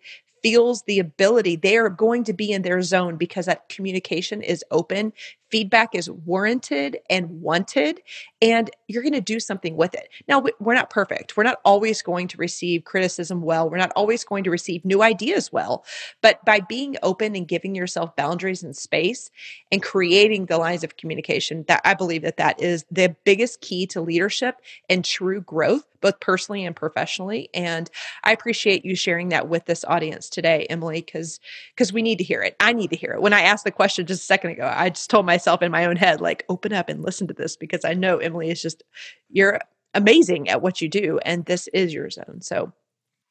feels 0.43 0.83
the 0.83 0.99
ability 0.99 1.55
they 1.55 1.77
are 1.77 1.89
going 1.89 2.23
to 2.23 2.33
be 2.33 2.51
in 2.51 2.61
their 2.61 2.81
zone 2.81 3.17
because 3.17 3.45
that 3.45 3.69
communication 3.69 4.41
is 4.41 4.63
open 4.71 5.13
feedback 5.51 5.93
is 5.93 6.09
warranted 6.09 6.97
and 7.09 7.41
wanted, 7.41 8.01
and 8.41 8.69
you're 8.87 9.03
going 9.03 9.13
to 9.13 9.21
do 9.21 9.39
something 9.39 9.75
with 9.75 9.93
it. 9.93 10.09
Now, 10.27 10.43
we're 10.59 10.73
not 10.73 10.89
perfect. 10.89 11.37
We're 11.37 11.43
not 11.43 11.59
always 11.65 12.01
going 12.01 12.27
to 12.29 12.37
receive 12.37 12.85
criticism 12.85 13.41
well. 13.41 13.69
We're 13.69 13.77
not 13.77 13.91
always 13.95 14.23
going 14.23 14.43
to 14.45 14.49
receive 14.49 14.83
new 14.85 15.03
ideas 15.03 15.51
well. 15.51 15.85
But 16.21 16.43
by 16.45 16.61
being 16.61 16.95
open 17.03 17.35
and 17.35 17.47
giving 17.47 17.75
yourself 17.75 18.15
boundaries 18.15 18.63
and 18.63 18.75
space 18.75 19.29
and 19.71 19.83
creating 19.83 20.45
the 20.45 20.57
lines 20.57 20.83
of 20.83 20.97
communication, 20.97 21.65
that 21.67 21.81
I 21.85 21.93
believe 21.93 22.23
that 22.23 22.37
that 22.37 22.61
is 22.61 22.85
the 22.89 23.15
biggest 23.23 23.61
key 23.61 23.85
to 23.87 24.01
leadership 24.01 24.55
and 24.89 25.03
true 25.03 25.41
growth 25.41 25.85
both 26.01 26.19
personally 26.19 26.65
and 26.65 26.75
professionally. 26.75 27.49
And 27.53 27.89
I 28.23 28.31
appreciate 28.33 28.83
you 28.83 28.95
sharing 28.95 29.29
that 29.29 29.47
with 29.47 29.65
this 29.65 29.85
audience 29.85 30.29
today, 30.29 30.65
Emily, 30.69 31.01
because 31.01 31.39
because 31.75 31.93
we 31.93 32.01
need 32.01 32.17
to 32.17 32.23
hear 32.23 32.41
it. 32.41 32.55
I 32.59 32.73
need 32.73 32.89
to 32.89 32.95
hear 32.95 33.11
it. 33.11 33.21
When 33.21 33.33
I 33.33 33.41
asked 33.41 33.63
the 33.63 33.71
question 33.71 34.05
just 34.05 34.23
a 34.23 34.25
second 34.25 34.51
ago, 34.51 34.71
I 34.75 34.89
just 34.89 35.09
told 35.09 35.25
myself 35.41 35.63
in 35.63 35.71
my 35.71 35.85
own 35.85 35.95
head, 35.95 36.21
like, 36.21 36.45
open 36.49 36.71
up 36.71 36.87
and 36.87 37.03
listen 37.03 37.27
to 37.27 37.33
this 37.33 37.57
because 37.57 37.83
I 37.83 37.93
know 37.93 38.17
Emily 38.17 38.51
is 38.51 38.61
just 38.61 38.83
you're 39.29 39.59
amazing 39.93 40.49
at 40.49 40.61
what 40.61 40.81
you 40.81 40.87
do, 40.87 41.19
and 41.25 41.45
this 41.45 41.67
is 41.69 41.93
your 41.93 42.09
zone. 42.09 42.41
So 42.41 42.71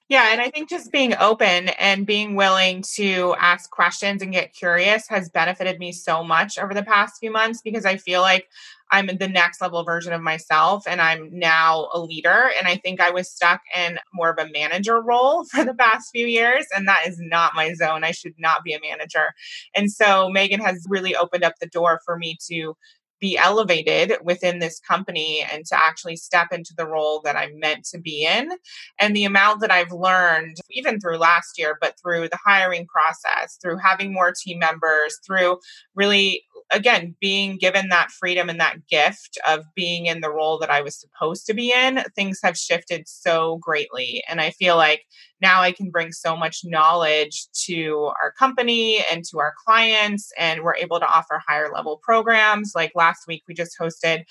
yeah, 0.08 0.32
and 0.32 0.40
I 0.40 0.50
think 0.50 0.68
just 0.68 0.90
being 0.90 1.14
open 1.20 1.68
and 1.78 2.04
being 2.04 2.34
willing 2.34 2.82
to 2.96 3.36
ask 3.38 3.70
questions 3.70 4.22
and 4.22 4.32
get 4.32 4.52
curious 4.52 5.06
has 5.08 5.28
benefited 5.28 5.78
me 5.78 5.92
so 5.92 6.24
much 6.24 6.58
over 6.58 6.74
the 6.74 6.82
past 6.82 7.20
few 7.20 7.30
months 7.30 7.62
because 7.62 7.86
I 7.86 7.96
feel 7.96 8.20
like 8.20 8.48
I'm 8.90 9.06
the 9.06 9.28
next 9.28 9.60
level 9.60 9.84
version 9.84 10.12
of 10.12 10.20
myself 10.20 10.84
and 10.86 11.00
I'm 11.00 11.28
now 11.32 11.88
a 11.92 12.00
leader. 12.00 12.50
And 12.58 12.66
I 12.66 12.76
think 12.76 13.00
I 13.00 13.10
was 13.10 13.30
stuck 13.30 13.60
in 13.76 13.98
more 14.12 14.30
of 14.30 14.38
a 14.38 14.50
manager 14.52 15.00
role 15.00 15.44
for 15.50 15.64
the 15.64 15.74
past 15.74 16.10
few 16.12 16.26
years. 16.26 16.66
And 16.74 16.88
that 16.88 17.06
is 17.06 17.18
not 17.20 17.54
my 17.54 17.72
zone. 17.74 18.04
I 18.04 18.10
should 18.10 18.34
not 18.38 18.64
be 18.64 18.74
a 18.74 18.80
manager. 18.80 19.32
And 19.74 19.90
so 19.90 20.28
Megan 20.28 20.60
has 20.60 20.84
really 20.88 21.14
opened 21.14 21.44
up 21.44 21.54
the 21.60 21.68
door 21.68 22.00
for 22.04 22.16
me 22.16 22.36
to 22.48 22.74
be 23.20 23.36
elevated 23.36 24.14
within 24.24 24.58
this 24.58 24.80
company 24.80 25.46
and 25.52 25.66
to 25.66 25.76
actually 25.78 26.16
step 26.16 26.48
into 26.52 26.72
the 26.76 26.86
role 26.86 27.20
that 27.22 27.36
I'm 27.36 27.60
meant 27.60 27.84
to 27.92 27.98
be 28.00 28.24
in. 28.24 28.50
And 28.98 29.14
the 29.14 29.24
amount 29.24 29.60
that 29.60 29.70
I've 29.70 29.92
learned, 29.92 30.56
even 30.70 30.98
through 30.98 31.18
last 31.18 31.58
year, 31.58 31.76
but 31.80 31.94
through 32.02 32.30
the 32.30 32.38
hiring 32.44 32.86
process, 32.86 33.58
through 33.62 33.76
having 33.76 34.12
more 34.12 34.32
team 34.32 34.58
members, 34.58 35.18
through 35.24 35.58
really, 35.94 36.42
again, 36.72 37.16
being 37.20 37.58
given 37.58 37.88
that 37.88 38.10
freedom 38.10 38.48
and 38.48 38.60
that 38.60 38.86
gift 38.88 39.38
of 39.46 39.64
being 39.74 40.06
in 40.06 40.20
the 40.20 40.30
role 40.30 40.58
that 40.58 40.70
I 40.70 40.80
was 40.82 40.98
supposed 40.98 41.46
to 41.46 41.54
be 41.54 41.72
in, 41.72 42.02
things 42.14 42.40
have 42.42 42.56
shifted 42.56 43.08
so 43.08 43.58
greatly. 43.58 44.22
And 44.28 44.40
I 44.40 44.50
feel 44.50 44.76
like 44.76 45.04
now 45.42 45.62
I 45.62 45.72
can 45.72 45.90
bring 45.90 46.12
so 46.12 46.36
much 46.36 46.60
knowledge 46.64 47.46
to 47.64 48.10
our 48.22 48.30
company 48.32 49.02
and 49.10 49.24
to 49.30 49.38
our 49.38 49.54
clients, 49.64 50.30
and 50.38 50.62
we're 50.62 50.76
able 50.76 51.00
to 51.00 51.06
offer 51.06 51.40
higher 51.46 51.70
level 51.72 51.98
programs. 52.02 52.72
Like 52.74 52.92
last 52.94 53.26
week, 53.26 53.42
we 53.48 53.54
just 53.54 53.76
hosted 53.80 54.24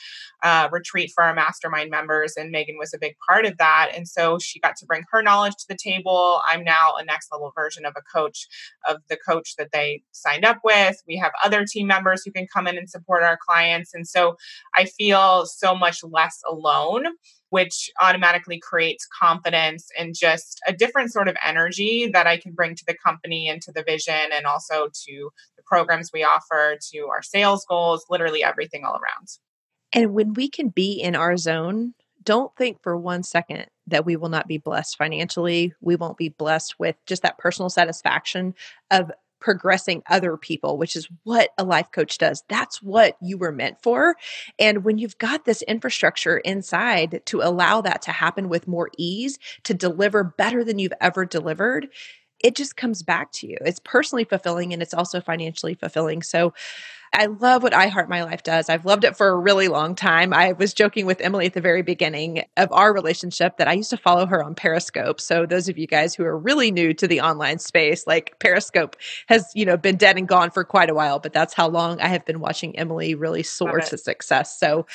a 0.43 0.69
retreat 0.71 1.11
for 1.13 1.23
our 1.23 1.33
mastermind 1.33 1.89
members, 1.89 2.35
and 2.37 2.51
Megan 2.51 2.77
was 2.77 2.93
a 2.93 2.99
big 2.99 3.15
part 3.27 3.47
of 3.47 3.57
that. 3.57 3.91
And 3.95 4.07
so 4.07 4.37
she 4.37 4.59
got 4.59 4.75
to 4.77 4.85
bring 4.85 5.03
her 5.11 5.23
knowledge 5.23 5.55
to 5.55 5.65
the 5.67 5.77
table. 5.83 6.41
I'm 6.47 6.63
now 6.63 6.93
a 6.99 7.03
next 7.03 7.31
level 7.31 7.51
version 7.55 7.85
of 7.85 7.93
a 7.97 8.01
coach 8.01 8.47
of 8.87 8.97
the 9.09 9.17
coach 9.17 9.55
that 9.57 9.71
they 9.73 10.03
signed 10.11 10.45
up 10.45 10.59
with. 10.63 11.01
We 11.07 11.17
have 11.17 11.31
other 11.43 11.65
team 11.65 11.87
members 11.87 12.21
who 12.29 12.33
can 12.33 12.47
come 12.53 12.67
in 12.67 12.77
and 12.77 12.89
support 12.89 13.23
our 13.23 13.37
clients. 13.47 13.93
And 13.93 14.07
so 14.07 14.37
I 14.75 14.85
feel 14.85 15.45
so 15.45 15.75
much 15.75 16.03
less 16.03 16.41
alone 16.47 17.05
which 17.49 17.89
automatically 17.99 18.59
creates 18.59 19.07
confidence 19.19 19.89
and 19.97 20.15
just 20.15 20.59
a 20.67 20.73
different 20.73 21.11
sort 21.11 21.27
of 21.27 21.35
energy 21.43 22.07
that 22.13 22.27
I 22.27 22.37
can 22.37 22.53
bring 22.53 22.75
to 22.75 22.83
the 22.87 22.95
company 22.95 23.49
and 23.49 23.61
to 23.63 23.71
the 23.71 23.83
vision 23.83 24.13
and 24.31 24.45
also 24.45 24.87
to 25.07 25.29
the 25.57 25.63
programs 25.65 26.11
we 26.13 26.23
offer, 26.23 26.77
to 26.91 27.07
our 27.07 27.23
sales 27.23 27.65
goals, 27.67 28.05
literally 28.09 28.43
everything 28.43 28.85
all 28.85 28.93
around. 28.93 29.27
And 29.93 30.13
when 30.13 30.33
we 30.33 30.47
can 30.47 30.69
be 30.69 30.93
in 30.93 31.15
our 31.15 31.37
zone, 31.37 31.95
don't 32.23 32.55
think 32.55 32.81
for 32.83 32.95
one 32.95 33.23
second 33.23 33.65
that 33.87 34.05
we 34.05 34.15
will 34.15 34.29
not 34.29 34.47
be 34.47 34.57
blessed 34.57 34.97
financially. 34.97 35.73
We 35.81 35.95
won't 35.95 36.17
be 36.17 36.29
blessed 36.29 36.79
with 36.79 36.95
just 37.07 37.23
that 37.23 37.39
personal 37.39 37.69
satisfaction 37.69 38.53
of 38.91 39.11
progressing 39.39 40.03
other 40.09 40.37
people, 40.37 40.77
which 40.77 40.95
is 40.95 41.07
what 41.23 41.51
a 41.57 41.63
life 41.63 41.91
coach 41.91 42.17
does. 42.17 42.43
That's 42.47 42.81
what 42.81 43.15
you 43.21 43.37
were 43.37 43.51
meant 43.51 43.81
for. 43.81 44.15
And 44.57 44.83
when 44.83 44.97
you've 44.97 45.17
got 45.17 45.45
this 45.45 45.61
infrastructure 45.63 46.37
inside 46.39 47.21
to 47.25 47.41
allow 47.41 47.81
that 47.81 48.01
to 48.03 48.11
happen 48.11 48.49
with 48.49 48.67
more 48.67 48.89
ease, 48.97 49.39
to 49.63 49.73
deliver 49.73 50.23
better 50.23 50.63
than 50.63 50.79
you've 50.79 50.93
ever 51.01 51.25
delivered, 51.25 51.89
it 52.43 52.55
just 52.55 52.77
comes 52.77 53.03
back 53.03 53.31
to 53.33 53.47
you. 53.47 53.57
It's 53.61 53.81
personally 53.83 54.23
fulfilling 54.23 54.73
and 54.73 54.81
it's 54.81 54.93
also 54.93 55.19
financially 55.19 55.73
fulfilling. 55.75 56.21
So 56.21 56.53
I 57.13 57.25
love 57.25 57.63
what 57.63 57.73
I 57.73 57.87
Heart 57.87 58.09
My 58.09 58.23
Life 58.23 58.43
does. 58.43 58.69
I've 58.69 58.85
loved 58.85 59.03
it 59.03 59.17
for 59.17 59.29
a 59.29 59.37
really 59.37 59.67
long 59.67 59.95
time. 59.95 60.33
I 60.33 60.53
was 60.53 60.73
joking 60.73 61.05
with 61.05 61.21
Emily 61.21 61.47
at 61.47 61.53
the 61.53 61.61
very 61.61 61.81
beginning 61.81 62.43
of 62.55 62.71
our 62.71 62.93
relationship 62.93 63.57
that 63.57 63.67
I 63.67 63.73
used 63.73 63.89
to 63.89 63.97
follow 63.97 64.25
her 64.25 64.43
on 64.43 64.55
Periscope. 64.55 65.19
So 65.19 65.45
those 65.45 65.69
of 65.69 65.77
you 65.77 65.87
guys 65.87 66.13
who 66.13 66.23
are 66.23 66.37
really 66.37 66.71
new 66.71 66.93
to 66.93 67.07
the 67.07 67.21
online 67.21 67.59
space, 67.59 68.05
like 68.05 68.37
Periscope 68.39 68.95
has, 69.27 69.51
you 69.55 69.65
know, 69.65 69.77
been 69.77 69.97
dead 69.97 70.17
and 70.17 70.27
gone 70.27 70.51
for 70.51 70.63
quite 70.63 70.89
a 70.89 70.93
while, 70.93 71.19
but 71.19 71.33
that's 71.33 71.53
how 71.53 71.67
long 71.67 71.99
I 71.99 72.07
have 72.07 72.25
been 72.25 72.39
watching 72.39 72.77
Emily 72.77 73.15
really 73.15 73.43
soar 73.43 73.79
to 73.79 73.97
success. 73.97 74.59
So 74.59 74.85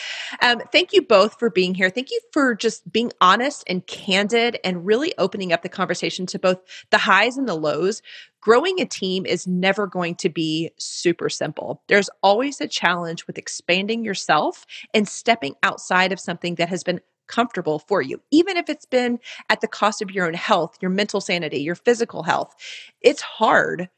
um, 0.41 0.61
thank 0.73 0.93
you 0.93 1.03
both 1.03 1.39
for 1.39 1.51
being 1.51 1.75
here. 1.75 1.91
Thank 1.91 2.11
you 2.11 2.21
for 2.33 2.55
just 2.55 2.91
being 2.91 3.13
honest 3.21 3.65
and 3.67 3.87
candid 3.87 4.59
and 4.63 4.87
really 4.87 5.15
opening 5.19 5.53
up 5.53 5.63
the 5.63 5.69
conversation 5.69 6.27
to 6.27 6.39
both 6.39 6.59
the 6.91 6.99
highs 6.99 7.37
and 7.37 7.49
the 7.49 7.55
lows 7.55 8.03
growing 8.45 8.79
a 8.79 8.85
team 8.85 9.25
is 9.25 9.47
never 9.47 9.87
going 9.87 10.15
to 10.15 10.29
be 10.29 10.71
super 10.77 11.31
simple. 11.31 11.83
There's 11.89 12.11
always 12.23 12.61
a 12.61 12.69
challenge 12.69 13.27
with 13.27 13.39
expanding 13.39 14.05
yourself 14.05 14.67
and 14.93 15.09
stepping 15.09 15.55
outside 15.63 16.13
of 16.13 16.21
something 16.21 16.57
that 16.57 16.69
has 16.69 16.85
been 16.85 17.01
comfortable 17.27 17.79
for 17.79 18.03
you, 18.03 18.21
even 18.31 18.59
if 18.59 18.69
it's 18.69 18.85
been 18.85 19.19
at 19.49 19.63
the 19.63 19.67
cost 19.67 20.03
of 20.03 20.11
your 20.11 20.27
own 20.27 20.35
health, 20.35 20.77
your 20.83 20.91
mental 20.91 21.23
sanity, 21.23 21.63
your 21.63 21.75
physical 21.75 22.23
health. 22.23 22.55
It's 23.01 23.23
hard 23.23 23.89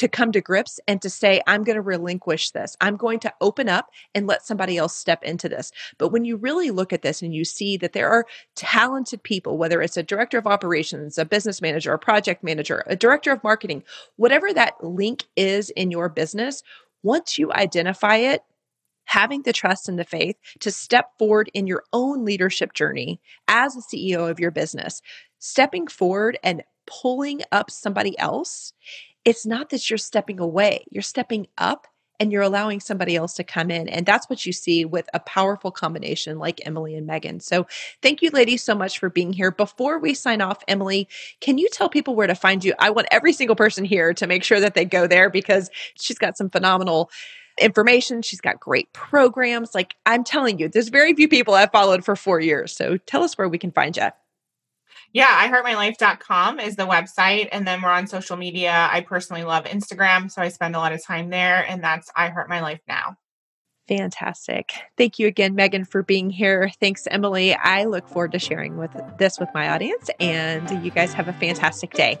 to 0.00 0.08
come 0.08 0.32
to 0.32 0.40
grips 0.40 0.80
and 0.88 1.02
to 1.02 1.10
say, 1.10 1.42
I'm 1.46 1.62
going 1.62 1.76
to 1.76 1.82
relinquish 1.82 2.52
this. 2.52 2.74
I'm 2.80 2.96
going 2.96 3.20
to 3.20 3.34
open 3.42 3.68
up 3.68 3.90
and 4.14 4.26
let 4.26 4.46
somebody 4.46 4.78
else 4.78 4.96
step 4.96 5.22
into 5.22 5.46
this. 5.46 5.72
But 5.98 6.08
when 6.08 6.24
you 6.24 6.38
really 6.38 6.70
look 6.70 6.94
at 6.94 7.02
this 7.02 7.20
and 7.20 7.34
you 7.34 7.44
see 7.44 7.76
that 7.76 7.92
there 7.92 8.08
are 8.08 8.24
talented 8.56 9.22
people, 9.22 9.58
whether 9.58 9.82
it's 9.82 9.98
a 9.98 10.02
director 10.02 10.38
of 10.38 10.46
operations, 10.46 11.18
a 11.18 11.26
business 11.26 11.60
manager, 11.60 11.92
a 11.92 11.98
project 11.98 12.42
manager, 12.42 12.82
a 12.86 12.96
director 12.96 13.30
of 13.30 13.44
marketing, 13.44 13.84
whatever 14.16 14.54
that 14.54 14.82
link 14.82 15.26
is 15.36 15.68
in 15.68 15.90
your 15.90 16.08
business, 16.08 16.62
once 17.02 17.38
you 17.38 17.52
identify 17.52 18.16
it, 18.16 18.42
having 19.04 19.42
the 19.42 19.52
trust 19.52 19.86
and 19.86 19.98
the 19.98 20.04
faith 20.04 20.36
to 20.60 20.70
step 20.70 21.10
forward 21.18 21.50
in 21.52 21.66
your 21.66 21.84
own 21.92 22.24
leadership 22.24 22.72
journey 22.72 23.20
as 23.48 23.76
a 23.76 23.80
CEO 23.80 24.30
of 24.30 24.40
your 24.40 24.50
business, 24.50 25.02
stepping 25.38 25.88
forward 25.88 26.38
and 26.42 26.62
pulling 26.86 27.42
up 27.52 27.70
somebody 27.70 28.18
else 28.18 28.72
it's 29.24 29.46
not 29.46 29.70
that 29.70 29.90
you're 29.90 29.98
stepping 29.98 30.40
away, 30.40 30.84
you're 30.90 31.02
stepping 31.02 31.46
up 31.58 31.86
and 32.20 32.30
you're 32.30 32.42
allowing 32.42 32.80
somebody 32.80 33.16
else 33.16 33.32
to 33.34 33.44
come 33.44 33.70
in. 33.70 33.88
And 33.88 34.04
that's 34.04 34.28
what 34.28 34.44
you 34.44 34.52
see 34.52 34.84
with 34.84 35.08
a 35.14 35.20
powerful 35.20 35.70
combination 35.70 36.38
like 36.38 36.60
Emily 36.66 36.94
and 36.94 37.06
Megan. 37.06 37.40
So 37.40 37.66
thank 38.02 38.20
you, 38.20 38.28
ladies, 38.30 38.62
so 38.62 38.74
much 38.74 38.98
for 38.98 39.08
being 39.08 39.32
here. 39.32 39.50
Before 39.50 39.98
we 39.98 40.12
sign 40.12 40.42
off, 40.42 40.62
Emily, 40.68 41.08
can 41.40 41.56
you 41.56 41.68
tell 41.72 41.88
people 41.88 42.14
where 42.14 42.26
to 42.26 42.34
find 42.34 42.62
you? 42.62 42.74
I 42.78 42.90
want 42.90 43.08
every 43.10 43.32
single 43.32 43.56
person 43.56 43.86
here 43.86 44.12
to 44.14 44.26
make 44.26 44.44
sure 44.44 44.60
that 44.60 44.74
they 44.74 44.84
go 44.84 45.06
there 45.06 45.30
because 45.30 45.70
she's 45.98 46.18
got 46.18 46.36
some 46.36 46.50
phenomenal 46.50 47.10
information. 47.58 48.20
She's 48.20 48.42
got 48.42 48.60
great 48.60 48.92
programs. 48.92 49.74
Like 49.74 49.94
I'm 50.04 50.22
telling 50.22 50.58
you, 50.58 50.68
there's 50.68 50.88
very 50.88 51.14
few 51.14 51.28
people 51.28 51.54
I've 51.54 51.72
followed 51.72 52.04
for 52.04 52.16
four 52.16 52.38
years. 52.38 52.76
So 52.76 52.98
tell 52.98 53.22
us 53.22 53.38
where 53.38 53.48
we 53.48 53.58
can 53.58 53.72
find 53.72 53.96
you. 53.96 54.08
Yeah, 55.12 55.48
iheartmylife.com 55.48 56.60
is 56.60 56.76
the 56.76 56.86
website. 56.86 57.48
And 57.50 57.66
then 57.66 57.82
we're 57.82 57.90
on 57.90 58.06
social 58.06 58.36
media. 58.36 58.88
I 58.90 59.00
personally 59.00 59.44
love 59.44 59.64
Instagram. 59.64 60.30
So 60.30 60.40
I 60.40 60.48
spend 60.48 60.76
a 60.76 60.78
lot 60.78 60.92
of 60.92 61.04
time 61.04 61.30
there. 61.30 61.66
And 61.68 61.82
that's 61.82 62.10
I 62.14 62.28
Heart 62.28 62.48
My 62.48 62.60
Life 62.60 62.80
Now. 62.86 63.16
Fantastic. 63.88 64.72
Thank 64.96 65.18
you 65.18 65.26
again, 65.26 65.56
Megan, 65.56 65.84
for 65.84 66.04
being 66.04 66.30
here. 66.30 66.70
Thanks, 66.78 67.08
Emily. 67.10 67.54
I 67.56 67.84
look 67.84 68.06
forward 68.08 68.30
to 68.32 68.38
sharing 68.38 68.76
with 68.76 68.92
this 69.18 69.40
with 69.40 69.48
my 69.52 69.68
audience. 69.68 70.08
And 70.20 70.84
you 70.84 70.92
guys 70.92 71.12
have 71.12 71.26
a 71.26 71.32
fantastic 71.32 71.92
day. 71.92 72.20